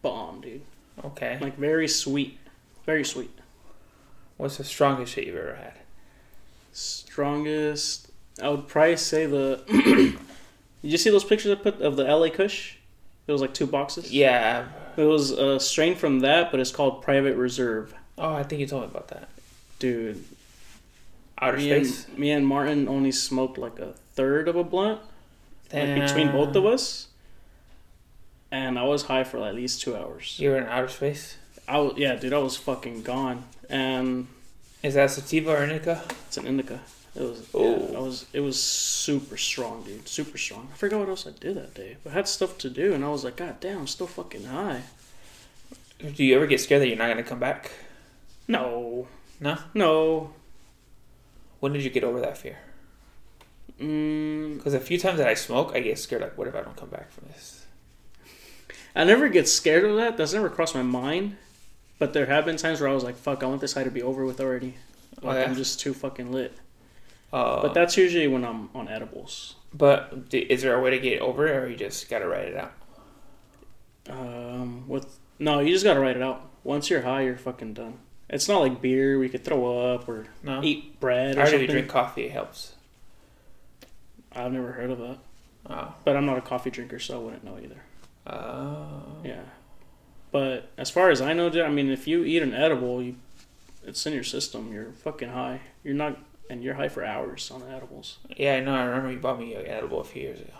bomb, 0.00 0.40
dude. 0.40 0.62
Okay. 1.04 1.38
Like 1.40 1.56
very 1.56 1.88
sweet, 1.88 2.38
very 2.84 3.04
sweet. 3.04 3.30
What's 4.36 4.58
the 4.58 4.64
strongest 4.64 5.12
shit 5.12 5.26
you've 5.26 5.36
ever 5.36 5.54
had? 5.54 5.74
Strongest, 6.72 8.10
I 8.42 8.48
would 8.50 8.68
probably 8.68 8.96
say 8.96 9.26
the. 9.26 9.62
Did 10.82 10.92
you 10.92 10.98
see 10.98 11.10
those 11.10 11.24
pictures 11.24 11.52
I 11.52 11.54
put 11.60 11.80
of 11.80 11.96
the 11.96 12.04
LA 12.04 12.28
Kush? 12.28 12.76
It 13.26 13.32
was 13.32 13.40
like 13.40 13.54
two 13.54 13.66
boxes. 13.66 14.12
Yeah. 14.12 14.66
It 14.96 15.04
was 15.04 15.30
a 15.32 15.58
strain 15.58 15.94
from 15.94 16.20
that, 16.20 16.50
but 16.50 16.60
it's 16.60 16.70
called 16.70 17.02
Private 17.02 17.36
Reserve. 17.36 17.92
Oh, 18.18 18.34
I 18.34 18.42
think 18.42 18.60
you 18.60 18.66
told 18.66 18.82
me 18.82 18.88
about 18.88 19.08
that. 19.08 19.28
Dude, 19.78 20.24
Outer 21.40 21.58
me 21.58 21.64
space. 21.64 22.06
and, 22.06 22.18
me 22.18 22.30
and 22.30 22.46
Martin 22.46 22.88
only 22.88 23.12
smoked 23.12 23.58
like 23.58 23.78
a 23.78 23.92
third 24.14 24.48
of 24.48 24.56
a 24.56 24.64
blunt 24.64 25.00
like 25.72 25.94
between 25.94 26.32
both 26.32 26.54
of 26.54 26.64
us, 26.64 27.08
and 28.56 28.78
I 28.78 28.84
was 28.84 29.02
high 29.04 29.24
for 29.24 29.38
at 29.46 29.54
least 29.54 29.80
two 29.82 29.94
hours. 29.96 30.36
You 30.38 30.50
were 30.50 30.58
in 30.58 30.64
outer 30.66 30.88
space. 30.88 31.36
I 31.68 31.78
was, 31.78 31.94
yeah, 31.96 32.14
dude, 32.16 32.32
I 32.32 32.38
was 32.38 32.56
fucking 32.56 33.02
gone, 33.02 33.44
and 33.68 34.28
Is 34.82 34.94
that 34.94 35.10
sativa 35.10 35.50
or 35.56 35.62
indica? 35.64 36.02
it's 36.28 36.36
an 36.36 36.46
indica. 36.46 36.80
It 37.14 37.22
was, 37.22 37.48
Oh. 37.54 37.88
yeah, 37.90 37.96
I 37.98 38.00
was, 38.00 38.26
it 38.32 38.40
was 38.40 38.62
super 38.62 39.36
strong, 39.36 39.82
dude, 39.84 40.06
super 40.08 40.38
strong. 40.38 40.68
I 40.72 40.76
forgot 40.76 41.00
what 41.00 41.08
else 41.08 41.26
I 41.26 41.30
did 41.30 41.56
that 41.56 41.72
day. 41.74 41.96
I 42.08 42.10
had 42.10 42.28
stuff 42.28 42.56
to 42.58 42.70
do, 42.70 42.92
and 42.94 43.04
I 43.04 43.08
was 43.08 43.24
like, 43.24 43.36
God 43.36 43.56
damn, 43.60 43.78
I'm 43.80 43.86
still 43.86 44.06
fucking 44.06 44.44
high. 44.44 44.82
Do 45.98 46.22
you 46.24 46.36
ever 46.36 46.46
get 46.46 46.60
scared 46.60 46.82
that 46.82 46.88
you're 46.88 46.98
not 46.98 47.08
gonna 47.08 47.22
come 47.22 47.40
back? 47.40 47.70
No, 48.48 49.08
No. 49.40 49.56
no. 49.74 50.32
When 51.60 51.72
did 51.72 51.82
you 51.82 51.90
get 51.90 52.04
over 52.04 52.20
that 52.20 52.36
fear? 52.38 52.58
Mm, 53.80 54.56
Because 54.58 54.74
a 54.74 54.80
few 54.80 54.98
times 54.98 55.18
that 55.18 55.26
I 55.28 55.34
smoke, 55.34 55.72
I 55.74 55.80
get 55.80 55.98
scared. 55.98 56.22
Like, 56.22 56.36
what 56.38 56.46
if 56.48 56.54
I 56.54 56.60
don't 56.62 56.76
come 56.76 56.90
back 56.90 57.10
from 57.10 57.24
this? 57.32 57.55
I 58.96 59.04
never 59.04 59.28
get 59.28 59.46
scared 59.48 59.84
of 59.84 59.96
that. 59.96 60.16
That's 60.16 60.32
never 60.32 60.48
crossed 60.48 60.74
my 60.74 60.82
mind. 60.82 61.36
But 61.98 62.12
there 62.12 62.26
have 62.26 62.44
been 62.44 62.56
times 62.56 62.80
where 62.80 62.88
I 62.90 62.94
was 62.94 63.04
like, 63.04 63.16
"Fuck, 63.16 63.42
I 63.42 63.46
want 63.46 63.60
this 63.60 63.74
high 63.74 63.84
to 63.84 63.90
be 63.90 64.02
over 64.02 64.24
with 64.24 64.40
already." 64.40 64.74
Oh, 65.22 65.28
Like 65.28 65.36
yeah? 65.36 65.44
I'm 65.44 65.54
just 65.54 65.78
too 65.80 65.94
fucking 65.94 66.32
lit. 66.32 66.52
Uh, 67.32 67.62
But 67.62 67.74
that's 67.74 67.96
usually 67.96 68.26
when 68.28 68.44
I'm 68.44 68.70
on 68.74 68.88
edibles. 68.88 69.54
But 69.72 70.12
is 70.32 70.62
there 70.62 70.74
a 70.74 70.80
way 70.80 70.90
to 70.90 70.98
get 70.98 71.20
over 71.20 71.46
it, 71.46 71.56
or 71.56 71.68
you 71.68 71.76
just 71.76 72.08
gotta 72.08 72.26
write 72.26 72.48
it 72.48 72.56
out? 72.56 72.72
Um, 74.08 74.88
with 74.88 75.18
no, 75.38 75.60
you 75.60 75.72
just 75.72 75.84
gotta 75.84 76.00
write 76.00 76.16
it 76.16 76.22
out. 76.22 76.42
Once 76.64 76.90
you're 76.90 77.02
high, 77.02 77.22
you're 77.22 77.36
fucking 77.36 77.74
done. 77.74 77.98
It's 78.28 78.48
not 78.48 78.60
like 78.60 78.80
beer. 78.82 79.18
We 79.18 79.28
could 79.28 79.44
throw 79.44 79.92
up 79.94 80.08
or 80.08 80.26
No. 80.42 80.62
eat 80.62 80.98
bread 81.00 81.36
or 81.38 81.42
something. 81.46 81.60
you 81.62 81.66
drink 81.66 81.88
coffee, 81.88 82.24
it 82.24 82.32
helps. 82.32 82.74
I've 84.32 84.52
never 84.52 84.72
heard 84.72 84.90
of 84.90 84.98
that, 84.98 85.18
Oh. 85.68 85.94
but 86.04 86.16
I'm 86.16 86.26
not 86.26 86.36
a 86.38 86.42
coffee 86.42 86.70
drinker, 86.70 86.98
so 86.98 87.16
I 87.20 87.22
wouldn't 87.22 87.44
know 87.44 87.58
either. 87.62 87.82
Oh. 88.26 89.02
Yeah, 89.24 89.42
but 90.32 90.70
as 90.76 90.90
far 90.90 91.10
as 91.10 91.20
I 91.20 91.32
know, 91.32 91.48
dude, 91.50 91.62
I 91.62 91.70
mean, 91.70 91.90
if 91.90 92.06
you 92.06 92.24
eat 92.24 92.42
an 92.42 92.54
edible, 92.54 93.02
you 93.02 93.16
it's 93.84 94.04
in 94.06 94.12
your 94.12 94.24
system. 94.24 94.72
You're 94.72 94.92
fucking 94.92 95.28
high. 95.30 95.60
You're 95.84 95.94
not, 95.94 96.18
and 96.50 96.62
you're 96.62 96.74
high 96.74 96.88
for 96.88 97.04
hours 97.04 97.50
on 97.50 97.62
edibles. 97.70 98.18
Yeah, 98.36 98.56
I 98.56 98.60
know. 98.60 98.74
I 98.74 98.84
remember 98.84 99.12
you 99.12 99.18
bought 99.18 99.38
me 99.38 99.54
an 99.54 99.66
edible 99.66 100.00
a 100.00 100.04
few 100.04 100.22
years 100.22 100.40
ago. 100.40 100.52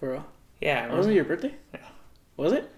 For 0.00 0.12
real? 0.12 0.26
Yeah, 0.60 0.88
I 0.90 0.94
was 0.94 1.06
it 1.06 1.14
your 1.14 1.24
birthday? 1.24 1.54
Yeah. 1.74 1.80
Was 2.36 2.52
it? 2.52 2.70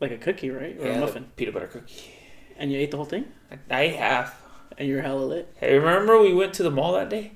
Like 0.00 0.12
a 0.12 0.18
cookie, 0.18 0.50
right? 0.50 0.76
Or 0.78 0.86
yeah, 0.86 0.94
a 0.94 1.00
muffin? 1.00 1.26
peanut 1.36 1.54
butter 1.54 1.66
cookie. 1.66 2.12
And 2.56 2.70
you 2.70 2.78
ate 2.78 2.90
the 2.90 2.96
whole 2.96 3.06
thing? 3.06 3.26
I, 3.70 3.80
ate 3.82 3.96
half. 3.96 4.40
And 4.78 4.88
you're 4.88 5.02
hella 5.02 5.24
lit? 5.24 5.52
Hey, 5.58 5.78
remember 5.78 6.20
we 6.20 6.32
went 6.32 6.54
to 6.54 6.62
the 6.62 6.70
mall 6.70 6.92
that 6.92 7.08
day? 7.10 7.32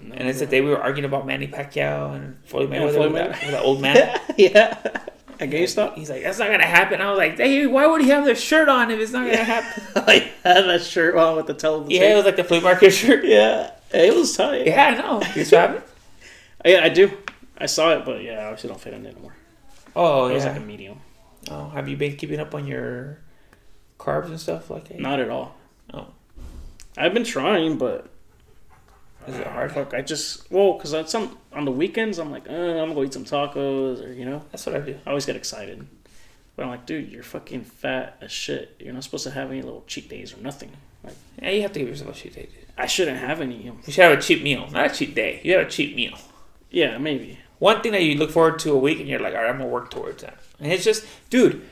No, 0.00 0.14
And 0.14 0.28
it's 0.28 0.40
the 0.40 0.46
day 0.46 0.60
we 0.60 0.70
were 0.70 0.80
arguing 0.80 1.04
about 1.04 1.26
Manny 1.26 1.46
Pacquiao 1.46 2.14
and 2.16 2.36
Floyd 2.44 2.70
Yeah, 2.72 2.78
Mayweather 2.80 2.94
Floyd 2.94 3.12
with, 3.12 3.22
that, 3.22 3.30
Mayweather. 3.32 3.42
with 3.42 3.50
that 3.50 3.62
old 3.62 3.80
man. 3.80 4.20
yeah. 4.36 5.04
At 5.40 5.50
GameStop? 5.50 5.94
He's 5.94 6.10
like, 6.10 6.22
that's 6.22 6.38
not 6.38 6.50
gonna 6.50 6.64
happen. 6.64 7.00
I 7.00 7.10
was 7.10 7.18
like, 7.18 7.36
hey, 7.36 7.66
why 7.66 7.86
would 7.86 8.02
he 8.02 8.08
have 8.08 8.24
the 8.24 8.34
shirt 8.34 8.68
on 8.68 8.90
if 8.90 9.00
it's 9.00 9.12
not 9.12 9.24
gonna 9.26 9.36
happen? 9.44 9.82
I 10.06 10.30
had 10.44 10.62
that 10.62 10.82
shirt 10.82 11.16
on 11.16 11.36
with 11.36 11.46
the 11.46 11.54
the 11.54 11.86
yeah, 11.88 12.12
it 12.12 12.16
was 12.16 12.24
like 12.24 12.36
the 12.36 12.44
flea 12.44 12.60
market 12.60 12.90
shirt. 12.92 13.24
yeah. 13.24 13.72
It 13.92 14.14
was 14.14 14.36
tight. 14.36 14.66
Yeah, 14.66 14.86
I 14.86 14.90
know. 14.96 15.22
You 15.34 15.44
have 15.44 15.74
it? 15.76 15.88
Yeah, 16.66 16.80
I 16.82 16.88
do. 16.88 17.10
I 17.58 17.66
saw 17.66 17.90
it, 17.92 18.06
but 18.06 18.22
yeah, 18.22 18.38
I 18.40 18.44
obviously 18.44 18.68
don't 18.68 18.80
fit 18.80 18.94
in 18.94 19.04
it 19.04 19.10
anymore. 19.10 19.34
Oh 19.94 20.28
It 20.28 20.34
was 20.34 20.46
like 20.46 20.56
a 20.56 20.60
medium. 20.60 20.98
oh, 21.50 21.68
have 21.68 21.88
you 21.88 21.96
been 21.96 22.16
keeping 22.16 22.40
up 22.40 22.54
on 22.54 22.66
your 22.66 23.18
carbs 23.98 24.26
and 24.26 24.40
stuff 24.40 24.70
like 24.70 24.88
that? 24.88 24.98
Not 24.98 25.20
at 25.20 25.28
all. 25.28 25.56
Oh. 25.92 26.06
I've 26.96 27.12
been 27.12 27.24
trying, 27.24 27.76
but 27.76 28.08
Is 29.26 29.36
it 29.38 29.46
hard? 29.46 29.72
fuck, 29.72 29.94
I 29.94 30.02
just 30.02 30.50
well, 30.50 30.74
cause 30.74 30.92
on 30.94 31.06
some 31.06 31.38
on 31.52 31.64
the 31.64 31.70
weekends 31.70 32.18
I'm 32.18 32.30
like, 32.30 32.48
uh, 32.48 32.52
I'm 32.52 32.76
gonna 32.76 32.94
go 32.94 33.04
eat 33.04 33.14
some 33.14 33.24
tacos, 33.24 34.04
or 34.04 34.12
you 34.12 34.24
know, 34.24 34.42
That's 34.52 34.66
what 34.66 34.76
I 34.76 34.80
do. 34.80 34.98
I 35.06 35.10
always 35.10 35.26
get 35.26 35.36
excited. 35.36 35.86
But 36.56 36.64
I'm 36.64 36.68
like, 36.68 36.86
dude, 36.86 37.10
you're 37.10 37.24
fucking 37.24 37.64
fat 37.64 38.16
as 38.20 38.30
shit. 38.30 38.76
You're 38.78 38.92
not 38.92 39.02
supposed 39.02 39.24
to 39.24 39.30
have 39.32 39.50
any 39.50 39.62
little 39.62 39.82
cheat 39.88 40.08
days 40.08 40.32
or 40.32 40.40
nothing. 40.40 40.70
Like, 41.02 41.14
Yeah, 41.42 41.50
you 41.50 41.62
have 41.62 41.72
to 41.72 41.80
give 41.80 41.88
yourself 41.88 42.16
a 42.16 42.20
cheat 42.20 42.34
day, 42.34 42.42
dude. 42.42 42.66
I 42.78 42.86
shouldn't 42.86 43.18
have 43.18 43.40
any. 43.40 43.56
You 43.62 43.76
should 43.86 44.04
have 44.04 44.18
a 44.18 44.22
cheat 44.22 44.42
meal, 44.42 44.68
not 44.70 44.92
a 44.92 44.94
cheat 44.94 45.14
day. 45.14 45.40
You 45.42 45.56
have 45.56 45.66
a 45.66 45.70
cheat 45.70 45.96
meal. 45.96 46.16
Yeah, 46.70 46.98
maybe. 46.98 47.38
One 47.58 47.82
thing 47.82 47.92
that 47.92 48.02
you 48.02 48.16
look 48.16 48.30
forward 48.30 48.58
to 48.60 48.72
a 48.72 48.78
week, 48.78 49.00
and 49.00 49.08
you're 49.08 49.20
like, 49.20 49.34
all 49.34 49.40
right, 49.42 49.50
I'm 49.50 49.58
gonna 49.58 49.70
work 49.70 49.90
towards 49.90 50.22
that. 50.22 50.38
And 50.60 50.72
it's 50.72 50.84
just, 50.84 51.04
dude, 51.30 51.62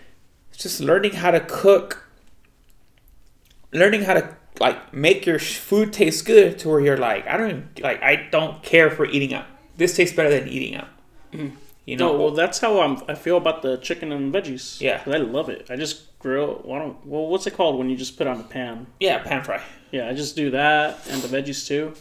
it's 0.52 0.62
just 0.62 0.80
learning 0.80 1.12
how 1.12 1.30
to 1.30 1.40
cook, 1.40 2.08
learning 3.72 4.02
how 4.02 4.14
to 4.14 4.36
like 4.60 4.92
make 4.92 5.26
your 5.26 5.38
food 5.38 5.92
taste 5.92 6.26
good 6.26 6.58
to 6.60 6.68
where 6.68 6.80
you're 6.80 6.96
like, 6.96 7.26
I 7.26 7.36
don't 7.36 7.80
like, 7.80 8.02
I 8.02 8.28
don't 8.30 8.62
care 8.62 8.90
for 8.90 9.04
eating 9.04 9.34
out. 9.34 9.46
This 9.76 9.96
tastes 9.96 10.14
better 10.14 10.30
than 10.30 10.48
eating 10.48 10.76
out. 10.76 10.88
Mm-hmm. 11.32 11.56
You 11.86 11.96
know, 11.96 12.12
No, 12.12 12.18
well, 12.18 12.30
that's 12.30 12.60
how 12.60 12.80
I'm, 12.80 13.02
I 13.08 13.14
feel 13.14 13.36
about 13.36 13.62
the 13.62 13.76
chicken 13.78 14.12
and 14.12 14.32
veggies. 14.32 14.80
Yeah, 14.80 15.02
I 15.06 15.16
love 15.16 15.48
it. 15.48 15.66
I 15.68 15.76
just 15.76 16.16
grill. 16.20 16.62
Well, 16.64 16.76
I 16.76 16.78
don't, 16.84 17.06
well, 17.06 17.26
what's 17.26 17.46
it 17.46 17.54
called 17.54 17.76
when 17.78 17.90
you 17.90 17.96
just 17.96 18.16
put 18.16 18.26
on 18.26 18.38
the 18.38 18.44
pan? 18.44 18.86
yeah, 19.00 19.18
pan 19.18 19.42
fry. 19.42 19.60
Yeah, 19.90 20.08
I 20.08 20.14
just 20.14 20.36
do 20.36 20.50
that 20.52 21.06
and 21.08 21.20
the 21.22 21.28
veggies 21.28 21.66
too. 21.66 21.94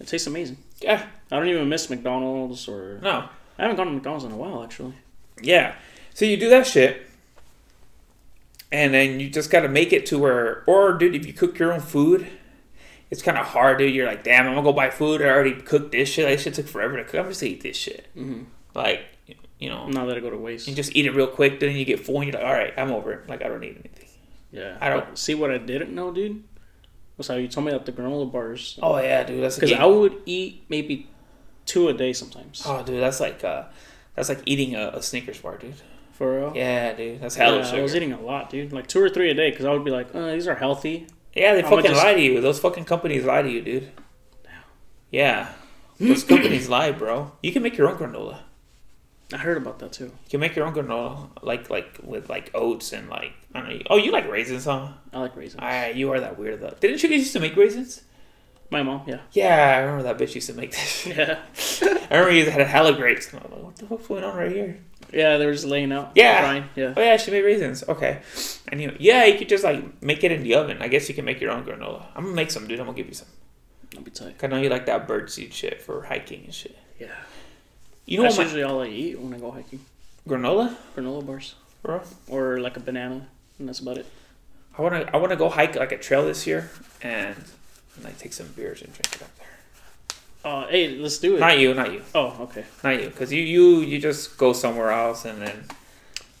It 0.00 0.06
tastes 0.08 0.26
amazing. 0.26 0.58
Yeah, 0.80 1.06
I 1.30 1.36
don't 1.36 1.48
even 1.48 1.68
miss 1.68 1.88
McDonald's 1.90 2.66
or 2.68 2.98
no, 3.02 3.28
I 3.58 3.62
haven't 3.62 3.76
gone 3.76 3.86
to 3.86 3.92
McDonald's 3.92 4.24
in 4.24 4.32
a 4.32 4.36
while 4.36 4.62
actually. 4.64 4.94
Yeah. 5.42 5.74
So 6.14 6.24
you 6.24 6.36
do 6.36 6.48
that 6.50 6.66
shit. 6.66 7.06
And 8.72 8.94
then 8.94 9.18
you 9.20 9.28
just 9.30 9.50
got 9.50 9.60
to 9.62 9.68
make 9.68 9.92
it 9.92 10.06
to 10.06 10.18
where, 10.18 10.62
or 10.66 10.92
dude, 10.92 11.14
if 11.16 11.26
you 11.26 11.32
cook 11.32 11.58
your 11.58 11.72
own 11.72 11.80
food, 11.80 12.26
it's 13.10 13.20
kind 13.22 13.36
of 13.36 13.46
hard, 13.46 13.78
dude. 13.78 13.92
You're 13.94 14.06
like, 14.06 14.22
damn, 14.22 14.46
I'm 14.46 14.54
gonna 14.54 14.62
go 14.62 14.72
buy 14.72 14.90
food. 14.90 15.20
I 15.22 15.24
already 15.26 15.54
cooked 15.54 15.90
this 15.92 16.08
shit. 16.08 16.28
This 16.28 16.42
shit 16.42 16.54
took 16.54 16.68
forever 16.68 16.96
to 16.96 17.04
cook. 17.04 17.20
I'm 17.20 17.28
just 17.28 17.40
gonna 17.40 17.52
eat 17.54 17.62
this 17.62 17.76
shit. 17.76 18.06
Mhm. 18.16 18.44
Like, 18.74 19.00
you 19.58 19.68
know, 19.68 19.88
Not 19.88 20.06
let 20.06 20.16
it 20.16 20.20
go 20.22 20.30
to 20.30 20.36
waste. 20.36 20.68
you 20.68 20.74
just 20.76 20.94
eat 20.94 21.06
it 21.06 21.10
real 21.16 21.26
quick. 21.26 21.58
Then 21.58 21.74
you 21.74 21.84
get 21.84 21.98
full, 21.98 22.20
and 22.20 22.24
you're 22.32 22.34
like, 22.40 22.44
all 22.46 22.52
right, 22.52 22.72
I'm 22.76 22.92
over 22.92 23.12
it. 23.12 23.28
Like, 23.28 23.42
I 23.44 23.48
don't 23.48 23.58
need 23.60 23.76
anything. 23.80 24.06
yeah, 24.52 24.78
I 24.80 24.88
don't- 24.88 25.04
But 25.08 25.18
see 25.18 25.34
what 25.34 25.50
I 25.50 25.58
didn't 25.58 25.92
know, 25.94 26.12
dude. 26.12 26.44
Was 27.16 27.26
how 27.28 27.34
you 27.34 27.48
told 27.48 27.66
me 27.66 27.72
that 27.72 27.84
the 27.84 27.92
granola 27.92 28.30
bars. 28.30 28.78
Oh 28.82 28.96
yeah, 29.00 29.24
dude. 29.24 29.42
That's 29.42 29.56
Because 29.56 29.72
I 29.72 29.84
would 29.84 30.16
eat 30.24 30.62
maybe 30.68 31.08
two 31.66 31.88
a 31.88 31.92
day 31.92 32.12
sometimes. 32.12 32.62
oh, 32.64 32.82
dude, 32.84 33.02
that's 33.02 33.18
like, 33.20 33.42
uh, 33.44 33.64
that's 34.14 34.28
like 34.28 34.40
eating 34.46 34.74
a, 34.76 34.90
a 34.94 35.02
Snickers 35.02 35.38
bar, 35.40 35.58
dude. 35.58 35.74
For 36.20 36.36
real. 36.38 36.52
Yeah, 36.54 36.92
dude, 36.92 37.22
that's 37.22 37.34
hella 37.34 37.60
Yeah, 37.60 37.64
sugar. 37.64 37.78
I 37.78 37.82
was 37.82 37.96
eating 37.96 38.12
a 38.12 38.20
lot, 38.20 38.50
dude. 38.50 38.74
Like 38.74 38.86
two 38.88 39.00
or 39.02 39.08
three 39.08 39.30
a 39.30 39.34
day 39.34 39.48
because 39.50 39.64
I 39.64 39.72
would 39.72 39.86
be 39.86 39.90
like, 39.90 40.14
uh, 40.14 40.32
these 40.32 40.46
are 40.46 40.54
healthy. 40.54 41.06
Yeah, 41.34 41.54
they 41.54 41.60
I 41.64 41.70
fucking 41.70 41.92
just- 41.92 42.04
lie 42.04 42.12
to 42.12 42.20
you. 42.20 42.42
Those 42.42 42.58
fucking 42.60 42.84
companies 42.84 43.24
lie 43.24 43.40
to 43.40 43.48
you, 43.50 43.62
dude. 43.62 43.88
Yeah. 45.10 45.48
Those 45.98 46.22
companies 46.24 46.68
lie, 46.68 46.92
bro. 46.92 47.32
You 47.42 47.52
can 47.52 47.62
make 47.62 47.78
your 47.78 47.88
own 47.88 47.96
granola. 47.96 48.40
I 49.32 49.38
heard 49.38 49.56
about 49.56 49.78
that 49.78 49.92
too. 49.92 50.04
You 50.04 50.30
can 50.30 50.40
make 50.40 50.54
your 50.56 50.66
own 50.66 50.74
granola, 50.74 51.30
like 51.40 51.70
like 51.70 51.98
with 52.02 52.28
like 52.28 52.50
oats 52.52 52.92
and 52.92 53.08
like 53.08 53.32
I 53.54 53.60
don't 53.60 53.68
know. 53.70 53.82
Oh, 53.88 53.96
you 53.96 54.12
like 54.12 54.28
raisins, 54.28 54.66
huh? 54.66 54.88
I 55.14 55.20
like 55.20 55.34
raisins. 55.36 55.60
Ah, 55.64 55.86
you 55.86 56.12
are 56.12 56.20
that 56.20 56.38
weird 56.38 56.60
though. 56.60 56.74
Didn't 56.80 57.02
you 57.02 57.08
guys 57.08 57.20
used 57.20 57.32
to 57.32 57.40
make 57.40 57.56
raisins? 57.56 58.02
My 58.70 58.82
mom, 58.84 59.02
yeah. 59.06 59.18
Yeah, 59.32 59.74
I 59.76 59.78
remember 59.80 60.02
that 60.04 60.18
bitch 60.18 60.34
used 60.36 60.46
to 60.48 60.54
make 60.54 60.70
this. 60.70 61.06
Yeah. 61.06 61.40
I 62.10 62.14
remember 62.18 62.30
you 62.32 62.48
had 62.50 62.60
a 62.60 62.64
hella 62.64 62.92
grapes. 62.94 63.32
And 63.32 63.42
I'm 63.44 63.50
like, 63.50 63.62
what 63.64 63.76
the 63.76 63.86
fuck's 63.86 64.06
going 64.06 64.22
on 64.24 64.36
right 64.36 64.52
here? 64.52 64.78
Yeah, 65.12 65.38
they 65.38 65.46
were 65.46 65.52
just 65.52 65.64
laying 65.64 65.90
out. 65.90 66.12
Yeah. 66.14 66.40
Drying. 66.40 66.64
Yeah. 66.76 66.94
Oh 66.96 67.00
yeah, 67.00 67.16
she 67.16 67.32
made 67.32 67.42
raisins. 67.42 67.82
Okay, 67.88 68.20
I 68.70 68.76
knew. 68.76 68.94
Yeah, 69.00 69.24
you 69.24 69.36
could 69.38 69.48
just 69.48 69.64
like 69.64 70.00
make 70.02 70.22
it 70.22 70.30
in 70.30 70.44
the 70.44 70.54
oven. 70.54 70.78
I 70.80 70.86
guess 70.88 71.08
you 71.08 71.16
can 71.16 71.24
make 71.24 71.40
your 71.40 71.50
own 71.50 71.64
granola. 71.64 72.04
I'm 72.14 72.24
gonna 72.24 72.36
make 72.36 72.52
some, 72.52 72.68
dude. 72.68 72.78
I'm 72.78 72.86
gonna 72.86 72.96
give 72.96 73.08
you 73.08 73.14
some. 73.14 73.26
I'll 73.96 74.02
be 74.04 74.12
tight. 74.12 74.36
I 74.40 74.46
know 74.46 74.58
you 74.58 74.68
like 74.68 74.86
that 74.86 75.08
birdseed 75.08 75.52
shit 75.52 75.82
for 75.82 76.02
hiking 76.04 76.44
and 76.44 76.54
shit. 76.54 76.78
Yeah. 77.00 77.08
You 78.06 78.18
know 78.18 78.22
That's 78.24 78.36
what? 78.38 78.44
My, 78.44 78.52
usually 78.52 78.62
all 78.62 78.82
I 78.82 78.86
eat 78.86 79.18
when 79.18 79.34
I 79.34 79.38
go 79.38 79.50
hiking. 79.50 79.80
granola, 80.28 80.76
Granola 80.96 81.26
bars. 81.26 81.56
bro. 81.82 82.02
Or 82.28 82.60
like 82.60 82.76
a 82.76 82.80
banana. 82.80 83.26
And 83.58 83.68
that's 83.68 83.80
about 83.80 83.98
it. 83.98 84.06
I 84.78 84.82
wanna 84.82 85.10
I 85.12 85.16
wanna 85.16 85.34
go 85.36 85.48
hike 85.48 85.74
like 85.74 85.90
a 85.90 85.98
trail 85.98 86.24
this 86.24 86.46
year 86.46 86.70
and, 87.02 87.36
and 88.00 88.04
like 88.08 88.18
take 88.18 88.32
some 88.32 88.48
beers 88.56 88.80
and 88.82 88.92
drink 88.92 89.14
it 89.16 89.22
up 89.22 89.36
there. 89.38 89.46
Oh, 90.42 90.66
hey, 90.70 90.96
let's 90.96 91.18
do 91.18 91.36
it. 91.36 91.40
Not 91.40 91.58
you, 91.58 91.74
not 91.74 91.92
you, 91.92 92.02
Oh, 92.14 92.34
okay. 92.48 92.64
not 92.82 92.98
you, 93.00 93.08
because 93.10 93.30
you 93.32 93.42
you 93.42 93.80
you 93.80 93.98
just 94.00 94.38
go 94.38 94.52
somewhere 94.54 94.90
else 94.90 95.24
and 95.26 95.40
then 95.42 95.64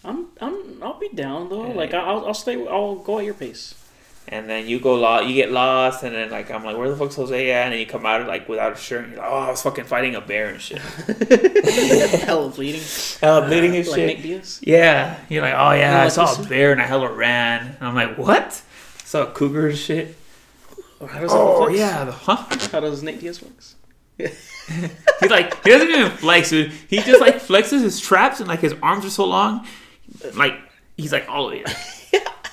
I'm 0.04 0.28
I'm 0.40 0.82
I'll 0.82 0.98
be 0.98 1.10
down 1.10 1.48
though. 1.50 1.68
Yeah, 1.68 1.74
like 1.74 1.92
yeah. 1.92 2.02
I'll 2.02 2.24
I'll 2.26 2.34
stay. 2.34 2.56
I'll 2.66 2.96
go 2.96 3.18
at 3.18 3.24
your 3.26 3.34
pace. 3.34 3.74
and 4.28 4.48
then 4.48 4.66
you 4.68 4.78
go 4.80 4.94
lost, 4.94 5.26
you 5.26 5.34
get 5.34 5.50
lost, 5.52 6.02
and 6.04 6.14
then 6.14 6.30
like 6.30 6.50
I'm 6.50 6.64
like, 6.64 6.76
where 6.78 6.88
the 6.88 6.96
fuck's 6.96 7.16
Jose 7.16 7.50
at? 7.50 7.64
And 7.64 7.72
then 7.72 7.80
you 7.80 7.84
come 7.86 8.06
out 8.06 8.26
like 8.26 8.48
without 8.48 8.72
a 8.72 8.76
shirt, 8.76 9.04
and 9.04 9.12
you're 9.12 9.20
like, 9.22 9.30
oh, 9.30 9.36
I 9.36 9.50
was 9.50 9.60
fucking 9.60 9.84
fighting 9.84 10.14
a 10.14 10.20
bear 10.22 10.48
and 10.48 10.60
shit, 10.60 10.78
Hell 12.24 12.46
of 12.46 12.54
bleeding. 12.56 12.80
hella 13.20 13.46
bleeding 13.46 13.76
and 13.76 13.86
like 13.86 13.96
shit. 13.96 14.06
Nick 14.06 14.22
Diaz. 14.22 14.60
Yeah, 14.62 15.18
you're 15.28 15.42
like, 15.42 15.54
oh 15.54 15.72
yeah, 15.72 16.02
I 16.04 16.08
saw 16.08 16.32
a 16.40 16.46
bear 16.48 16.72
and 16.72 16.80
I 16.80 16.86
hella 16.86 17.12
ran, 17.12 17.76
and 17.78 17.82
I'm 17.86 17.94
like, 17.94 18.16
what? 18.16 18.62
Saw 19.04 19.24
a 19.24 19.26
cougar 19.32 19.68
and 19.68 19.78
shit. 19.78 20.16
How 21.08 21.20
does 21.20 21.30
that 21.32 21.38
Oh 21.38 21.64
flex? 21.66 21.78
yeah, 21.78 22.04
the, 22.04 22.12
huh? 22.12 22.36
How 22.72 22.80
does 22.80 23.02
Nate 23.02 23.20
Diaz 23.20 23.38
flex? 23.38 23.76
He 25.20 25.28
like 25.28 25.62
he 25.64 25.70
doesn't 25.70 25.88
even 25.90 26.10
flex, 26.12 26.50
dude. 26.50 26.70
He 26.88 26.98
just 27.00 27.20
like 27.20 27.36
flexes 27.36 27.82
his 27.82 27.98
traps 28.00 28.38
and 28.38 28.48
like 28.48 28.60
his 28.60 28.74
arms 28.82 29.04
are 29.04 29.10
so 29.10 29.24
long, 29.24 29.66
like 30.34 30.54
he's 30.96 31.12
like 31.12 31.28
all 31.28 31.48
the 31.48 31.56
way. 31.64 31.64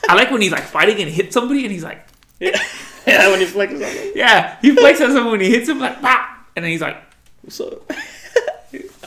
I 0.09 0.15
like 0.15 0.31
when 0.31 0.41
he's 0.41 0.51
like 0.51 0.63
fighting 0.63 0.99
and 1.01 1.11
hits 1.11 1.33
somebody 1.35 1.63
and 1.63 1.71
he's 1.71 1.83
like, 1.83 2.07
yeah, 2.39 2.49
when 3.29 3.39
he 3.39 3.45
flexes, 3.45 3.75
I'm 3.75 3.81
like, 3.81 4.15
yeah, 4.15 4.57
he 4.61 4.71
flexes 4.75 5.13
someone 5.13 5.31
when 5.33 5.41
he 5.41 5.49
hits 5.49 5.69
him 5.69 5.79
like, 5.79 6.01
bah! 6.01 6.25
and 6.55 6.65
then 6.65 6.71
he's 6.71 6.81
like, 6.81 6.97
what's 7.43 7.59
up? 7.61 7.83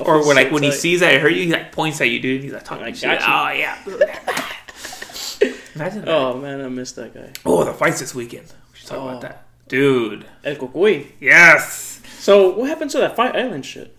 or 0.01 0.24
when, 0.26 0.36
like 0.36 0.49
so 0.49 0.55
when 0.55 0.62
he 0.62 0.70
sees 0.72 1.01
that 1.01 1.12
it 1.14 1.20
hurt 1.20 1.32
you, 1.32 1.45
he 1.47 1.53
like 1.53 1.72
points 1.72 2.01
at 2.01 2.09
you, 2.11 2.20
dude. 2.20 2.43
He's 2.45 2.53
like 2.53 2.64
talking 2.64 2.84
I 2.84 2.93
shit. 2.93 3.18
got 3.18 3.49
Oh 3.51 3.53
yeah. 3.53 3.76
Imagine 5.74 6.01
that. 6.05 6.09
Oh 6.09 6.38
man, 6.38 6.61
I 6.61 6.68
missed 6.68 6.97
that 6.97 7.12
guy. 7.14 7.32
Oh, 7.45 7.64
the 7.64 7.72
fights 7.72 8.01
this 8.01 8.14
weekend. 8.14 8.53
Should 8.81 8.89
talk 8.89 8.99
Oh. 8.99 9.09
about 9.09 9.20
that, 9.20 9.45
dude. 9.68 10.24
El 10.43 10.57
Cucuy. 10.57 11.12
Yes. 11.20 12.01
So 12.18 12.51
what 12.57 12.68
happened 12.68 12.91
to 12.93 12.99
that 12.99 13.14
Fight 13.14 13.37
Island 13.37 13.64
shit? 13.66 13.95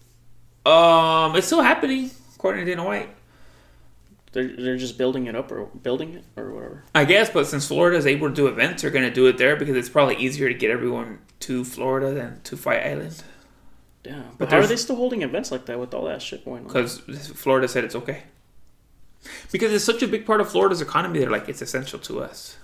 Um, 0.65 1.35
it's 1.35 1.47
still 1.47 1.61
happening 1.61 2.09
according 2.35 2.65
to 2.65 2.71
Dana 2.71 2.83
White. 2.83 3.09
They're 4.33 4.47
they're 4.57 4.77
just 4.77 4.97
building 4.97 5.27
it 5.27 5.35
up 5.35 5.51
or 5.51 5.65
building 5.65 6.13
it 6.15 6.23
or 6.35 6.51
whatever. 6.51 6.83
I 6.95 7.05
guess, 7.05 7.29
but 7.29 7.45
since 7.47 7.67
Florida 7.67 7.97
is 7.97 8.07
able 8.07 8.29
to 8.29 8.33
do 8.35 8.47
events, 8.47 8.81
they're 8.81 8.91
going 8.91 9.07
to 9.07 9.13
do 9.13 9.27
it 9.27 9.37
there 9.37 9.55
because 9.55 9.75
it's 9.75 9.89
probably 9.89 10.15
easier 10.15 10.47
to 10.47 10.53
get 10.55 10.71
everyone 10.71 11.19
to 11.41 11.63
Florida 11.63 12.11
than 12.13 12.41
to 12.43 12.55
Fight 12.57 12.83
Island. 12.85 13.23
Damn. 14.03 14.23
But, 14.23 14.37
But 14.39 14.49
how 14.51 14.57
are 14.59 14.67
they 14.67 14.77
still 14.77 14.95
holding 14.95 15.21
events 15.21 15.51
like 15.51 15.65
that 15.67 15.79
with 15.79 15.93
all 15.93 16.05
that 16.05 16.21
shit 16.23 16.43
going 16.45 16.61
on? 16.61 16.67
Because 16.67 16.99
Florida 17.35 17.67
said 17.67 17.83
it's 17.83 17.93
okay. 17.95 18.23
Because 19.51 19.71
it's 19.73 19.83
such 19.85 20.01
a 20.01 20.07
big 20.07 20.25
part 20.25 20.41
of 20.41 20.49
Florida's 20.49 20.81
economy, 20.81 21.19
they're 21.19 21.29
like, 21.29 21.47
it's 21.49 21.61
essential 21.61 21.99
to 21.99 22.21
us. 22.23 22.57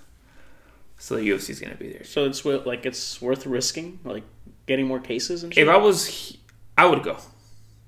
So 0.97 1.15
the 1.15 1.21
UFC 1.29 1.51
is 1.51 1.59
going 1.59 1.71
to 1.71 1.77
be 1.77 1.91
there. 1.91 2.03
So 2.03 2.25
it's 2.25 2.39
wi- 2.41 2.63
like 2.63 2.85
it's 2.85 3.21
worth 3.21 3.45
risking, 3.45 3.99
like 4.03 4.23
getting 4.65 4.87
more 4.87 4.99
cases 4.99 5.43
and 5.43 5.53
shit. 5.53 5.63
If 5.67 5.69
I 5.69 5.77
was, 5.77 6.35
I 6.77 6.85
would 6.85 7.03
go. 7.03 7.17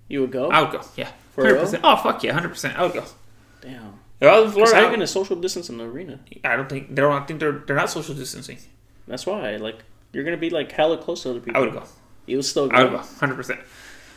you 0.07 0.21
would 0.21 0.31
go. 0.31 0.49
I 0.49 0.61
would 0.61 0.71
go. 0.71 0.81
Yeah. 0.95 1.09
Real? 1.35 1.55
100%. 1.55 1.79
Oh, 1.83 1.95
fuck 1.95 2.23
yeah. 2.23 2.39
100%. 2.39 2.75
I 2.75 2.83
would 2.83 2.93
go. 2.93 3.03
Damn. 3.61 3.99
If 4.19 4.27
I 4.27 4.39
was 4.39 4.47
in 4.47 4.51
Florida, 4.51 4.75
how 4.75 4.81
are 4.81 4.85
you 4.85 4.91
gonna 4.91 5.07
social 5.07 5.35
distance 5.37 5.69
in 5.69 5.77
the 5.77 5.85
arena? 5.85 6.19
I 6.43 6.55
don't 6.57 6.67
think, 6.67 6.89
they 6.89 7.01
don't 7.01 7.11
I 7.13 7.25
think 7.25 7.39
they're, 7.39 7.63
they're 7.65 7.75
not 7.75 7.89
social 7.89 8.13
distancing. 8.13 8.57
That's 9.07 9.25
why. 9.25 9.55
Like 9.55 9.79
you're 10.11 10.23
gonna 10.25 10.37
be 10.37 10.49
like 10.49 10.71
hella 10.71 10.97
close 10.97 11.23
to 11.23 11.29
other 11.31 11.39
people. 11.39 11.61
I 11.61 11.65
would 11.65 11.73
go. 11.73 11.83
You 12.25 12.37
would 12.37 12.45
still 12.45 12.67
go. 12.67 12.75
I 12.75 12.83
would 12.83 12.91
go. 12.91 12.99
100%. 12.99 13.59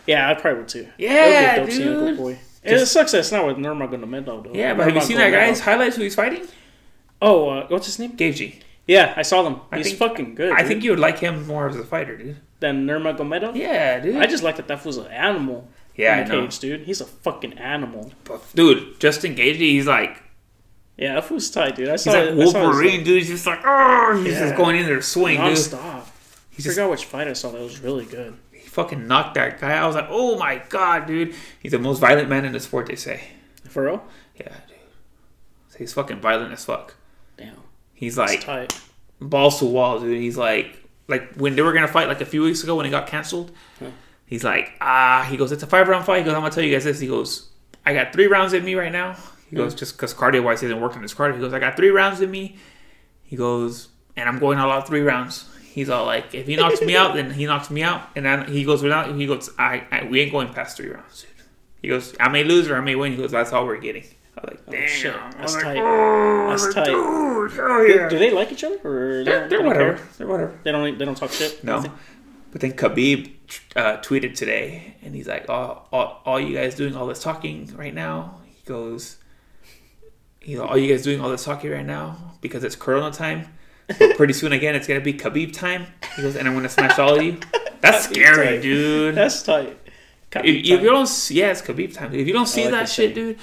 Yeah, 0.06 0.28
I 0.28 0.34
probably 0.34 0.60
would 0.60 0.68
too. 0.68 0.88
Yeah, 0.98 1.58
would 1.60 1.66
be 1.66 1.72
dope 1.72 1.76
seeing 1.76 2.06
dude. 2.06 2.16
Boy. 2.16 2.38
it 2.64 2.86
sucks 2.86 3.12
that 3.12 3.18
it's 3.20 3.32
not 3.32 3.46
with 3.46 3.56
Nurmagomedov 3.56 4.44
though. 4.44 4.50
Yeah, 4.52 4.74
but 4.74 4.86
have 4.86 4.94
you 4.94 5.00
seen 5.00 5.18
that 5.18 5.30
guy's 5.30 5.60
highlights 5.60 5.96
who 5.96 6.02
he's 6.02 6.14
fighting? 6.16 6.46
Oh, 7.20 7.48
uh, 7.48 7.66
what's 7.68 7.86
his 7.86 7.98
name? 8.00 8.16
Gaethje. 8.16 8.60
Yeah, 8.86 9.14
I 9.16 9.22
saw 9.22 9.42
them. 9.42 9.60
I 9.70 9.78
He's 9.78 9.86
think- 9.88 9.98
fucking 9.98 10.34
good. 10.34 10.52
I 10.52 10.58
dude. 10.58 10.68
think 10.68 10.84
you 10.84 10.90
would 10.90 10.98
like 11.00 11.18
him 11.20 11.46
more 11.46 11.68
as 11.68 11.76
a 11.76 11.84
fighter, 11.84 12.16
dude. 12.16 12.36
than 12.60 12.86
Nurmagomedov. 12.86 13.56
Yeah, 13.56 14.00
dude. 14.00 14.16
I 14.16 14.26
just 14.26 14.42
like 14.42 14.56
that 14.56 14.68
that 14.68 14.84
was 14.84 14.96
an 14.96 15.06
animal. 15.08 15.68
yeah, 15.96 16.16
I 16.16 16.20
in 16.22 16.28
the 16.28 16.34
know. 16.34 16.42
cage, 16.42 16.58
dude. 16.58 16.80
He's 16.82 17.00
a 17.00 17.04
fucking 17.06 17.54
animal. 17.54 18.12
Dude, 18.54 18.98
Justin 19.00 19.34
Gaethje, 19.34 19.56
he's 19.58 19.86
like 19.86 20.22
Yeah, 20.96 21.14
that 21.14 21.30
was 21.30 21.50
tight, 21.50 21.76
dude. 21.76 21.88
I 21.88 21.92
he's 21.92 22.06
like 22.06 22.16
it- 22.16 22.20
I 22.20 22.30
saw 22.30 22.40
his, 22.42 22.54
Wolverine, 22.54 23.04
dude. 23.04 23.18
He's 23.18 23.28
just 23.28 23.46
like 23.46 23.60
oh, 23.64 24.20
he's 24.24 24.34
Yeah. 24.34 24.40
just 24.40 24.56
going 24.56 24.76
in 24.76 24.86
there 24.86 24.96
to 24.96 25.02
swing, 25.02 25.38
dude. 25.38 25.52
nonstop. 25.56 26.04
He's 26.50 26.66
I 26.66 26.68
just 26.68 26.76
forgot 26.76 26.90
which 26.90 27.04
fight 27.06 27.28
I 27.28 27.32
saw 27.34 27.50
that 27.50 27.60
was 27.62 27.80
really 27.80 28.04
good. 28.04 28.34
he 28.52 28.60
fucking 28.68 29.06
knocked 29.06 29.34
that 29.34 29.60
guy. 29.60 29.72
I 29.72 29.86
was 29.86 29.94
like, 29.96 30.08
oh 30.10 30.38
my 30.38 30.62
god, 30.68 31.06
dude. 31.06 31.34
He's 31.60 31.72
the 31.72 31.78
most 31.78 31.98
violent 32.00 32.28
man 32.28 32.44
in 32.44 32.52
the 32.52 32.60
sport. 32.60 32.86
They 32.86 32.96
say. 32.96 33.22
For 33.68 33.84
real? 33.86 34.04
Yeah, 34.38 34.48
dude. 34.68 34.76
So 35.70 35.78
he's 35.78 35.92
fucking 35.94 36.20
violent 36.20 36.52
as 36.52 36.64
fuck. 36.64 36.94
He's 38.02 38.18
like 38.18 38.40
balls 39.20 39.60
to 39.60 39.64
wall, 39.64 40.00
dude. 40.00 40.20
He's 40.20 40.36
like 40.36 40.76
like 41.06 41.36
when 41.36 41.54
they 41.54 41.62
were 41.62 41.72
gonna 41.72 41.86
fight 41.86 42.08
like 42.08 42.20
a 42.20 42.26
few 42.26 42.42
weeks 42.42 42.64
ago 42.64 42.74
when 42.74 42.84
it 42.84 42.90
got 42.90 43.06
canceled. 43.06 43.52
Huh. 43.78 43.90
He's 44.26 44.42
like, 44.42 44.72
ah, 44.80 45.24
he 45.30 45.36
goes, 45.36 45.52
it's 45.52 45.62
a 45.62 45.68
five 45.68 45.86
round 45.86 46.04
fight. 46.04 46.18
He 46.18 46.24
goes, 46.24 46.34
I'm 46.34 46.40
gonna 46.40 46.52
tell 46.52 46.64
you 46.64 46.72
guys 46.72 46.82
this. 46.82 46.98
He 46.98 47.06
goes, 47.06 47.50
I 47.86 47.94
got 47.94 48.12
three 48.12 48.26
rounds 48.26 48.54
in 48.54 48.64
me 48.64 48.74
right 48.74 48.90
now. 48.90 49.14
He 49.48 49.54
goes, 49.54 49.72
just 49.76 49.96
because 49.96 50.12
cardio 50.14 50.42
wise, 50.42 50.64
worked 50.64 50.96
on 50.96 51.02
his 51.02 51.14
cardio. 51.14 51.34
He 51.34 51.40
goes, 51.40 51.52
I 51.52 51.60
got 51.60 51.76
three 51.76 51.90
rounds 51.90 52.20
in 52.20 52.28
me. 52.28 52.56
He 53.22 53.36
goes, 53.36 53.86
and 54.16 54.28
I'm 54.28 54.40
going 54.40 54.58
all 54.58 54.68
out 54.68 54.88
three 54.88 55.02
rounds. 55.02 55.48
He's 55.62 55.88
all 55.88 56.04
like, 56.04 56.34
if 56.34 56.48
he 56.48 56.56
knocks 56.56 56.82
me 56.82 56.96
out, 56.96 57.14
then 57.14 57.30
he 57.30 57.46
knocks 57.46 57.70
me 57.70 57.84
out. 57.84 58.08
And 58.16 58.26
then 58.26 58.48
he 58.48 58.64
goes 58.64 58.82
without. 58.82 59.14
He 59.14 59.26
goes, 59.26 59.48
I, 59.60 59.84
I 59.92 60.08
we 60.10 60.22
ain't 60.22 60.32
going 60.32 60.52
past 60.52 60.76
three 60.76 60.88
rounds. 60.88 61.22
Dude. 61.22 61.46
He 61.82 61.88
goes, 61.88 62.16
I 62.18 62.30
may 62.30 62.42
lose 62.42 62.68
or 62.68 62.76
I 62.76 62.80
may 62.80 62.96
win. 62.96 63.12
He 63.12 63.18
goes, 63.18 63.30
that's 63.30 63.52
all 63.52 63.64
we're 63.64 63.78
getting. 63.78 64.06
I 64.36 64.40
was 64.40 64.50
like, 64.50 64.66
damn. 64.70 64.88
shit. 64.88 65.14
That's 65.36 65.54
like, 65.54 65.62
tight. 65.64 65.76
oh, 65.80 66.46
That's 66.50 66.74
tight. 66.74 66.84
dude, 66.86 67.52
hell 67.52 67.86
yeah. 67.88 68.08
Do 68.08 68.18
they 68.18 68.30
like 68.30 68.50
each 68.52 68.64
other, 68.64 68.78
or 68.82 69.18
they 69.18 69.24
They're, 69.24 69.40
don't, 69.40 69.48
they're 69.50 69.62
whatever. 69.62 69.94
care? 69.96 70.06
They're 70.18 70.26
whatever. 70.26 70.58
They 70.64 70.72
don't. 70.72 70.98
They 70.98 71.04
don't 71.04 71.16
talk 71.16 71.30
shit. 71.32 71.62
No. 71.62 71.76
Nothing? 71.76 71.92
But 72.50 72.60
then 72.60 72.72
Khabib 72.72 73.30
uh, 73.76 73.98
tweeted 73.98 74.34
today, 74.34 74.96
and 75.02 75.14
he's 75.14 75.26
like, 75.28 75.48
"All, 75.48 75.88
all, 75.92 76.22
all 76.24 76.40
you 76.40 76.54
guys 76.56 76.74
doing 76.74 76.96
all 76.96 77.06
this 77.06 77.22
talking 77.22 77.74
right 77.76 77.94
now?" 77.94 78.40
He 78.46 78.62
goes, 78.64 79.16
"You 80.42 80.58
know, 80.58 80.64
all 80.66 80.76
you 80.78 80.88
guys 80.92 81.02
doing 81.02 81.20
all 81.20 81.28
this 81.30 81.44
talking 81.44 81.70
right 81.70 81.84
now 81.86 82.16
because 82.40 82.64
it's 82.64 82.76
Corona 82.76 83.10
time. 83.10 83.48
But 83.98 84.16
pretty 84.16 84.32
soon 84.32 84.52
again, 84.52 84.74
it's 84.74 84.86
gonna 84.86 85.00
be 85.00 85.14
Khabib 85.14 85.52
time." 85.52 85.86
He 86.16 86.22
goes, 86.22 86.36
"And 86.36 86.48
I'm 86.48 86.54
gonna 86.54 86.68
smash 86.68 86.98
all 86.98 87.16
of 87.16 87.22
you." 87.22 87.38
That's 87.80 88.06
Khabib 88.06 88.12
scary, 88.12 88.46
time. 88.46 88.60
dude. 88.62 89.14
That's 89.14 89.42
tight. 89.42 89.78
if, 90.36 90.44
if 90.44 90.66
you 90.66 90.88
don't, 90.90 91.06
see, 91.06 91.34
yeah, 91.40 91.50
it's 91.50 91.62
Khabib 91.62 91.92
time. 91.94 92.14
If 92.14 92.26
you 92.26 92.32
don't 92.32 92.46
see 92.46 92.62
like 92.64 92.70
that 92.72 92.88
shit, 92.88 93.14
saying. 93.14 93.14
dude, 93.14 93.38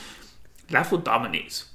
that's 0.69 0.91
what 0.91 1.03
dominates. 1.03 1.65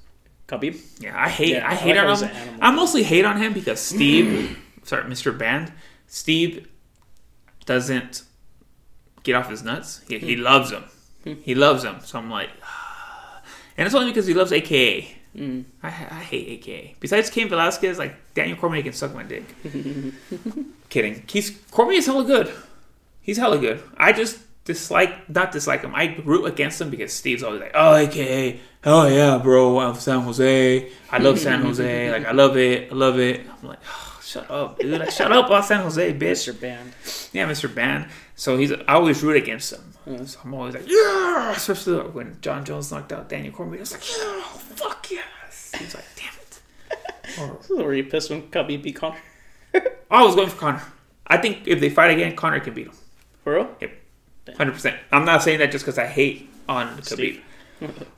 Khabib. 0.48 0.80
Yeah, 1.00 1.14
I 1.16 1.28
hate 1.28 1.50
Yeah, 1.50 1.66
I 1.66 1.72
I 1.72 1.74
hate 1.74 1.96
like 1.96 2.22
on 2.22 2.28
him. 2.28 2.58
I 2.60 2.70
mostly 2.70 3.02
hate 3.02 3.24
on 3.24 3.40
him 3.40 3.52
because 3.52 3.80
Steve, 3.80 4.58
sorry, 4.82 5.04
Mr. 5.04 5.36
Band, 5.36 5.72
Steve 6.06 6.68
doesn't 7.64 8.22
get 9.22 9.34
off 9.34 9.48
his 9.50 9.62
nuts. 9.62 10.02
He, 10.06 10.18
he 10.18 10.36
hmm. 10.36 10.42
loves 10.42 10.70
him. 10.70 10.84
Hmm. 11.24 11.34
He 11.42 11.54
loves 11.54 11.82
him. 11.82 11.96
So 12.04 12.18
I'm 12.18 12.30
like, 12.30 12.50
and 13.76 13.86
it's 13.86 13.94
only 13.94 14.10
because 14.10 14.26
he 14.26 14.34
loves 14.34 14.52
AKA. 14.52 15.16
Hmm. 15.34 15.62
I, 15.82 15.88
I 15.88 15.90
hate 15.90 16.48
AKA. 16.48 16.96
Besides 17.00 17.30
Cain 17.30 17.48
Velasquez, 17.48 17.98
like 17.98 18.14
Daniel 18.34 18.56
Cormier 18.56 18.82
can 18.82 18.92
suck 18.92 19.14
my 19.14 19.24
dick. 19.24 19.44
Kidding. 20.90 21.24
He's 21.28 21.50
Cormier 21.70 21.98
is 21.98 22.06
hella 22.06 22.24
good. 22.24 22.52
He's 23.20 23.38
hella 23.38 23.58
good. 23.58 23.82
I 23.96 24.12
just 24.12 24.38
dislike, 24.64 25.28
not 25.28 25.52
dislike 25.52 25.82
him. 25.82 25.94
I 25.94 26.16
root 26.24 26.46
against 26.46 26.80
him 26.80 26.90
because 26.90 27.12
Steve's 27.12 27.42
always 27.42 27.60
like, 27.60 27.72
oh 27.74 27.94
AKA, 27.94 28.60
oh 28.84 29.06
yeah, 29.06 29.38
bro, 29.38 29.78
I'm 29.80 29.94
San 29.94 30.20
Jose. 30.20 30.90
I 31.10 31.18
love 31.18 31.38
San 31.38 31.62
Jose. 31.62 32.10
Like 32.14 32.26
I 32.26 32.32
love 32.32 32.56
it. 32.56 32.90
I 32.90 32.94
love 32.94 33.18
it. 33.18 33.46
I'm 33.62 33.68
like, 33.68 33.78
oh, 33.86 34.20
shut 34.22 34.50
up, 34.50 34.78
dude. 34.78 35.00
Like, 35.00 35.10
shut 35.10 35.32
up, 35.32 35.46
about 35.46 35.64
San 35.64 35.82
Jose, 35.82 36.12
bitch. 36.14 36.18
Mr. 36.18 36.60
Band. 36.60 36.92
Yeah, 37.32 37.48
Mr. 37.48 37.72
Band. 37.72 38.06
So 38.36 38.56
he's 38.56 38.72
I 38.72 38.94
always 38.94 39.22
root 39.22 39.36
against 39.36 39.72
him. 39.72 39.92
Mm. 40.06 40.28
So 40.28 40.40
I'm 40.44 40.54
always 40.54 40.74
like, 40.74 40.84
yeah, 40.86 41.52
especially 41.52 41.94
like 41.94 42.14
when 42.14 42.36
Jon 42.40 42.64
Jones 42.64 42.90
knocked 42.90 43.12
out 43.12 43.28
Daniel 43.28 43.52
Cormier. 43.54 43.78
I 43.78 43.80
was 43.80 43.92
like, 43.92 44.08
yeah, 44.08 44.16
oh, 44.18 44.60
fuck 44.74 45.10
yes. 45.10 45.72
He's 45.78 45.94
like, 45.94 46.04
damn 46.16 46.32
it. 46.34 46.60
Or, 47.40 47.56
This 47.60 47.70
is 47.70 47.78
where 47.78 47.94
you 47.94 48.04
pissed 48.04 48.30
when 48.30 48.42
Khabib 48.42 48.82
beat 48.82 48.96
Conor. 48.96 49.18
I 50.10 50.24
was 50.24 50.34
going 50.34 50.48
for 50.48 50.56
Conor. 50.56 50.82
I 51.26 51.38
think 51.38 51.66
if 51.66 51.80
they 51.80 51.90
fight 51.90 52.10
again, 52.10 52.36
Conor 52.36 52.60
can 52.60 52.74
beat 52.74 52.86
him. 52.86 52.94
For 53.42 53.54
real? 53.54 53.70
Yep, 53.80 53.92
hundred 54.56 54.72
percent. 54.72 54.96
I'm 55.10 55.24
not 55.24 55.42
saying 55.42 55.58
that 55.58 55.70
just 55.72 55.84
because 55.84 55.98
I 55.98 56.06
hate 56.06 56.50
on 56.68 56.98
Khabib. 56.98 57.40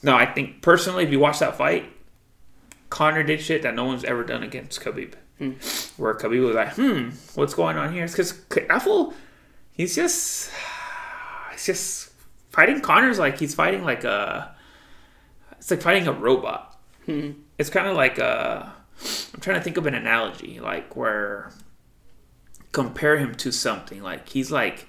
No, 0.03 0.14
I 0.14 0.27
think 0.27 0.62
personally, 0.62 1.03
if 1.03 1.11
you 1.11 1.18
watch 1.18 1.41
that 1.41 1.57
fight, 1.57 1.91
Conor 2.91 3.24
did 3.24 3.41
shit 3.41 3.62
that 3.62 3.74
no 3.74 3.85
one's 3.85 4.05
ever 4.05 4.22
done 4.22 4.45
against 4.45 4.81
Khabib. 4.81 5.14
Where 5.97 6.14
Khabib 6.14 6.47
was 6.47 6.55
like, 6.55 6.74
"Hmm, 6.74 7.09
what's 7.35 7.55
going 7.55 7.77
on 7.77 7.93
here?" 7.93 8.05
It's 8.05 8.12
because 8.12 8.33
fool, 8.83 9.14
he's 9.72 9.97
just, 9.97 10.53
he's 11.53 11.66
just 11.66 12.11
fighting 12.51 12.81
Conor's 12.81 13.18
like 13.18 13.39
he's 13.39 13.55
fighting 13.55 13.83
like 13.83 14.05
a, 14.05 14.55
it's 15.53 15.70
like 15.70 15.83
fighting 15.83 16.07
a 16.07 16.12
robot. 16.12 16.79
It's 17.59 17.70
kind 17.70 17.89
of 17.89 17.97
like 17.97 18.18
a, 18.18 18.72
I'm 19.35 19.41
trying 19.41 19.57
to 19.57 19.62
think 19.62 19.79
of 19.79 19.87
an 19.87 19.95
analogy, 19.95 20.61
like 20.61 20.95
where 20.97 21.51
compare 22.72 23.16
him 23.16 23.35
to 23.35 23.51
something 23.51 24.03
like 24.03 24.29
he's 24.29 24.51
like 24.51 24.87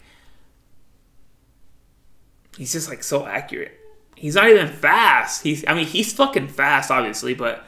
he's 2.58 2.72
just 2.74 2.90
like 2.90 3.04
so 3.04 3.26
accurate. 3.26 3.74
He's 4.16 4.36
not 4.36 4.50
even 4.50 4.68
fast. 4.68 5.44
He's 5.44 5.64
I 5.68 5.74
mean 5.74 5.86
he's 5.86 6.12
fucking 6.14 6.48
fast 6.48 6.90
obviously, 6.92 7.34
but 7.34 7.64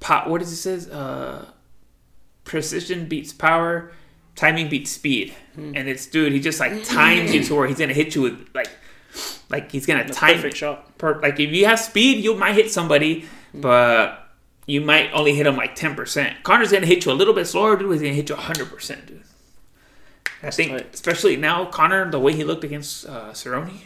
po- 0.00 0.28
what 0.28 0.40
does 0.40 0.52
it 0.52 0.56
says? 0.56 0.88
Uh, 0.88 1.46
precision 2.44 3.06
beats 3.06 3.32
power, 3.32 3.92
timing 4.36 4.68
beats 4.68 4.90
speed. 4.90 5.34
And 5.56 5.76
it's 5.88 6.06
dude, 6.06 6.32
he 6.32 6.40
just 6.40 6.60
like 6.60 6.84
times 6.84 7.32
you 7.32 7.42
to 7.44 7.54
where 7.54 7.66
he's 7.68 7.78
gonna 7.78 7.92
hit 7.94 8.14
you 8.14 8.22
with 8.22 8.48
like 8.54 8.68
like 9.48 9.70
he's 9.70 9.86
gonna 9.86 10.08
time 10.08 10.36
Perfect 10.36 10.56
shot. 10.56 10.98
per, 10.98 11.20
like 11.20 11.38
if 11.38 11.50
you 11.50 11.66
have 11.66 11.78
speed, 11.78 12.22
you 12.24 12.34
might 12.34 12.54
hit 12.54 12.72
somebody, 12.72 13.26
but 13.54 14.20
you 14.66 14.80
might 14.80 15.10
only 15.12 15.34
hit 15.34 15.46
him 15.46 15.56
like 15.56 15.74
ten 15.76 15.94
percent. 15.94 16.42
Conor's 16.42 16.72
gonna 16.72 16.86
hit 16.86 17.04
you 17.06 17.12
a 17.12 17.14
little 17.14 17.34
bit 17.34 17.46
slower, 17.46 17.76
dude. 17.76 17.92
He's 17.92 18.02
gonna 18.02 18.14
hit 18.14 18.28
you 18.28 18.34
hundred 18.34 18.68
percent, 18.68 19.06
dude. 19.06 19.22
I 20.42 20.50
think, 20.50 20.72
especially 20.92 21.36
now, 21.36 21.64
Conor, 21.66 22.10
the 22.10 22.20
way 22.20 22.34
he 22.34 22.44
looked 22.44 22.64
against 22.64 23.06
uh, 23.06 23.32
Cerrone, 23.32 23.78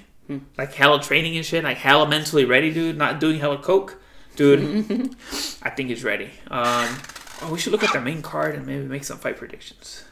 like 0.56 0.74
hella 0.74 1.00
training 1.00 1.36
and 1.36 1.44
shit, 1.44 1.64
like 1.64 1.78
hella 1.78 2.08
mentally 2.08 2.44
ready, 2.44 2.72
dude. 2.72 2.96
Not 2.96 3.20
doing 3.20 3.38
hella 3.38 3.58
coke, 3.58 4.00
dude. 4.36 5.14
I 5.62 5.70
think 5.70 5.88
he's 5.88 6.04
ready. 6.04 6.30
Um, 6.50 6.98
oh, 7.42 7.50
we 7.52 7.58
should 7.58 7.72
look 7.72 7.84
at 7.84 7.92
the 7.92 8.00
main 8.00 8.22
card 8.22 8.54
and 8.54 8.66
maybe 8.66 8.84
make 8.84 9.04
some 9.04 9.18
fight 9.18 9.36
predictions. 9.36 10.04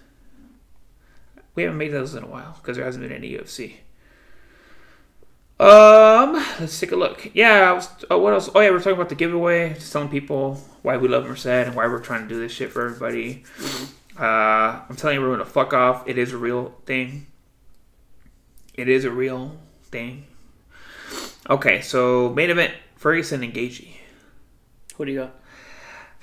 We 1.55 1.65
haven't 1.65 1.79
made 1.79 1.93
those 1.93 2.15
in 2.15 2.23
a 2.23 2.27
while 2.27 2.59
because 2.61 2.77
there 2.77 2.85
hasn't 2.87 3.03
been 3.03 3.17
any 3.17 3.33
UFC. 3.33 3.77
Um, 5.59 6.35
let's 6.61 6.79
take 6.79 6.93
a 6.93 6.97
look. 6.97 7.31
Yeah, 7.33 7.71
I 7.71 7.73
was, 7.73 7.89
uh, 8.11 8.19
what 8.19 8.35
else? 8.35 8.51
Oh 8.55 8.61
yeah, 8.61 8.71
we're 8.71 8.79
talking 8.79 8.93
about 8.93 9.09
the 9.09 9.15
giveaway. 9.15 9.73
Just 9.73 9.91
telling 9.91 10.11
people 10.11 10.57
why 10.83 10.99
we 10.99 11.09
love 11.09 11.25
Merced 11.27 11.47
and 11.47 11.75
why 11.75 11.87
we're 11.87 12.01
trying 12.01 12.23
to 12.23 12.29
do 12.29 12.39
this 12.39 12.53
shit 12.53 12.71
for 12.71 12.85
everybody. 12.85 13.43
Uh, 14.19 14.81
I'm 14.89 14.97
telling 14.97 15.17
everyone 15.17 15.39
to 15.41 15.45
fuck 15.45 15.75
off. 15.75 16.09
It 16.09 16.17
is 16.17 16.33
a 16.33 16.39
real 16.39 16.75
thing. 16.87 17.27
It 18.75 18.89
is 18.89 19.05
a 19.05 19.11
real 19.11 19.59
thing. 19.85 20.27
Okay, 21.49 21.81
so 21.83 22.31
main 22.31 22.51
event: 22.51 22.75
Ferguson 22.97 23.43
and 23.43 23.53
Gaethje. 23.53 23.89
What 24.97 25.07
do 25.07 25.13
you 25.13 25.19
got? 25.21 25.35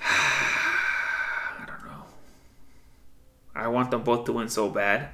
I 0.00 1.64
don't 1.66 1.84
know. 1.84 2.04
I 3.54 3.68
want 3.68 3.90
them 3.90 4.02
both 4.02 4.24
to 4.26 4.32
win 4.32 4.48
so 4.48 4.68
bad, 4.68 5.10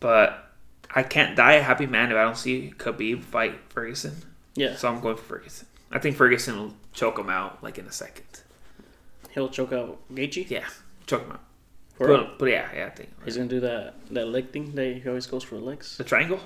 but 0.00 0.52
I 0.94 1.02
can't 1.02 1.36
die 1.36 1.54
a 1.54 1.62
happy 1.62 1.86
man 1.86 2.10
if 2.10 2.16
I 2.16 2.24
don't 2.24 2.36
see 2.36 2.72
Khabib 2.76 3.22
fight 3.22 3.58
Ferguson. 3.70 4.16
Yeah. 4.54 4.76
So 4.76 4.88
I'm 4.88 5.00
going 5.00 5.16
for 5.16 5.22
Ferguson. 5.22 5.66
I 5.90 5.98
think 5.98 6.16
Ferguson 6.16 6.58
will 6.58 6.74
choke 6.92 7.18
him 7.18 7.30
out 7.30 7.62
like 7.62 7.78
in 7.78 7.86
a 7.86 7.92
second. 7.92 8.26
He'll 9.30 9.48
choke 9.48 9.72
out 9.72 9.98
Gaethje. 10.12 10.50
Yeah, 10.50 10.68
choke 11.08 11.22
him 11.22 11.32
out. 11.32 11.40
But, 11.98 12.38
but 12.38 12.46
yeah, 12.46 12.68
yeah, 12.74 12.86
I 12.86 12.90
think 12.90 13.08
He's 13.24 13.36
gonna 13.36 13.48
do 13.48 13.60
that 13.60 13.94
that 14.12 14.28
leg 14.28 14.50
thing 14.50 14.74
that 14.76 14.96
he 15.02 15.08
always 15.08 15.26
goes 15.26 15.42
for 15.42 15.56
the 15.56 15.60
legs. 15.60 15.96
the 15.96 16.04
triangle. 16.04 16.38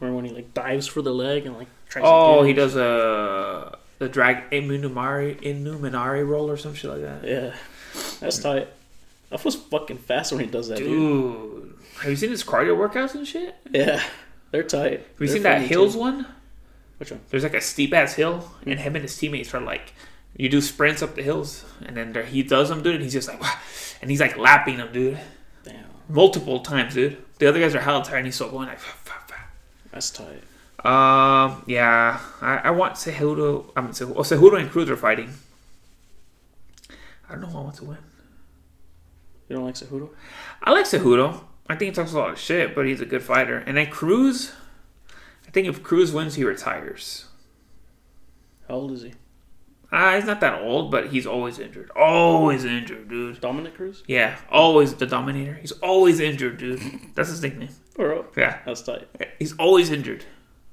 Remember 0.00 0.16
when 0.16 0.24
he 0.24 0.32
like 0.32 0.52
dives 0.52 0.86
for 0.86 1.00
the 1.02 1.12
leg 1.12 1.46
and 1.46 1.56
like 1.56 1.68
tries 1.88 2.04
Oh, 2.06 2.42
he 2.42 2.52
does 2.52 2.74
a 2.74 3.78
the 3.98 4.08
drag 4.08 4.50
Imanari 4.50 5.40
Imanari 5.42 6.26
roll 6.26 6.50
or 6.50 6.56
some 6.56 6.74
shit 6.74 6.90
like 6.90 7.02
that. 7.02 7.24
Yeah. 7.24 7.54
That's 8.18 8.38
tight. 8.38 8.68
That 9.28 9.44
was 9.44 9.54
fucking 9.54 9.98
fast 9.98 10.32
when 10.32 10.40
he 10.40 10.50
does 10.50 10.68
that, 10.68 10.78
dude. 10.78 10.88
Dude, 10.88 11.78
have 12.00 12.10
you 12.10 12.16
seen 12.16 12.30
his 12.30 12.42
cardio 12.42 12.76
workouts 12.76 13.14
and 13.14 13.26
shit? 13.26 13.54
Yeah. 13.70 14.02
They're 14.50 14.64
tight. 14.64 14.92
Have 14.92 15.00
you 15.20 15.26
They're 15.26 15.28
seen 15.28 15.42
that 15.44 15.62
hills 15.62 15.94
too. 15.94 16.00
one? 16.00 16.26
Which 16.98 17.12
one? 17.12 17.20
There's 17.30 17.44
like 17.44 17.54
a 17.54 17.60
steep 17.60 17.94
ass 17.94 18.14
hill, 18.14 18.50
and 18.66 18.78
mm. 18.78 18.82
him 18.82 18.96
and 18.96 19.02
his 19.02 19.16
teammates 19.16 19.54
are 19.54 19.60
like, 19.60 19.92
you 20.40 20.48
do 20.48 20.62
sprints 20.62 21.02
up 21.02 21.16
the 21.16 21.22
hills, 21.22 21.66
and 21.84 21.94
then 21.94 22.14
there, 22.14 22.24
he 22.24 22.42
does 22.42 22.70
them, 22.70 22.82
dude, 22.82 22.94
and 22.94 23.04
he's 23.04 23.12
just 23.12 23.28
like, 23.28 23.42
wow. 23.42 23.54
and 24.00 24.10
he's 24.10 24.20
like 24.20 24.38
lapping 24.38 24.78
them, 24.78 24.90
dude, 24.90 25.20
Damn. 25.64 25.84
multiple 26.08 26.60
times, 26.60 26.94
dude. 26.94 27.18
The 27.38 27.46
other 27.46 27.60
guys 27.60 27.74
are 27.74 27.80
hella 27.80 28.02
tired, 28.02 28.18
and 28.18 28.26
he's 28.26 28.36
still 28.36 28.50
going 28.50 28.68
like. 28.68 28.78
That's 29.92 30.10
tight. 30.10 30.42
um, 30.86 31.62
yeah, 31.66 32.20
I, 32.40 32.56
I 32.64 32.70
want 32.70 32.94
Cejudo. 32.94 33.70
I 33.76 33.82
mean, 33.82 33.90
Cejudo, 33.90 34.14
oh, 34.16 34.20
Cejudo 34.20 34.58
and 34.58 34.70
Cruz 34.70 34.88
are 34.88 34.96
fighting. 34.96 35.30
I 37.28 37.32
don't 37.32 37.42
know 37.42 37.48
who 37.48 37.58
I 37.58 37.62
want 37.62 37.76
to 37.76 37.84
win. 37.84 37.98
You 39.48 39.56
don't 39.56 39.66
like 39.66 39.74
Cejudo? 39.74 40.08
I 40.62 40.70
like 40.70 40.86
Cejudo. 40.86 41.42
I 41.68 41.76
think 41.76 41.90
he 41.90 41.94
talks 41.94 42.12
a 42.12 42.18
lot 42.18 42.30
of 42.30 42.38
shit, 42.38 42.74
but 42.74 42.86
he's 42.86 43.00
a 43.00 43.06
good 43.06 43.22
fighter. 43.22 43.58
And 43.58 43.76
then 43.76 43.90
Cruz, 43.90 44.52
I 45.46 45.50
think 45.50 45.66
if 45.66 45.82
Cruz 45.82 46.12
wins, 46.12 46.36
he 46.36 46.44
retires. 46.44 47.26
How 48.68 48.76
old 48.76 48.92
is 48.92 49.02
he? 49.02 49.12
Ah, 49.92 50.14
he's 50.14 50.24
not 50.24 50.40
that 50.40 50.62
old, 50.62 50.90
but 50.92 51.08
he's 51.08 51.26
always 51.26 51.58
injured. 51.58 51.90
Always 51.96 52.64
injured, 52.64 53.08
dude. 53.08 53.40
Dominick 53.40 53.74
Cruz? 53.76 54.04
Yeah, 54.06 54.36
always 54.50 54.94
the 54.94 55.06
Dominator. 55.06 55.54
He's 55.54 55.72
always 55.72 56.20
injured, 56.20 56.58
dude. 56.58 56.80
That's 57.16 57.28
his 57.28 57.42
nickname. 57.42 57.70
For 57.96 58.08
real? 58.10 58.26
Yeah, 58.36 58.58
That's 58.64 58.82
tight. 58.82 59.08
he's 59.40 59.52
always 59.56 59.90
injured, 59.90 60.24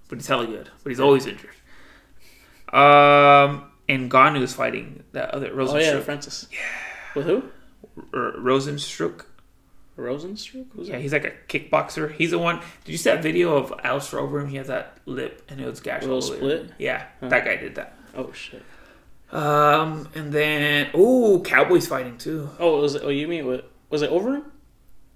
but 0.07 0.20
he's 0.20 0.28
hella 0.28 0.45
good. 0.45 0.70
But 0.84 0.89
he's 0.91 0.99
always 0.99 1.26
injured. 1.26 1.49
Um, 2.74 3.72
and 3.89 4.11
Ngannou 4.11 4.41
is 4.41 4.53
fighting 4.53 5.03
that 5.13 5.32
other 5.32 5.47
Oh 5.51 5.78
yeah, 5.78 5.93
Rozenstruik. 5.93 6.03
Francis. 6.03 6.47
Yeah. 6.51 6.59
With 7.15 7.26
who? 7.26 7.43
or 8.13 8.34
Rozenstruik. 8.38 9.26
Rozenstruik? 9.97 10.68
Who's 10.74 10.88
Yeah, 10.89 10.95
that? 10.97 11.01
he's 11.01 11.13
like 11.13 11.24
a 11.26 11.32
kickboxer. 11.47 12.11
He's 12.13 12.32
the 12.32 12.38
one. 12.39 12.59
Did 12.86 12.91
you 12.91 12.97
see 12.97 13.09
that 13.09 13.24
video 13.24 13.55
of 13.55 13.74
Alistair 13.84 14.20
Overeem? 14.20 14.49
He 14.49 14.57
has 14.57 14.68
that 14.68 14.99
lip 15.07 15.43
and 15.49 15.59
it 15.59 15.65
was 15.65 15.80
gashed. 15.80 16.05
Little 16.05 16.22
all 16.22 16.22
the 16.39 16.45
way 16.45 16.53
around? 16.53 16.65
split? 16.68 16.76
Yeah, 16.78 17.05
that 17.22 17.45
guy 17.45 17.55
did 17.55 17.76
that. 17.76 17.97
Oh 18.15 18.32
shit. 18.34 18.61
Um, 19.32 20.09
and 20.15 20.32
then 20.32 20.89
oh, 20.93 21.41
Cowboys 21.41 21.88
fighting 21.88 22.17
too. 22.17 22.49
Oh, 22.59 22.82
was 22.82 22.95
it? 22.95 23.01
Oh, 23.03 23.09
you 23.09 23.28
mean 23.28 23.45
what? 23.45 23.69
Was 23.89 24.01
it 24.01 24.09
over 24.09 24.36
him? 24.36 24.51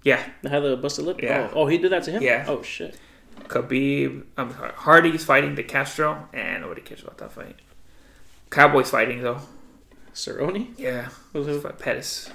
Yeah, 0.02 0.22
That 0.42 0.50
had 0.50 0.60
the 0.60 0.76
busted 0.76 1.04
lip. 1.04 1.22
Yeah. 1.22 1.50
Oh, 1.52 1.62
oh, 1.62 1.66
he 1.66 1.78
did 1.78 1.92
that 1.92 2.02
to 2.04 2.10
him. 2.10 2.22
Yeah. 2.22 2.44
Oh 2.48 2.62
shit. 2.62 2.98
Khabib, 3.44 4.24
I'm 4.36 4.48
um, 4.48 4.54
Hardy's 4.54 5.24
fighting 5.24 5.54
De 5.54 5.62
Castro, 5.62 6.28
and 6.32 6.62
nobody 6.62 6.80
cares 6.82 7.02
about 7.02 7.18
that 7.18 7.32
fight. 7.32 7.56
Cowboys 8.50 8.90
fighting 8.90 9.22
though. 9.22 9.40
Cerrone. 10.14 10.78
Yeah, 10.78 11.08
it 11.34 11.62
Fight 11.62 11.78
Pettis. 11.78 12.30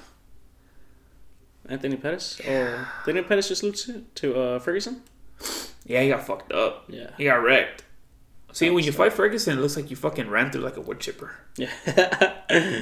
Anthony 1.68 1.96
Pettis? 1.96 2.40
Oh, 2.48 2.88
didn't 3.04 3.28
Pettis 3.28 3.48
just 3.48 3.62
lose 3.62 3.84
to, 3.84 4.04
to 4.16 4.40
uh, 4.40 4.58
Ferguson? 4.58 5.02
Yeah, 5.84 6.02
he 6.02 6.08
got 6.08 6.26
fucked 6.26 6.52
up. 6.52 6.84
Yeah. 6.88 7.10
He 7.16 7.24
got 7.24 7.42
wrecked. 7.42 7.84
See, 8.52 8.70
when 8.70 8.82
you 8.82 8.92
fight 8.92 9.12
Ferguson, 9.12 9.58
it 9.58 9.60
looks 9.60 9.76
like 9.76 9.90
you 9.90 9.96
fucking 9.96 10.30
ran 10.30 10.50
through 10.50 10.62
like 10.62 10.76
a 10.76 10.80
wood 10.80 11.00
chipper. 11.00 11.34
Yeah. 11.58 11.68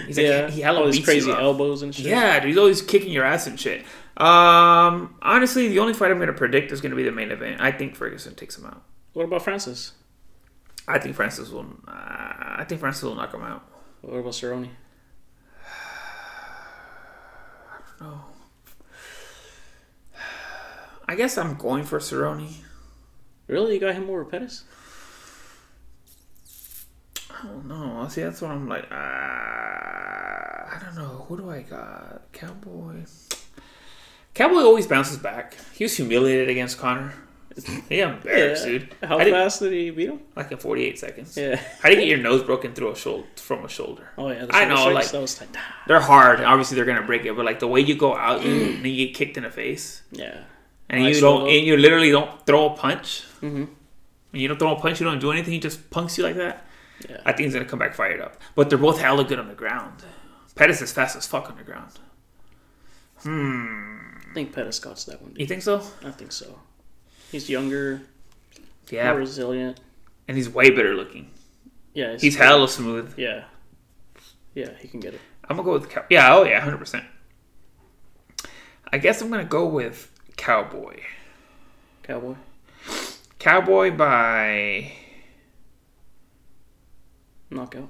He's 0.07 0.17
like, 0.17 0.27
yeah. 0.27 0.49
he 0.49 0.61
hella 0.61 0.81
All 0.81 0.91
these 0.91 1.05
crazy 1.05 1.31
elbows 1.31 1.83
and 1.83 1.93
shit. 1.93 2.07
Yeah, 2.07 2.39
dude, 2.39 2.51
he's 2.51 2.59
always 2.59 2.83
kicking 2.83 3.11
your 3.11 3.25
ass 3.25 3.49
and 3.49 3.59
shit. 3.59 3.85
Um, 4.17 5.17
honestly, 5.21 5.67
the 5.69 5.81
only 5.81 5.93
fight 5.93 6.12
I'm 6.12 6.19
going 6.19 6.29
to 6.29 6.33
predict 6.33 6.71
is 6.71 6.81
going 6.81 6.91
to 6.91 6.97
be 6.97 7.03
the 7.03 7.11
main 7.11 7.33
event. 7.33 7.61
I 7.61 7.73
think 7.73 7.97
Ferguson 7.97 8.37
takes 8.37 8.57
him 8.57 8.67
out. 8.67 8.83
What 9.12 9.25
about 9.25 9.43
Francis? 9.43 9.93
I 10.87 11.01
think 11.01 11.17
Francis 11.17 11.51
will. 11.51 11.67
Uh, 11.89 11.91
I 11.91 12.64
think 12.69 12.81
Francis 12.81 13.03
will 13.03 13.17
knock 13.17 13.35
him 13.35 13.43
out. 13.43 13.64
What 14.03 14.19
about 14.19 14.35
Cerrone? 14.35 14.69
I 21.09 21.17
guess 21.17 21.37
I'm 21.37 21.57
going 21.57 21.83
for 21.85 21.99
Cerrone. 21.99 22.53
Really? 23.49 23.75
You 23.75 23.81
got 23.81 23.95
him 23.95 24.09
over 24.09 24.25
Pettis? 24.25 24.62
I 27.43 27.47
don't 27.47 27.66
know. 27.66 28.07
See, 28.09 28.22
that's 28.22 28.41
what 28.41 28.51
I'm 28.51 28.68
like. 28.68 28.84
Uh, 28.91 28.95
I 28.95 30.78
don't 30.82 30.95
know. 30.97 31.24
Who 31.28 31.37
do 31.37 31.51
I 31.51 31.62
got? 31.62 32.22
Cowboy. 32.32 33.05
Cowboy 34.34 34.61
always 34.61 34.87
bounces 34.87 35.16
back. 35.18 35.57
He 35.74 35.84
was 35.84 35.97
humiliated 35.97 36.49
against 36.49 36.78
Conor. 36.78 37.12
Yeah, 37.89 38.12
embarrassed, 38.16 38.66
dude. 38.66 38.95
How 39.03 39.18
I 39.18 39.24
did- 39.24 39.32
fast 39.32 39.61
did 39.61 39.72
he 39.72 39.89
beat 39.91 40.11
him? 40.11 40.20
Like 40.34 40.53
in 40.53 40.59
48 40.59 40.99
seconds. 40.99 41.37
Yeah. 41.39 41.57
How 41.80 41.89
do 41.89 41.95
you 41.95 42.01
get 42.03 42.09
your 42.09 42.18
nose 42.18 42.43
broken 42.43 42.74
through 42.74 42.91
a 42.93 42.97
shoulder 42.97 43.26
from 43.37 43.64
a 43.64 43.68
shoulder? 43.68 44.11
Oh 44.18 44.28
yeah. 44.30 44.45
The 44.45 44.55
I 44.55 44.66
know, 44.66 44.89
like-. 44.91 45.11
They're 45.87 46.01
hard. 46.01 46.41
Obviously, 46.43 46.74
they're 46.76 46.84
gonna 46.84 47.07
break 47.07 47.24
it, 47.24 47.34
but 47.34 47.47
like 47.47 47.61
the 47.61 47.66
way 47.66 47.80
you 47.80 47.97
go 47.97 48.14
out, 48.14 48.45
and 48.45 48.84
you 48.87 49.07
get 49.07 49.14
kicked 49.14 49.37
in 49.39 49.45
the 49.45 49.51
face, 49.51 50.03
Yeah. 50.12 50.41
and 50.91 51.03
Nice 51.05 51.14
you 51.14 51.20
don't, 51.22 51.49
and 51.49 51.64
you 51.66 51.78
literally 51.78 52.11
don't 52.11 52.45
throw 52.45 52.66
a 52.66 52.76
punch. 52.76 53.22
Mm-hmm. 53.41 53.64
When 54.32 54.43
you 54.43 54.49
don't 54.49 54.59
throw 54.59 54.76
a 54.76 54.80
punch, 54.80 55.01
you 55.01 55.07
don't 55.07 55.18
do 55.18 55.30
anything. 55.32 55.55
He 55.55 55.59
just 55.61 55.89
punks 55.89 56.18
you 56.18 56.24
like 56.24 56.37
that. 56.37 56.66
Yeah. 57.09 57.20
I 57.24 57.32
think 57.32 57.47
he's 57.47 57.53
gonna 57.55 57.64
come 57.66 57.78
back 57.78 57.94
fired 57.94 58.20
up. 58.20 58.40
But 58.55 58.68
they're 58.68 58.78
both 58.78 59.01
hella 59.01 59.24
good 59.24 59.38
on 59.38 59.49
the 59.49 59.55
ground. 59.55 60.03
Pettis 60.55 60.80
is 60.80 60.92
fast 60.92 61.16
as 61.16 61.26
fuck 61.26 61.51
on 61.51 61.57
the 61.57 61.62
ground. 61.62 61.92
Hmm. 63.22 63.97
I 64.30 64.34
think 64.34 64.53
Pettis 64.55 64.78
got 64.78 64.97
that 65.07 65.20
one. 65.22 65.34
You 65.36 65.47
think 65.47 65.62
so? 65.62 65.82
I 66.05 66.11
think 66.11 66.32
so. 66.32 66.59
He's 67.32 67.49
younger, 67.51 68.03
Yeah. 68.88 69.11
more 69.11 69.20
resilient. 69.20 69.80
And 70.28 70.36
he's 70.36 70.49
way 70.49 70.70
better 70.70 70.94
looking. 70.94 71.30
Yeah. 71.94 72.16
He's 72.18 72.36
hella 72.36 72.68
smooth. 72.68 73.14
Yeah. 73.18 73.44
Yeah, 74.55 74.70
he 74.80 74.88
can 74.88 75.01
get 75.01 75.14
it. 75.14 75.20
I'm 75.49 75.57
gonna 75.57 75.66
go 75.66 75.72
with 75.74 75.88
cow. 75.90 76.05
Yeah. 76.11 76.34
Oh 76.34 76.44
yeah. 76.44 76.61
Hundred 76.61 76.78
percent. 76.78 77.05
I 78.92 78.99
guess 78.99 79.20
I'm 79.20 79.30
gonna 79.30 79.44
go 79.44 79.66
with 79.66 80.11
Cowboy. 80.36 81.01
Cowboy. 82.03 82.34
Cowboy 83.38 83.90
by. 83.90 84.92
Knockout. 87.51 87.88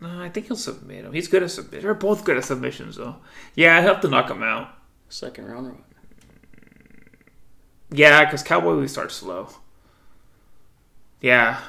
No, 0.00 0.22
I 0.22 0.28
think 0.30 0.46
he'll 0.46 0.56
submit 0.56 1.04
him. 1.04 1.12
He's 1.12 1.28
good 1.28 1.42
at 1.42 1.50
submit. 1.50 1.82
They're 1.82 1.94
both 1.94 2.24
good 2.24 2.36
at 2.38 2.44
submissions, 2.44 2.96
though. 2.96 3.16
Yeah, 3.54 3.76
I 3.76 3.80
have 3.80 4.00
to 4.00 4.08
knock 4.08 4.30
him 4.30 4.42
out. 4.42 4.70
Second 5.08 5.46
round 5.46 5.66
or 5.66 5.70
what? 5.72 5.84
Yeah, 7.90 8.24
because 8.24 8.42
Cowboy 8.42 8.76
we 8.78 8.88
start 8.88 9.12
slow. 9.12 9.48
Yeah, 11.20 11.60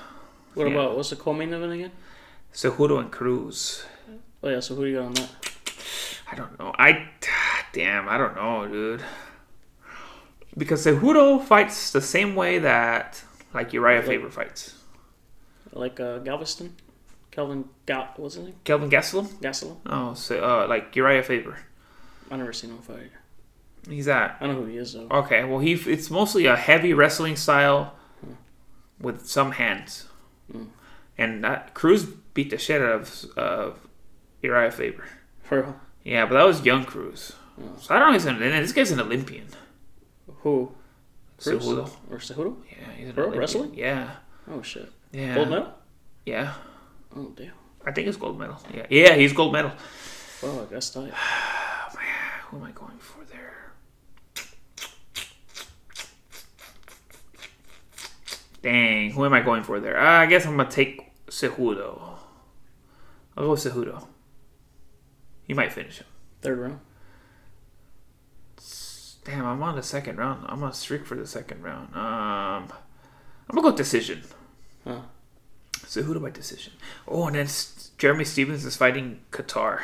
What 0.53 0.67
Yeah. 0.67 0.73
about 0.73 0.95
what's 0.97 1.09
the 1.09 1.15
co-main 1.15 1.53
event 1.53 1.73
again? 1.73 1.91
Cejudo 2.53 2.99
and 2.99 3.11
Cruz. 3.11 3.85
Oh 4.43 4.49
yeah, 4.49 4.59
so 4.59 4.75
who 4.75 4.85
do 4.85 4.91
you 4.91 4.97
got 4.97 5.05
on 5.07 5.13
that? 5.15 5.29
I 6.31 6.35
don't 6.35 6.57
know. 6.59 6.73
I 6.77 7.09
damn, 7.73 8.07
I 8.07 8.17
don't 8.17 8.35
know, 8.35 8.67
dude. 8.67 9.01
Because 10.57 10.85
Cejudo 10.85 11.43
fights 11.43 11.91
the 11.91 12.01
same 12.01 12.35
way 12.35 12.59
that 12.59 13.23
like 13.53 13.73
Uriah 13.73 14.03
Faber 14.03 14.29
fights. 14.29 14.75
Like 15.73 15.99
uh, 15.99 16.19
Galveston, 16.19 16.75
Kelvin 17.31 17.65
Gal, 17.85 18.09
what's 18.17 18.35
his 18.35 18.45
name? 18.45 18.55
Kelvin 18.63 18.89
Gastelum. 18.89 19.27
Gastelum. 19.41 19.77
Oh, 19.85 20.13
so 20.13 20.43
uh, 20.43 20.67
like 20.67 20.95
Uriah 20.95 21.23
Faber. 21.23 21.57
I 22.29 22.37
never 22.37 22.53
seen 22.53 22.69
him 22.69 22.79
fight. 22.79 23.11
He's 23.89 24.05
that. 24.05 24.37
I 24.39 24.47
know 24.47 24.55
who 24.55 24.65
he 24.65 24.77
is 24.77 24.93
though. 24.93 25.07
Okay, 25.09 25.43
well 25.43 25.59
he 25.59 25.73
it's 25.73 26.11
mostly 26.11 26.45
a 26.45 26.55
heavy 26.55 26.93
wrestling 26.93 27.35
style 27.35 27.95
hmm. 28.23 28.33
with 28.99 29.27
some 29.27 29.53
hands, 29.53 30.07
hmm. 30.51 30.65
and 31.17 31.43
that 31.43 31.73
Cruz 31.73 32.05
beat 32.05 32.51
the 32.51 32.57
shit 32.57 32.81
out 32.81 32.91
of 32.91 33.25
of 33.37 33.87
Uriah 34.41 34.71
Faber. 34.71 35.05
For 35.43 35.61
real? 35.61 35.75
Yeah, 36.03 36.25
but 36.25 36.35
that 36.35 36.45
was 36.45 36.65
young 36.65 36.85
Cruz. 36.85 37.31
Hmm. 37.55 37.79
So 37.79 37.95
I 37.95 37.99
don't 37.99 38.09
know. 38.09 38.13
He's 38.13 38.25
an, 38.25 38.39
this 38.39 38.73
guy's 38.73 38.91
an 38.91 38.99
Olympian. 38.99 39.47
Who? 40.41 40.71
Cruz 41.41 41.63
Cejudo. 41.63 41.89
or 42.09 42.17
Cejudo? 42.17 42.57
Yeah, 42.69 42.91
he's 42.95 43.09
an 43.09 43.17
Olympian. 43.17 43.39
wrestling? 43.39 43.73
Yeah, 43.73 44.11
Oh 44.49 44.61
shit. 44.61 44.91
yeah. 45.11 45.35
Gold 45.35 45.49
medal? 45.49 45.73
Yeah, 46.25 46.53
Oh 47.15 47.31
damn. 47.35 47.51
I 47.85 47.91
think 47.91 48.07
it's 48.07 48.17
gold 48.17 48.39
medal. 48.39 48.57
Yeah, 48.73 48.85
yeah, 48.89 49.15
he's 49.15 49.33
gold 49.33 49.53
medal. 49.53 49.71
Well, 50.41 50.61
I 50.61 50.73
guess 50.73 50.89
tight. 50.91 51.13
Who 52.49 52.57
am 52.57 52.63
I 52.63 52.71
going 52.71 52.97
for 52.99 53.23
there? 53.25 53.73
Dang, 58.61 59.11
who 59.11 59.25
am 59.25 59.33
I 59.33 59.41
going 59.41 59.63
for 59.63 59.79
there? 59.79 59.99
Uh, 59.99 60.21
I 60.21 60.25
guess 60.27 60.45
I'm 60.45 60.57
gonna 60.57 60.69
take 60.69 61.11
Cejudo. 61.27 62.17
I'll 63.37 63.45
go 63.45 63.51
with 63.51 63.61
Cejudo. 63.61 64.05
He 65.43 65.53
might 65.53 65.71
finish 65.71 65.97
him. 65.99 66.07
Third 66.41 66.59
round. 66.59 66.79
Damn, 69.23 69.45
I'm 69.45 69.61
on 69.63 69.75
the 69.75 69.83
second 69.83 70.17
round. 70.17 70.45
I'm 70.47 70.59
gonna 70.59 70.73
streak 70.73 71.05
for 71.05 71.15
the 71.15 71.27
second 71.27 71.63
round. 71.63 71.95
Um, 71.95 72.71
I'm 73.49 73.55
gonna 73.55 73.61
go 73.61 73.75
decision. 73.75 74.23
Huh. 74.83 75.01
Cejudo 75.91 76.21
by 76.21 76.29
decision. 76.29 76.71
Oh, 77.05 77.27
and 77.27 77.35
then 77.35 77.47
Jeremy 77.97 78.23
Stephens 78.23 78.63
is 78.63 78.77
fighting 78.77 79.19
Kattar. 79.29 79.81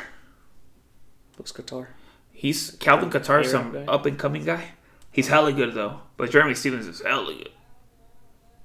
Looks 1.36 1.52
Kattar. 1.52 1.88
He's 2.32 2.70
Calvin 2.80 3.10
Kattar, 3.10 3.44
some 3.44 3.72
guy? 3.72 3.84
up 3.84 4.06
and 4.06 4.18
coming 4.18 4.42
guy. 4.46 4.70
He's 5.12 5.28
hella 5.28 5.52
good 5.52 5.74
though, 5.74 6.00
but 6.16 6.30
Jeremy 6.30 6.54
Stephens 6.54 6.86
is 6.86 7.02
hella 7.02 7.34
good. 7.34 7.50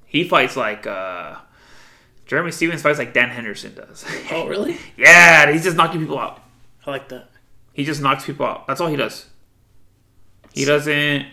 He 0.05 0.23
fights 0.23 0.55
like 0.55 0.87
uh 0.87 1.35
Jeremy 2.27 2.51
Stephens 2.51 2.81
fights 2.81 2.97
like 2.97 3.13
Dan 3.13 3.29
Henderson 3.29 3.75
does. 3.75 4.05
Oh 4.31 4.47
really? 4.47 4.77
yeah, 4.95 5.51
he's 5.51 5.65
just 5.65 5.75
knocking 5.75 5.99
people 5.99 6.19
out. 6.19 6.41
I 6.85 6.91
like 6.91 7.09
that. 7.09 7.29
He 7.73 7.83
just 7.83 8.01
knocks 8.01 8.25
people 8.25 8.45
out. 8.45 8.67
That's 8.67 8.79
all 8.79 8.87
he 8.87 8.95
does. 8.95 9.25
He 10.53 10.63
doesn't. 10.63 11.25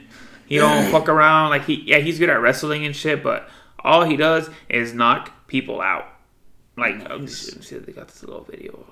He 0.47 0.57
don't 0.57 0.91
fuck 0.91 1.09
around. 1.09 1.51
Like 1.51 1.67
he, 1.67 1.75
yeah, 1.83 1.99
he's 1.99 2.19
good 2.19 2.31
at 2.31 2.41
wrestling 2.41 2.85
and 2.85 2.97
shit, 2.97 3.23
but 3.23 3.49
all 3.79 4.05
he 4.05 4.17
does 4.17 4.51
is 4.69 4.93
knock 4.93 5.33
people 5.51 5.82
out. 5.82 6.07
Like, 6.76 7.11
oh, 7.11 7.26
shit, 7.26 7.62
shit, 7.62 7.84
they 7.84 7.92
got 7.92 8.09
this 8.09 8.22
little 8.22 8.44
video. 8.44 8.86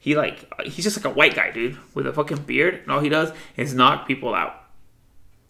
He 0.00 0.16
like, 0.16 0.50
he's 0.64 0.84
just 0.84 0.96
like 0.96 1.06
a 1.06 1.16
white 1.16 1.34
guy, 1.34 1.50
dude, 1.52 1.78
with 1.94 2.06
a 2.06 2.12
fucking 2.12 2.42
beard, 2.42 2.74
and 2.74 2.90
all 2.90 3.00
he 3.00 3.08
does 3.08 3.32
is 3.56 3.72
knock 3.72 4.06
people 4.06 4.34
out. 4.34 4.64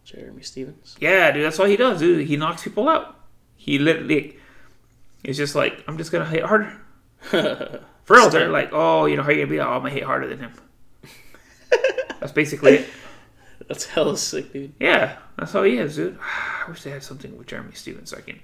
Jeremy 0.04 0.42
Stephens. 0.42 0.96
Yeah, 1.00 1.30
dude, 1.30 1.44
that's 1.44 1.58
all 1.58 1.66
he 1.66 1.76
does, 1.76 2.00
dude. 2.00 2.26
He 2.26 2.36
knocks 2.36 2.62
people 2.62 2.88
out. 2.88 3.16
He 3.56 3.78
literally, 3.78 4.36
it's 5.24 5.38
just 5.38 5.54
like, 5.54 5.82
I'm 5.88 5.98
just 5.98 6.12
gonna 6.12 6.26
hit 6.26 6.44
harder. 6.44 6.76
For 7.20 8.16
real, 8.16 8.28
they're 8.28 8.48
like, 8.48 8.70
oh, 8.72 9.06
you 9.06 9.16
know, 9.16 9.22
how 9.22 9.30
you 9.30 9.36
gonna 9.36 9.50
be? 9.50 9.60
Oh, 9.60 9.70
I'm 9.70 9.82
gonna 9.82 9.90
hit 9.90 10.02
harder 10.02 10.28
than 10.28 10.40
him. 10.40 10.52
that's 12.20 12.32
basically 12.32 12.72
it. 12.72 12.88
That's 13.68 13.86
hella 13.86 14.16
sick, 14.16 14.52
dude. 14.52 14.72
Yeah, 14.80 15.16
that's 15.38 15.54
all 15.54 15.62
he 15.62 15.76
is, 15.76 15.94
dude. 15.94 16.18
I 16.66 16.68
wish 16.68 16.82
they 16.82 16.90
had 16.90 17.04
something 17.04 17.38
with 17.38 17.46
Jeremy 17.46 17.72
Stephens 17.74 18.10
so 18.10 18.18
I 18.18 18.22
can. 18.22 18.40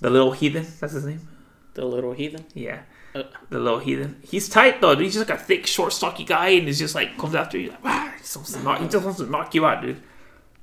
The 0.00 0.10
little 0.10 0.32
heathen, 0.32 0.66
that's 0.80 0.92
his 0.92 1.04
name. 1.04 1.26
The 1.74 1.84
little 1.84 2.12
heathen. 2.12 2.44
Yeah, 2.54 2.82
Uh, 3.14 3.24
the 3.50 3.58
little 3.58 3.78
heathen. 3.78 4.16
He's 4.22 4.48
tight 4.48 4.80
though. 4.80 4.94
Dude. 4.94 5.04
He's 5.04 5.14
just 5.14 5.28
like 5.28 5.38
a 5.38 5.42
thick, 5.42 5.66
short, 5.66 5.92
stocky 5.92 6.24
guy, 6.24 6.48
and 6.48 6.66
he's 6.66 6.78
just 6.78 6.94
like 6.94 7.16
comes 7.18 7.34
after 7.34 7.58
you. 7.58 7.70
Like, 7.70 7.78
ah, 7.84 8.12
he, 8.14 8.22
just 8.22 8.36
wants 8.36 8.52
to 8.52 8.62
knock, 8.62 8.80
he 8.80 8.88
just 8.88 9.04
wants 9.04 9.20
to 9.20 9.26
knock 9.26 9.54
you 9.54 9.66
out, 9.66 9.82
dude. 9.82 10.02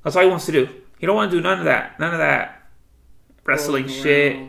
That's 0.04 0.16
all 0.16 0.24
he 0.24 0.30
wants 0.30 0.46
to 0.48 0.52
do. 0.52 0.70
He 1.00 1.06
don't 1.06 1.16
want 1.16 1.32
to 1.32 1.38
do 1.38 1.42
none 1.42 1.60
of 1.60 1.66
that. 1.66 2.00
None 2.00 2.14
of 2.14 2.20
that 2.20 2.70
wrestling 3.46 3.86
rolling 3.86 4.04
shit. 4.04 4.48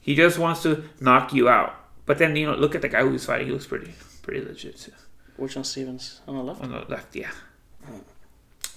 He 0.00 0.14
just 0.14 0.38
wants 0.38 0.62
to 0.62 0.84
knock 1.00 1.32
you 1.32 1.48
out. 1.48 1.74
But 2.06 2.18
then 2.18 2.36
you 2.36 2.46
know, 2.46 2.54
look 2.54 2.74
at 2.74 2.82
the 2.82 2.88
guy 2.88 3.02
who's 3.02 3.24
fighting. 3.24 3.48
He 3.48 3.52
looks 3.52 3.66
pretty, 3.66 3.92
pretty 4.22 4.44
legit 4.44 4.78
too. 4.78 4.92
Which 5.36 5.56
one, 5.56 5.64
Stephens? 5.64 6.20
On 6.26 6.36
the 6.36 6.42
left. 6.42 6.62
On 6.62 6.70
the 6.70 6.84
left, 6.88 7.14
yeah. 7.14 7.30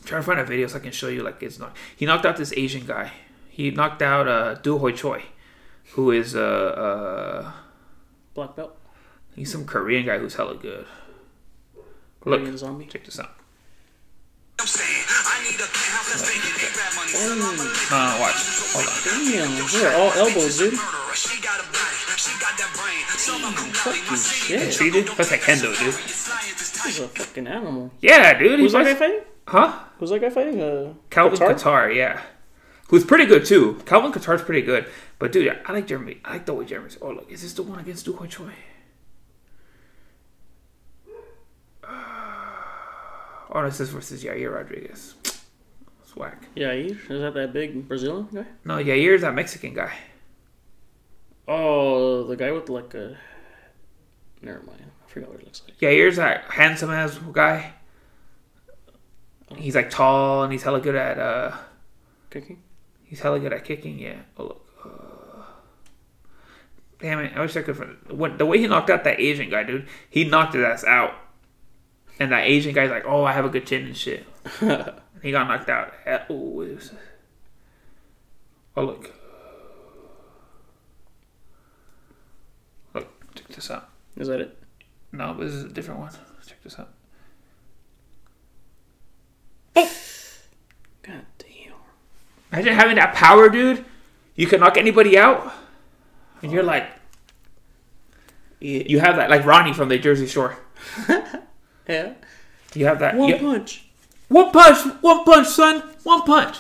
trying 0.03 0.21
to 0.21 0.25
find 0.25 0.39
a 0.39 0.43
video 0.43 0.67
so 0.67 0.77
I 0.77 0.81
can 0.81 0.91
show 0.91 1.07
you 1.07 1.23
like 1.23 1.41
it's 1.41 1.59
not. 1.59 1.75
He 1.95 2.05
knocked 2.05 2.25
out 2.25 2.37
this 2.37 2.53
Asian 2.55 2.85
guy. 2.85 3.11
He 3.59 3.71
knocked 3.71 4.01
out 4.01 4.25
uh, 4.25 4.53
Doo 4.55 4.77
Ho 4.77 4.89
Choi, 4.89 5.21
who 5.91 6.11
is 6.11 6.33
uh, 6.33 6.39
uh 6.39 7.51
Black 8.33 8.55
belt. 8.55 8.71
he's 9.35 9.51
some 9.51 9.65
Korean 9.65 10.05
guy 10.05 10.17
who's 10.17 10.35
hella 10.35 10.55
good. 10.55 10.85
Korean 12.21 12.45
Look, 12.45 12.57
zombie. 12.57 12.85
check 12.85 13.03
this 13.03 13.19
out. 13.19 13.35
I'm 14.61 14.65
saying 14.65 15.03
I 15.11 15.43
need 15.43 15.59
a 15.59 15.67
penthouse 15.67 16.07
that's 16.07 16.23
vacant. 16.23 16.55
They 16.55 16.71
grab 16.71 16.95
money, 16.95 17.11
sell 17.11 17.35
my 17.35 17.51
money. 17.51 17.75
Uh, 17.91 18.15
watch. 18.23 18.39
Hold 18.71 18.87
on. 18.87 18.95
Damn, 19.27 19.51
they're 19.75 19.91
all 19.99 20.11
elbows, 20.15 20.55
dude. 20.57 20.73
Murderer, 20.79 21.15
She 21.19 21.41
got 21.43 21.59
a 21.59 21.67
body, 21.67 21.99
she 22.15 22.31
got 22.39 22.55
that 22.55 22.71
brain. 22.79 23.03
Sell 23.19 23.39
my 23.43 23.51
Bugatti, 23.51 23.75
my 23.75 24.15
Fucking 24.15 24.15
city. 24.15 24.55
shit. 24.55 24.73
See, 24.73 24.89
dude? 24.89 25.07
That's 25.19 25.31
like 25.31 25.41
Kendo, 25.41 25.75
dude. 25.75 25.95
He's 26.87 26.99
a 27.03 27.07
fucking 27.09 27.47
animal. 27.47 27.91
Yeah, 27.99 28.39
dude. 28.39 28.59
Who's 28.63 28.71
He's 28.71 28.79
that 28.79 28.85
guy 28.87 28.95
fighting? 28.95 29.23
huh? 29.47 29.79
Who's 29.99 30.11
that 30.11 30.21
guy 30.21 30.29
fighting? 30.29 30.61
Uh, 30.61 30.93
Calvin 31.09 31.37
Kattar? 31.37 31.55
Kattar, 31.59 31.93
yeah. 31.95 32.21
Who's 32.89 33.05
pretty 33.05 33.25
good 33.25 33.45
too. 33.45 33.81
Calvin 33.85 34.11
Kattar's 34.11 34.41
pretty 34.41 34.63
good. 34.63 34.87
But 35.19 35.31
dude, 35.31 35.55
I 35.65 35.71
like 35.71 35.87
Jeremy. 35.87 36.19
I 36.25 36.33
like 36.33 36.45
the 36.45 36.53
way 36.53 36.65
Jeremy's. 36.65 36.97
Oh 37.01 37.11
look, 37.11 37.31
is 37.31 37.43
this 37.43 37.53
the 37.53 37.63
one 37.63 37.79
against 37.79 38.05
Doo 38.05 38.13
Ho 38.13 38.25
Choi? 38.25 38.51
Oh, 43.51 43.63
this 43.63 43.79
is 43.79 43.89
versus 43.89 44.23
Yair 44.23 44.53
Rodriguez. 44.53 45.15
It's 45.23 46.15
whack. 46.15 46.47
Yeah, 46.55 46.71
is 46.71 46.97
that 47.07 47.33
that 47.33 47.51
big 47.51 47.87
Brazilian 47.87 48.27
guy? 48.33 48.45
No, 48.63 48.77
Yair's 48.77 49.21
that 49.21 49.33
Mexican 49.33 49.73
guy. 49.73 49.93
Oh, 51.47 52.23
the 52.25 52.35
guy 52.35 52.51
with 52.51 52.69
like 52.69 52.93
a. 52.93 53.17
Never 54.41 54.61
mind. 54.61 54.83
I 55.03 55.09
forgot 55.09 55.29
what 55.29 55.39
it 55.39 55.45
looks 55.45 55.63
like. 55.67 55.79
Yair's 55.79 56.17
that 56.17 56.45
handsome 56.45 56.91
ass 56.91 57.19
guy. 57.31 57.73
He's 59.57 59.75
like 59.75 59.89
tall 59.89 60.43
and 60.43 60.51
he's 60.51 60.61
hella 60.63 60.79
good 60.79 60.95
at 60.95 61.17
uh 61.17 61.57
Kicking. 62.29 62.61
He's 63.09 63.19
hella 63.19 63.39
good 63.39 63.51
at 63.51 63.65
kicking, 63.65 63.99
yeah. 63.99 64.19
Oh 64.37 64.43
look. 64.43 64.65
Uh, 64.85 65.43
damn 66.99 67.19
it, 67.19 67.33
I 67.35 67.41
wish 67.41 67.57
I 67.57 67.61
could 67.63 68.11
when 68.11 68.37
the 68.37 68.45
way 68.45 68.59
he 68.59 68.67
knocked 68.67 68.89
out 68.89 69.03
that 69.03 69.19
Asian 69.19 69.49
guy, 69.49 69.63
dude, 69.63 69.87
he 70.09 70.23
knocked 70.23 70.53
his 70.53 70.63
ass 70.63 70.83
out. 70.85 71.13
And 72.19 72.31
that 72.31 72.43
Asian 72.47 72.73
guy's 72.73 72.89
like, 72.91 73.05
Oh, 73.05 73.23
I 73.23 73.31
have 73.33 73.45
a 73.45 73.49
good 73.49 73.65
chin 73.65 73.85
and 73.85 73.97
shit. 73.97 74.25
he 75.21 75.31
got 75.31 75.47
knocked 75.47 75.69
out. 75.69 75.93
Oh, 76.29 76.35
was- 76.35 76.91
oh 78.77 78.83
look. 78.83 79.13
Look, 82.93 83.35
check 83.35 83.47
this 83.47 83.71
out. 83.71 83.89
Is 84.17 84.27
that 84.27 84.41
it? 84.41 84.57
No, 85.11 85.33
this 85.33 85.53
is 85.53 85.63
a 85.63 85.69
different 85.69 86.01
one. 86.01 86.11
Check 86.45 86.61
this 86.63 86.77
out. 86.77 86.89
Damn. 89.73 89.89
Imagine 92.51 92.73
having 92.73 92.95
that 92.95 93.13
power, 93.13 93.49
dude. 93.49 93.85
You 94.35 94.47
can 94.47 94.59
knock 94.59 94.77
anybody 94.77 95.17
out. 95.17 95.53
And 96.41 96.51
you're 96.51 96.63
like, 96.63 96.89
you 98.59 98.99
have 98.99 99.17
that, 99.17 99.29
like 99.29 99.45
Ronnie 99.45 99.73
from 99.73 99.89
the 99.89 99.97
Jersey 99.97 100.27
Shore. 100.27 100.57
Yeah. 101.89 102.13
You 102.75 102.85
have 102.85 102.99
that. 102.99 103.15
One 103.15 103.29
you- 103.29 103.37
punch. 103.37 103.83
one 104.27 104.51
punch, 104.51 104.93
one 105.01 105.25
punch, 105.25 105.47
son. 105.47 105.81
One 106.03 106.21
punch. 106.21 106.57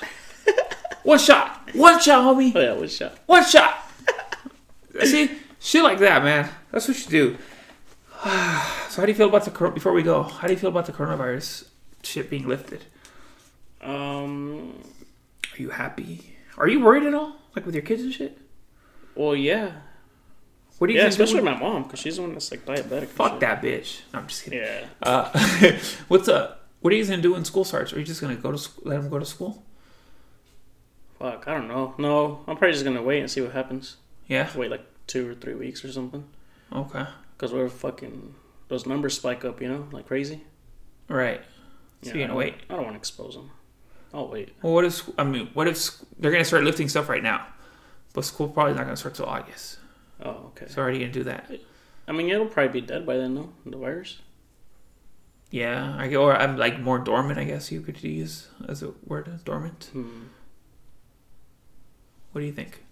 one 1.03 1.19
shot. 1.19 1.69
One 1.75 1.99
shot, 2.01 2.23
homie. 2.23 2.51
Oh 2.55 2.59
yeah, 2.59 2.73
one 2.73 2.87
shot. 2.87 3.19
One 3.27 3.45
shot. 3.45 3.77
See, 5.03 5.29
shit 5.59 5.83
like 5.83 5.99
that, 5.99 6.23
man. 6.23 6.49
That's 6.71 6.87
what 6.87 6.97
you 6.99 7.09
do. 7.11 7.37
so, 8.23 8.29
how 8.29 9.05
do 9.05 9.11
you 9.11 9.13
feel 9.13 9.29
about 9.29 9.45
the 9.45 9.69
before 9.69 9.93
we 9.93 10.01
go? 10.01 10.23
How 10.23 10.47
do 10.47 10.53
you 10.53 10.59
feel 10.59 10.71
about 10.71 10.87
the 10.87 10.93
coronavirus 10.93 11.67
shit 12.01 12.27
being 12.29 12.47
lifted? 12.47 12.85
Um. 13.81 14.81
Are 15.59 15.61
you 15.61 15.69
happy? 15.71 16.21
Are 16.57 16.69
you 16.69 16.79
worried 16.79 17.03
at 17.03 17.13
all, 17.13 17.35
like 17.53 17.65
with 17.65 17.75
your 17.75 17.81
kids 17.83 18.01
and 18.01 18.13
shit? 18.13 18.37
Well, 19.13 19.35
yeah. 19.35 19.73
What 20.77 20.87
do 20.87 20.93
you 20.93 20.99
Yeah, 20.99 21.03
think? 21.09 21.11
especially 21.19 21.41
my 21.41 21.57
mom, 21.59 21.83
because 21.83 21.99
she's 21.99 22.15
the 22.15 22.21
one 22.21 22.31
that's 22.31 22.49
like 22.49 22.65
diabetic. 22.65 23.07
Fuck 23.07 23.41
that 23.41 23.61
bitch. 23.61 23.99
No, 24.13 24.19
I'm 24.19 24.27
just 24.27 24.43
kidding. 24.45 24.59
Yeah. 24.59 24.85
Uh, 25.03 25.29
what's 26.07 26.29
up? 26.29 26.69
What 26.79 26.93
are 26.93 26.95
you 26.95 27.03
gonna 27.03 27.21
do 27.21 27.33
when 27.33 27.43
school 27.43 27.65
starts? 27.65 27.91
Are 27.91 27.99
you 27.99 28.05
just 28.05 28.21
gonna 28.21 28.35
go 28.37 28.53
to 28.53 28.57
school, 28.57 28.83
let 28.85 29.01
them 29.01 29.09
go 29.09 29.19
to 29.19 29.25
school? 29.25 29.65
Fuck, 31.19 31.45
I 31.49 31.53
don't 31.55 31.67
know. 31.67 31.93
No, 31.97 32.39
I'm 32.47 32.55
probably 32.55 32.71
just 32.71 32.85
gonna 32.85 33.01
wait 33.03 33.19
and 33.19 33.29
see 33.29 33.41
what 33.41 33.51
happens. 33.51 33.97
Yeah. 34.27 34.49
Wait 34.55 34.71
like 34.71 34.85
two 35.07 35.29
or 35.29 35.35
three 35.35 35.55
weeks 35.55 35.83
or 35.83 35.91
something. 35.91 36.23
Okay. 36.71 37.03
Because 37.35 37.51
we're 37.51 37.67
fucking 37.67 38.33
those 38.69 38.85
numbers 38.85 39.17
spike 39.17 39.43
up, 39.43 39.61
you 39.61 39.67
know, 39.67 39.89
like 39.91 40.07
crazy. 40.07 40.43
Right. 41.09 41.41
So 42.03 42.11
Yeah, 42.11 42.13
you're 42.13 42.23
gonna 42.23 42.27
don't- 42.29 42.37
wait. 42.37 42.55
I 42.69 42.75
don't 42.75 42.83
want 42.85 42.93
to 42.95 42.99
expose 42.99 43.35
them. 43.35 43.51
I'll 44.13 44.27
wait. 44.27 44.53
Well, 44.61 44.73
what 44.73 44.85
if 44.85 45.07
I 45.19 45.23
mean, 45.23 45.49
what 45.53 45.67
if 45.67 45.77
they're 46.17 46.31
gonna 46.31 46.43
start 46.45 46.63
lifting 46.63 46.89
stuff 46.89 47.09
right 47.09 47.21
now, 47.23 47.45
but 48.13 48.25
school 48.25 48.47
probably 48.47 48.73
not 48.73 48.83
gonna 48.85 48.97
start 48.97 49.15
till 49.15 49.25
August. 49.25 49.77
Oh, 50.23 50.51
okay. 50.51 50.65
So 50.67 50.81
already 50.81 50.99
gonna 50.99 51.11
do 51.11 51.23
that. 51.25 51.49
I 52.07 52.11
mean, 52.11 52.29
it'll 52.29 52.47
probably 52.47 52.81
be 52.81 52.85
dead 52.87 53.05
by 53.05 53.17
then, 53.17 53.35
though. 53.35 53.53
The 53.65 53.77
virus. 53.77 54.17
Yeah. 55.51 55.95
I 55.97 56.13
or 56.15 56.35
I'm 56.35 56.57
like 56.57 56.79
more 56.79 56.99
dormant. 56.99 57.39
I 57.39 57.43
guess 57.43 57.71
you 57.71 57.81
could 57.81 58.03
use 58.03 58.47
as 58.67 58.81
a 58.83 58.93
word, 59.05 59.29
dormant. 59.45 59.89
Hmm. 59.93 60.23
What 62.31 62.41
do 62.41 62.47
you 62.47 62.53
think? 62.53 62.83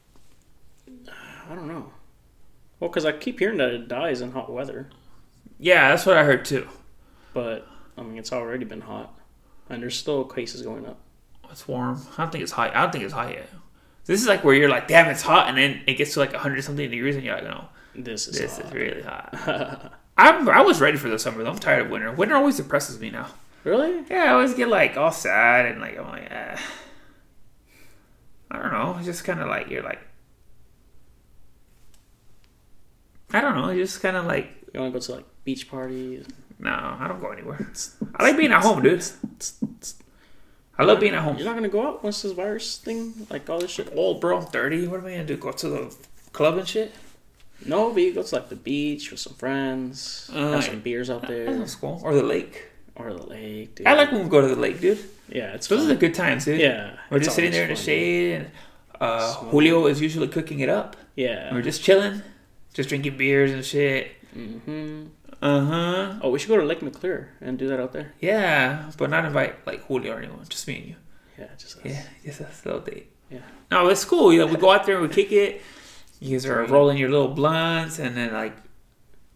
I 1.49 1.55
don't 1.55 1.67
know. 1.67 1.91
Well, 2.79 2.89
because 2.89 3.05
I 3.05 3.11
keep 3.11 3.39
hearing 3.39 3.57
that 3.57 3.69
it 3.73 3.87
dies 3.87 4.21
in 4.21 4.31
hot 4.31 4.51
weather, 4.51 4.89
Yeah, 5.59 5.89
that's 5.89 6.05
what 6.05 6.17
I 6.17 6.23
heard 6.23 6.45
too. 6.45 6.67
but 7.33 7.67
I 7.97 8.03
mean, 8.03 8.17
it's 8.17 8.31
already 8.31 8.65
been 8.65 8.81
hot, 8.81 9.17
and 9.69 9.81
there's 9.81 9.97
still 9.97 10.23
cases 10.25 10.61
going 10.61 10.85
up. 10.85 10.99
It's 11.51 11.67
warm. 11.67 12.01
I 12.17 12.23
don't 12.23 12.31
think 12.31 12.43
it's 12.43 12.51
hot. 12.51 12.75
I 12.75 12.81
don't 12.83 12.91
think 12.91 13.03
it's 13.03 13.13
hot 13.13 13.29
yet. 13.31 13.49
This 14.05 14.21
is 14.21 14.27
like 14.27 14.43
where 14.43 14.53
you're 14.55 14.69
like, 14.69 14.87
damn, 14.87 15.07
it's 15.09 15.21
hot, 15.21 15.49
and 15.49 15.57
then 15.57 15.81
it 15.85 15.95
gets 15.95 16.13
to 16.13 16.19
like 16.19 16.31
100 16.31 16.63
something 16.63 16.89
degrees, 16.89 17.15
and 17.15 17.25
you're 17.25 17.35
like, 17.35 17.43
no, 17.43 17.65
This 17.95 18.27
is 18.27 18.37
this 18.39 18.55
hot. 18.57 18.65
is 18.67 18.73
really 18.73 19.01
hot. 19.01 19.93
I'm, 20.17 20.47
I 20.49 20.61
was 20.61 20.79
ready 20.81 20.97
for 20.97 21.09
the 21.09 21.19
summer 21.19 21.43
though. 21.43 21.51
I'm 21.51 21.59
tired 21.59 21.85
of 21.85 21.91
winter. 21.91 22.11
Winter 22.11 22.35
always 22.35 22.57
depresses 22.57 22.99
me 22.99 23.09
now. 23.11 23.27
Really? 23.63 24.03
Yeah, 24.09 24.23
I 24.23 24.27
always 24.29 24.53
get 24.53 24.67
like 24.69 24.97
all 24.97 25.11
sad 25.11 25.65
and 25.67 25.81
like 25.81 25.97
I'm 25.97 26.07
like, 26.07 26.31
eh. 26.31 26.57
I 28.49 28.57
don't 28.59 28.71
know. 28.71 28.95
It's 28.97 29.05
just 29.05 29.23
kind 29.25 29.41
of 29.41 29.47
like 29.47 29.69
you're 29.69 29.83
like, 29.83 29.99
I 33.33 33.41
don't 33.41 33.55
know. 33.55 33.67
It's 33.69 33.91
just 33.91 34.01
kind 34.01 34.15
of 34.17 34.25
like, 34.25 34.47
You 34.73 34.79
want 34.79 34.93
to 34.93 34.99
go 34.99 35.05
to 35.05 35.11
like 35.17 35.25
beach 35.43 35.69
parties? 35.69 36.25
no, 36.59 36.71
I 36.71 37.07
don't 37.07 37.19
go 37.21 37.29
anywhere. 37.31 37.69
I 38.15 38.23
like 38.23 38.37
being 38.37 38.51
at 38.53 38.63
home, 38.63 38.81
dude. 38.81 39.03
I 40.79 40.83
love 40.83 40.99
being 40.99 41.13
at 41.15 41.23
home. 41.23 41.37
You're 41.37 41.45
not 41.45 41.55
gonna 41.55 41.69
go 41.69 41.87
out 41.87 42.03
once 42.03 42.21
this 42.21 42.31
virus 42.33 42.77
thing, 42.77 43.27
like 43.29 43.49
all 43.49 43.59
this 43.59 43.71
shit. 43.71 43.91
old, 43.95 44.21
bro. 44.21 44.37
I'm 44.37 44.45
30. 44.45 44.87
What 44.87 44.99
am 44.99 45.05
I 45.07 45.11
gonna 45.11 45.25
do? 45.25 45.37
Go 45.37 45.51
to 45.51 45.67
the 45.69 45.95
club 46.33 46.57
and 46.57 46.67
shit? 46.67 46.93
No, 47.65 47.91
but 47.91 48.03
you 48.03 48.13
go 48.13 48.21
to 48.21 48.35
like 48.35 48.49
the 48.49 48.55
beach 48.55 49.09
with 49.09 49.19
some 49.19 49.33
friends, 49.33 50.29
Uh, 50.33 50.51
have 50.51 50.63
some 50.63 50.79
beers 50.81 51.09
out 51.09 51.27
there, 51.27 51.57
That's 51.57 51.73
cool. 51.75 51.99
Or 52.03 52.13
the 52.13 52.21
lake. 52.23 52.65
or 52.95 53.11
the 53.13 53.23
lake. 53.25 53.75
Dude. 53.75 53.87
I 53.87 53.93
like 53.95 54.11
when 54.11 54.23
we 54.23 54.29
go 54.29 54.41
to 54.41 54.47
the 54.47 54.55
lake, 54.55 54.79
dude. 54.79 54.99
Yeah, 55.29 55.53
it's 55.53 55.67
Those 55.67 55.83
are 55.83 55.87
the 55.87 55.95
good 55.95 56.13
times, 56.13 56.45
dude. 56.45 56.59
Yeah, 56.61 56.95
We're 57.09 57.19
just 57.19 57.35
sitting 57.35 57.51
there 57.51 57.63
in 57.63 57.69
the 57.69 57.75
shade, 57.75 58.33
and 58.35 58.51
uh, 59.01 59.33
Julio 59.51 59.87
is 59.87 59.99
usually 59.99 60.27
cooking 60.27 60.59
it 60.61 60.69
up. 60.69 60.95
Yeah. 61.15 61.53
We're 61.53 61.61
just 61.63 61.81
chilling, 61.83 62.21
just 62.73 62.89
drinking 62.89 63.17
beers 63.17 63.51
and 63.51 63.65
shit. 63.65 64.11
hmm 64.33 65.07
Uh 65.41 65.61
huh. 65.65 66.19
Oh, 66.21 66.29
we 66.31 66.39
should 66.39 66.49
go 66.49 66.57
to 66.57 66.65
Lake 66.65 66.81
McClure 66.81 67.29
and 67.41 67.57
do 67.59 67.67
that 67.67 67.79
out 67.79 67.93
there. 67.93 68.13
Yeah, 68.19 68.91
but 68.97 69.09
not 69.09 69.25
invite 69.25 69.65
like 69.67 69.85
Julio 69.85 70.13
or 70.15 70.19
anyone. 70.19 70.45
Just 70.49 70.67
me 70.67 70.75
and 70.77 70.85
you. 70.87 70.95
Yeah, 71.37 71.47
just 71.57 71.77
us. 71.77 71.85
Yeah, 71.85 72.03
just 72.25 72.39
a 72.41 72.47
little 72.65 72.81
date. 72.81 73.11
Yeah. 73.29 73.39
No, 73.69 73.87
it's 73.89 74.03
cool. 74.05 74.33
You 74.33 74.39
know, 74.39 74.47
we 74.47 74.55
go 74.57 74.71
out 74.71 74.85
there, 74.85 74.97
and 74.97 75.07
we 75.07 75.13
kick 75.13 75.31
it. 75.31 75.61
You 76.19 76.31
guys 76.31 76.45
are 76.47 76.65
rolling 76.65 76.97
your 76.97 77.09
little 77.09 77.27
blunts, 77.27 77.99
and 77.99 78.17
then 78.17 78.33
like 78.33 78.55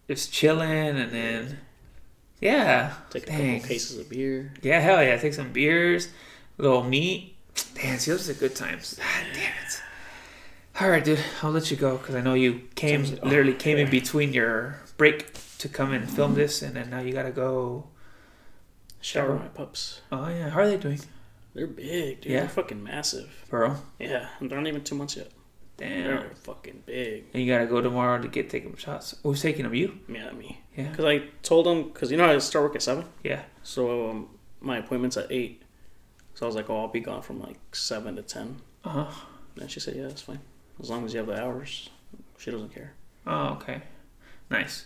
just 0.07 0.33
chilling, 0.33 0.67
and 0.97 1.11
then 1.11 1.59
yeah, 2.39 2.93
Take 3.11 3.23
a 3.23 3.25
Dang. 3.27 3.59
couple 3.59 3.67
cases 3.69 3.99
of 3.99 4.09
beer. 4.09 4.51
yeah, 4.63 4.79
hell 4.79 5.03
yeah. 5.03 5.17
Take 5.17 5.35
some 5.35 5.51
beers, 5.51 6.07
a 6.57 6.61
little 6.63 6.83
meat. 6.83 7.35
Damn, 7.75 7.99
see, 7.99 8.09
those 8.11 8.27
are 8.29 8.33
good 8.33 8.55
times. 8.55 8.95
God 8.95 9.25
damn 9.33 9.43
it. 9.43 9.81
All 10.79 10.89
right, 10.89 11.03
dude. 11.03 11.19
I'll 11.43 11.51
let 11.51 11.69
you 11.69 11.77
go 11.77 11.97
because 11.97 12.15
I 12.15 12.21
know 12.21 12.33
you 12.33 12.61
came 12.73 13.03
literally 13.21 13.53
came 13.53 13.77
in 13.77 13.91
between 13.91 14.33
your 14.33 14.77
break 14.97 15.35
to 15.61 15.69
come 15.69 15.93
in 15.93 16.01
and 16.01 16.09
film 16.11 16.33
this, 16.35 16.61
and 16.61 16.75
then 16.75 16.89
now 16.89 16.99
you 16.99 17.13
gotta 17.13 17.31
go. 17.31 17.85
Shower 19.03 19.35
my 19.35 19.47
pups. 19.47 20.01
Oh 20.11 20.27
yeah, 20.29 20.49
how 20.49 20.59
are 20.61 20.67
they 20.67 20.77
doing, 20.77 20.99
They're 21.55 21.65
big, 21.65 22.21
dude. 22.21 22.31
Yeah. 22.31 22.39
They're 22.41 22.49
fucking 22.49 22.83
massive. 22.83 23.29
bro? 23.49 23.75
Yeah, 23.99 24.27
they're 24.39 24.57
not 24.59 24.67
even 24.67 24.83
two 24.83 24.93
months 24.95 25.15
yet. 25.17 25.31
Damn. 25.77 26.03
They're 26.05 26.29
fucking 26.43 26.83
big. 26.85 27.25
And 27.33 27.41
you 27.43 27.51
gotta 27.51 27.65
go 27.65 27.81
tomorrow 27.81 28.21
to 28.21 28.27
get 28.27 28.49
taking 28.51 28.75
shots. 28.75 29.15
Who's 29.23 29.41
taking 29.41 29.63
them? 29.63 29.73
You? 29.73 29.97
Yeah, 30.07 30.29
me. 30.31 30.61
Yeah. 30.77 30.89
Because 30.89 31.05
I 31.05 31.23
told 31.41 31.65
them, 31.65 31.83
because 31.89 32.11
you 32.11 32.17
know 32.17 32.25
I 32.29 32.37
start 32.37 32.63
work 32.65 32.75
at 32.75 32.83
seven, 32.83 33.05
Yeah. 33.23 33.41
so 33.63 34.11
um, 34.11 34.27
my 34.59 34.77
appointment's 34.77 35.17
at 35.17 35.31
eight. 35.31 35.63
So 36.35 36.45
I 36.45 36.47
was 36.47 36.55
like, 36.55 36.69
oh, 36.69 36.77
I'll 36.81 36.87
be 36.87 36.99
gone 36.99 37.23
from 37.23 37.39
like 37.41 37.57
seven 37.75 38.15
to 38.17 38.21
ten. 38.21 38.57
Uh 38.85 39.05
huh. 39.05 39.11
And 39.59 39.69
she 39.71 39.79
said, 39.79 39.95
yeah, 39.95 40.03
that's 40.07 40.21
fine, 40.21 40.39
as 40.79 40.89
long 40.91 41.05
as 41.05 41.13
you 41.13 41.17
have 41.17 41.27
the 41.27 41.41
hours. 41.41 41.89
She 42.37 42.51
doesn't 42.51 42.73
care. 42.73 42.93
Oh, 43.25 43.53
okay. 43.53 43.81
Nice. 44.51 44.85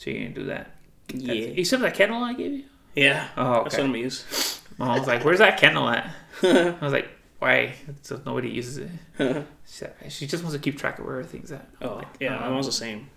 So 0.00 0.08
you're 0.08 0.22
gonna 0.22 0.34
do 0.34 0.44
that? 0.46 0.70
Yeah. 1.12 1.32
You 1.34 1.62
have 1.64 1.80
that 1.80 1.92
kettle 1.94 2.22
I 2.24 2.32
gave 2.32 2.52
you? 2.52 2.64
Yeah. 2.94 3.28
Oh, 3.36 3.52
okay. 3.52 3.62
That's 3.64 3.74
what 3.76 3.84
I'm 3.84 3.90
gonna 3.90 3.98
use. 3.98 4.60
Mom 4.78 4.98
was 4.98 5.06
like, 5.06 5.24
"Where's 5.26 5.40
that 5.40 5.60
candle 5.60 5.88
at?" 5.90 6.10
I 6.42 6.76
was 6.80 6.92
like, 6.94 7.08
"Why? 7.38 7.74
So 8.00 8.18
nobody 8.24 8.48
uses 8.48 8.78
it." 8.78 8.88
She, 9.66 9.76
said, 9.76 9.94
she 10.08 10.26
just 10.26 10.42
wants 10.42 10.56
to 10.56 10.58
keep 10.62 10.78
track 10.78 10.98
of 10.98 11.04
where 11.04 11.18
everything's 11.20 11.52
at. 11.52 11.68
I'm 11.80 11.88
Oh, 11.88 11.94
like, 11.96 12.08
yeah, 12.18 12.36
um, 12.44 12.54
mom's 12.54 12.66
the 12.66 12.72
same. 12.72 13.08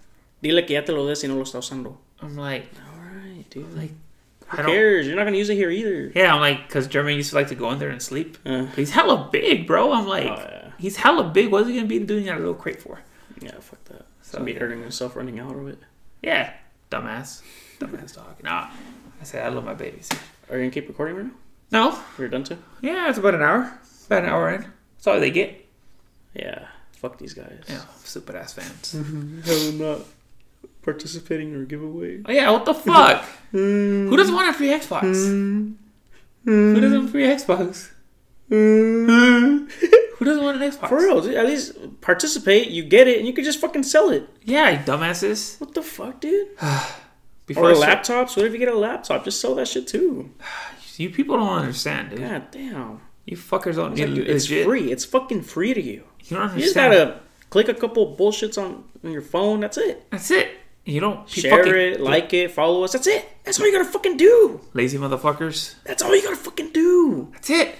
Dile 0.43 0.61
que 0.67 0.75
ya 0.75 0.81
te 0.81 0.91
lo 0.91 1.07
des 1.07 1.23
y 1.23 1.27
no 1.29 1.35
lo 1.37 1.43
está 1.43 1.57
usando. 1.59 1.95
I'm 2.21 2.35
like, 2.35 2.65
Alright, 2.93 3.49
dude. 3.49 3.73
like, 3.77 3.91
I 4.51 4.57
Who 4.57 4.63
don't. 4.63 4.71
cares? 4.71 5.07
You're 5.07 5.15
not 5.15 5.23
gonna 5.23 5.37
use 5.37 5.49
it 5.49 5.55
here 5.55 5.69
either. 5.71 6.11
Yeah, 6.13 6.35
I'm 6.35 6.41
like, 6.41 6.67
because 6.67 6.87
Jeremy 6.87 7.15
used 7.15 7.29
to 7.31 7.35
like 7.37 7.47
to 7.47 7.55
go 7.55 7.71
in 7.71 7.79
there 7.79 7.89
and 7.89 8.01
sleep. 8.01 8.37
Uh, 8.45 8.63
But 8.65 8.75
he's 8.75 8.91
hella 8.91 9.29
big, 9.31 9.65
bro. 9.65 9.93
I'm 9.93 10.05
like, 10.07 10.27
Oh, 10.27 10.35
yeah. 10.37 10.71
he's 10.77 10.97
hella 10.97 11.23
big. 11.23 11.49
What's 11.51 11.67
he 11.69 11.75
gonna 11.75 11.87
be 11.87 11.99
doing 11.99 12.25
that 12.25 12.37
little 12.37 12.53
crate 12.53 12.81
for? 12.81 12.99
yeah, 13.41 13.51
fuck 13.61 13.83
that. 13.85 14.05
So, 14.21 14.37
So 14.39 14.43
be 14.43 14.53
hurting 14.53 14.81
himself 14.81 15.15
running 15.15 15.39
out 15.39 15.55
of 15.55 15.67
it. 15.69 15.79
Yeah, 16.21 16.52
dumbass, 16.93 17.41
dumbass 17.79 18.15
dog. 18.15 18.43
Nah, 18.43 18.69
I 19.19 19.23
say 19.23 19.41
I 19.41 19.49
love 19.49 19.65
my 19.65 19.73
babies. 19.73 20.09
Are 20.49 20.55
you 20.57 20.63
gonna 20.63 20.71
keep 20.71 20.87
recording 20.87 21.15
right 21.15 21.25
now? 21.25 21.31
No, 21.71 21.99
You're 22.19 22.27
done 22.29 22.43
too? 22.43 22.57
yeah, 22.81 23.09
it's 23.09 23.17
about 23.17 23.33
an 23.33 23.41
hour. 23.41 23.79
About 24.05 24.23
an 24.25 24.29
hour 24.29 24.49
in. 24.53 24.61
That's 24.95 25.07
all 25.07 25.19
they 25.19 25.31
get. 25.31 25.65
Yeah. 26.35 26.67
Fuck 26.91 27.17
these 27.17 27.33
guys. 27.33 27.63
Yeah, 27.67 27.81
stupid 28.03 28.35
ass 28.35 28.53
fans. 28.53 28.91
Hell 29.45 29.71
not 29.73 30.01
participating 30.83 31.51
in 31.53 31.59
our 31.59 31.65
giveaway. 31.65 32.21
Oh 32.25 32.31
yeah, 32.31 32.51
what 32.51 32.65
the 32.65 32.73
fuck? 32.73 33.25
Who 33.51 34.15
doesn't 34.15 34.35
want 34.35 34.49
a 34.49 34.53
free 34.53 34.67
Xbox? 34.69 35.01
Who 36.45 36.79
doesn't 36.81 36.97
want 36.99 37.09
a 37.09 37.11
free 37.11 37.23
Xbox? 37.25 37.89
Who 40.23 40.29
doesn't 40.29 40.43
want 40.43 40.61
an 40.61 40.71
Xbox? 40.71 40.87
For 40.87 40.97
real, 40.99 41.19
dude, 41.21 41.35
at 41.35 41.45
least 41.45 41.99
participate, 41.99 42.69
you 42.69 42.81
get 42.83 43.09
it, 43.09 43.17
and 43.17 43.27
you 43.27 43.33
can 43.33 43.43
just 43.43 43.59
fucking 43.59 43.83
sell 43.83 44.09
it. 44.09 44.29
Yeah, 44.43 44.69
you 44.69 44.77
dumbasses. 44.77 45.59
What 45.59 45.73
the 45.73 45.81
fuck, 45.81 46.21
dude? 46.21 46.47
Before 47.45 47.65
Or 47.65 47.71
I 47.71 47.73
start- 47.73 48.03
laptops. 48.05 48.37
What 48.37 48.45
if 48.45 48.53
you 48.53 48.59
get 48.59 48.69
a 48.69 48.77
laptop? 48.77 49.25
Just 49.25 49.41
sell 49.41 49.55
that 49.55 49.67
shit 49.67 49.85
too. 49.87 50.31
you 50.97 51.09
people 51.09 51.35
don't 51.37 51.49
understand, 51.59 52.11
dude. 52.11 52.19
God 52.21 52.51
damn. 52.51 53.01
You 53.25 53.35
fuckers 53.35 53.75
don't 53.75 53.99
It's, 53.99 54.09
like, 54.17 54.27
it's 54.29 54.47
free. 54.47 54.91
It's 54.91 55.03
fucking 55.05 55.41
free 55.41 55.73
to 55.73 55.81
you. 55.81 56.03
You 56.25 56.37
don't 56.37 56.53
You 56.55 56.61
just 56.61 56.75
gotta 56.75 57.19
click 57.49 57.67
a 57.67 57.73
couple 57.73 58.15
bullshits 58.15 58.57
on, 58.57 58.85
on 59.03 59.11
your 59.11 59.21
phone. 59.21 59.59
That's 59.59 59.77
it. 59.77 60.09
That's 60.09 60.31
it. 60.31 60.49
You 60.85 60.99
don't 61.01 61.27
Share 61.27 61.57
fucking- 61.65 61.73
it, 61.73 61.99
like 62.01 62.33
it, 62.33 62.51
follow 62.51 62.83
us. 62.83 62.93
That's 62.93 63.07
it. 63.07 63.25
That's 63.43 63.59
all 63.59 63.65
you 63.65 63.73
gotta 63.73 63.89
fucking 63.91 64.15
do. 64.15 64.61
lazy 64.73 64.97
motherfuckers. 64.97 65.75
That's 65.83 66.01
all 66.01 66.15
you 66.15 66.21
gotta 66.23 66.35
fucking 66.37 66.69
do. 66.71 67.29
That's 67.33 67.49
it. 67.49 67.75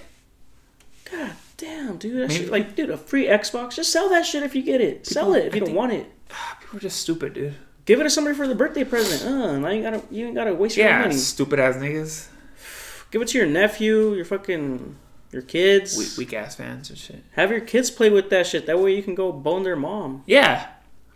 God 1.10 1.32
damn, 1.56 1.96
dude. 1.98 2.14
That 2.22 2.28
Maybe- 2.28 2.34
shit, 2.44 2.50
like, 2.50 2.74
dude, 2.76 2.90
a 2.90 2.96
free 2.96 3.26
Xbox. 3.26 3.76
Just 3.76 3.92
sell 3.92 4.08
that 4.10 4.24
shit 4.26 4.42
if 4.42 4.54
you 4.54 4.62
get 4.62 4.80
it. 4.80 5.06
sell 5.06 5.34
it 5.34 5.46
if 5.46 5.52
I 5.52 5.56
you 5.56 5.64
don't 5.66 5.74
want 5.74 5.92
it. 5.92 6.06
People 6.60 6.78
are 6.78 6.80
just 6.80 7.00
stupid, 7.00 7.34
dude. 7.34 7.54
Give 7.84 8.00
it 8.00 8.04
to 8.04 8.10
somebody 8.10 8.36
for 8.36 8.46
the 8.48 8.54
birthday 8.54 8.84
present. 8.84 9.30
Uh, 9.30 9.58
now 9.58 9.68
you 9.68 9.82
gotta 9.82 10.02
you 10.10 10.26
ain't 10.26 10.34
gotta 10.34 10.54
waste 10.54 10.76
your 10.76 10.86
Yeah, 10.86 11.00
money. 11.02 11.14
stupid 11.16 11.60
ass 11.60 11.76
niggas. 11.76 12.28
Give 13.10 13.20
it 13.22 13.28
to 13.28 13.38
your 13.38 13.46
nephew, 13.46 14.14
your 14.14 14.24
fucking 14.24 14.96
your 15.32 15.42
kids. 15.42 15.96
Weak, 15.98 16.16
weak 16.16 16.32
ass 16.32 16.54
fans 16.56 16.88
and 16.90 16.98
shit. 16.98 17.22
Have 17.32 17.50
your 17.50 17.60
kids 17.60 17.90
play 17.90 18.08
with 18.08 18.30
that 18.30 18.46
shit. 18.46 18.66
That 18.66 18.78
way 18.80 18.94
you 18.96 19.02
can 19.02 19.14
go 19.14 19.32
bone 19.32 19.64
their 19.64 19.76
mom. 19.76 20.22
Yeah. 20.26 20.68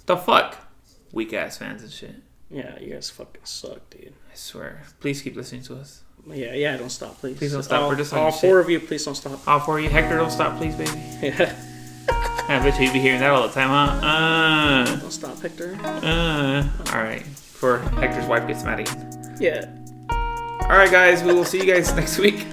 The 0.06 0.16
fuck? 0.16 0.58
Weak 1.12 1.32
ass 1.32 1.56
fans 1.58 1.82
and 1.82 1.90
shit. 1.90 2.16
Yeah, 2.50 2.78
you 2.80 2.92
guys 2.94 3.08
fucking 3.10 3.44
suck, 3.44 3.88
dude. 3.90 4.12
I 4.30 4.34
swear. 4.34 4.82
Please 5.00 5.22
keep 5.22 5.36
listening 5.36 5.62
to 5.64 5.76
us. 5.76 6.02
Yeah, 6.32 6.54
yeah, 6.54 6.76
don't 6.76 6.90
stop, 6.90 7.18
please. 7.18 7.38
Please 7.38 7.52
don't 7.52 7.62
stop. 7.62 7.82
All, 7.82 7.88
We're 7.88 7.96
just 7.96 8.12
on 8.12 8.18
all 8.18 8.24
your 8.26 8.32
four 8.32 8.58
of 8.60 8.68
you, 8.70 8.80
please 8.80 9.04
don't 9.04 9.14
stop. 9.14 9.46
All 9.46 9.60
for 9.60 9.80
you. 9.80 9.88
Hector, 9.88 10.16
don't 10.16 10.30
stop, 10.30 10.56
please, 10.58 10.74
baby. 10.74 10.90
Yeah, 12.48 12.60
I 12.60 12.70
bet 12.70 12.80
you'd 12.80 12.94
be 12.94 12.98
hearing 12.98 13.20
that 13.20 13.28
all 13.30 13.46
the 13.46 13.52
time, 13.52 13.68
huh? 13.68 14.96
don't 15.00 15.10
stop, 15.10 15.38
Hector. 15.38 15.78
Uh, 15.84 15.88
uh. 15.88 16.68
Alright. 16.88 17.24
Before 17.24 17.78
Hector's 17.78 18.24
wife 18.24 18.46
gets 18.48 18.64
mad 18.64 18.80
again. 18.80 19.36
Yeah. 19.38 19.66
Alright, 20.62 20.90
guys. 20.90 21.22
We 21.22 21.34
will 21.34 21.44
see 21.44 21.58
you 21.58 21.70
guys 21.70 21.94
next 21.94 22.16
week. 22.18 22.46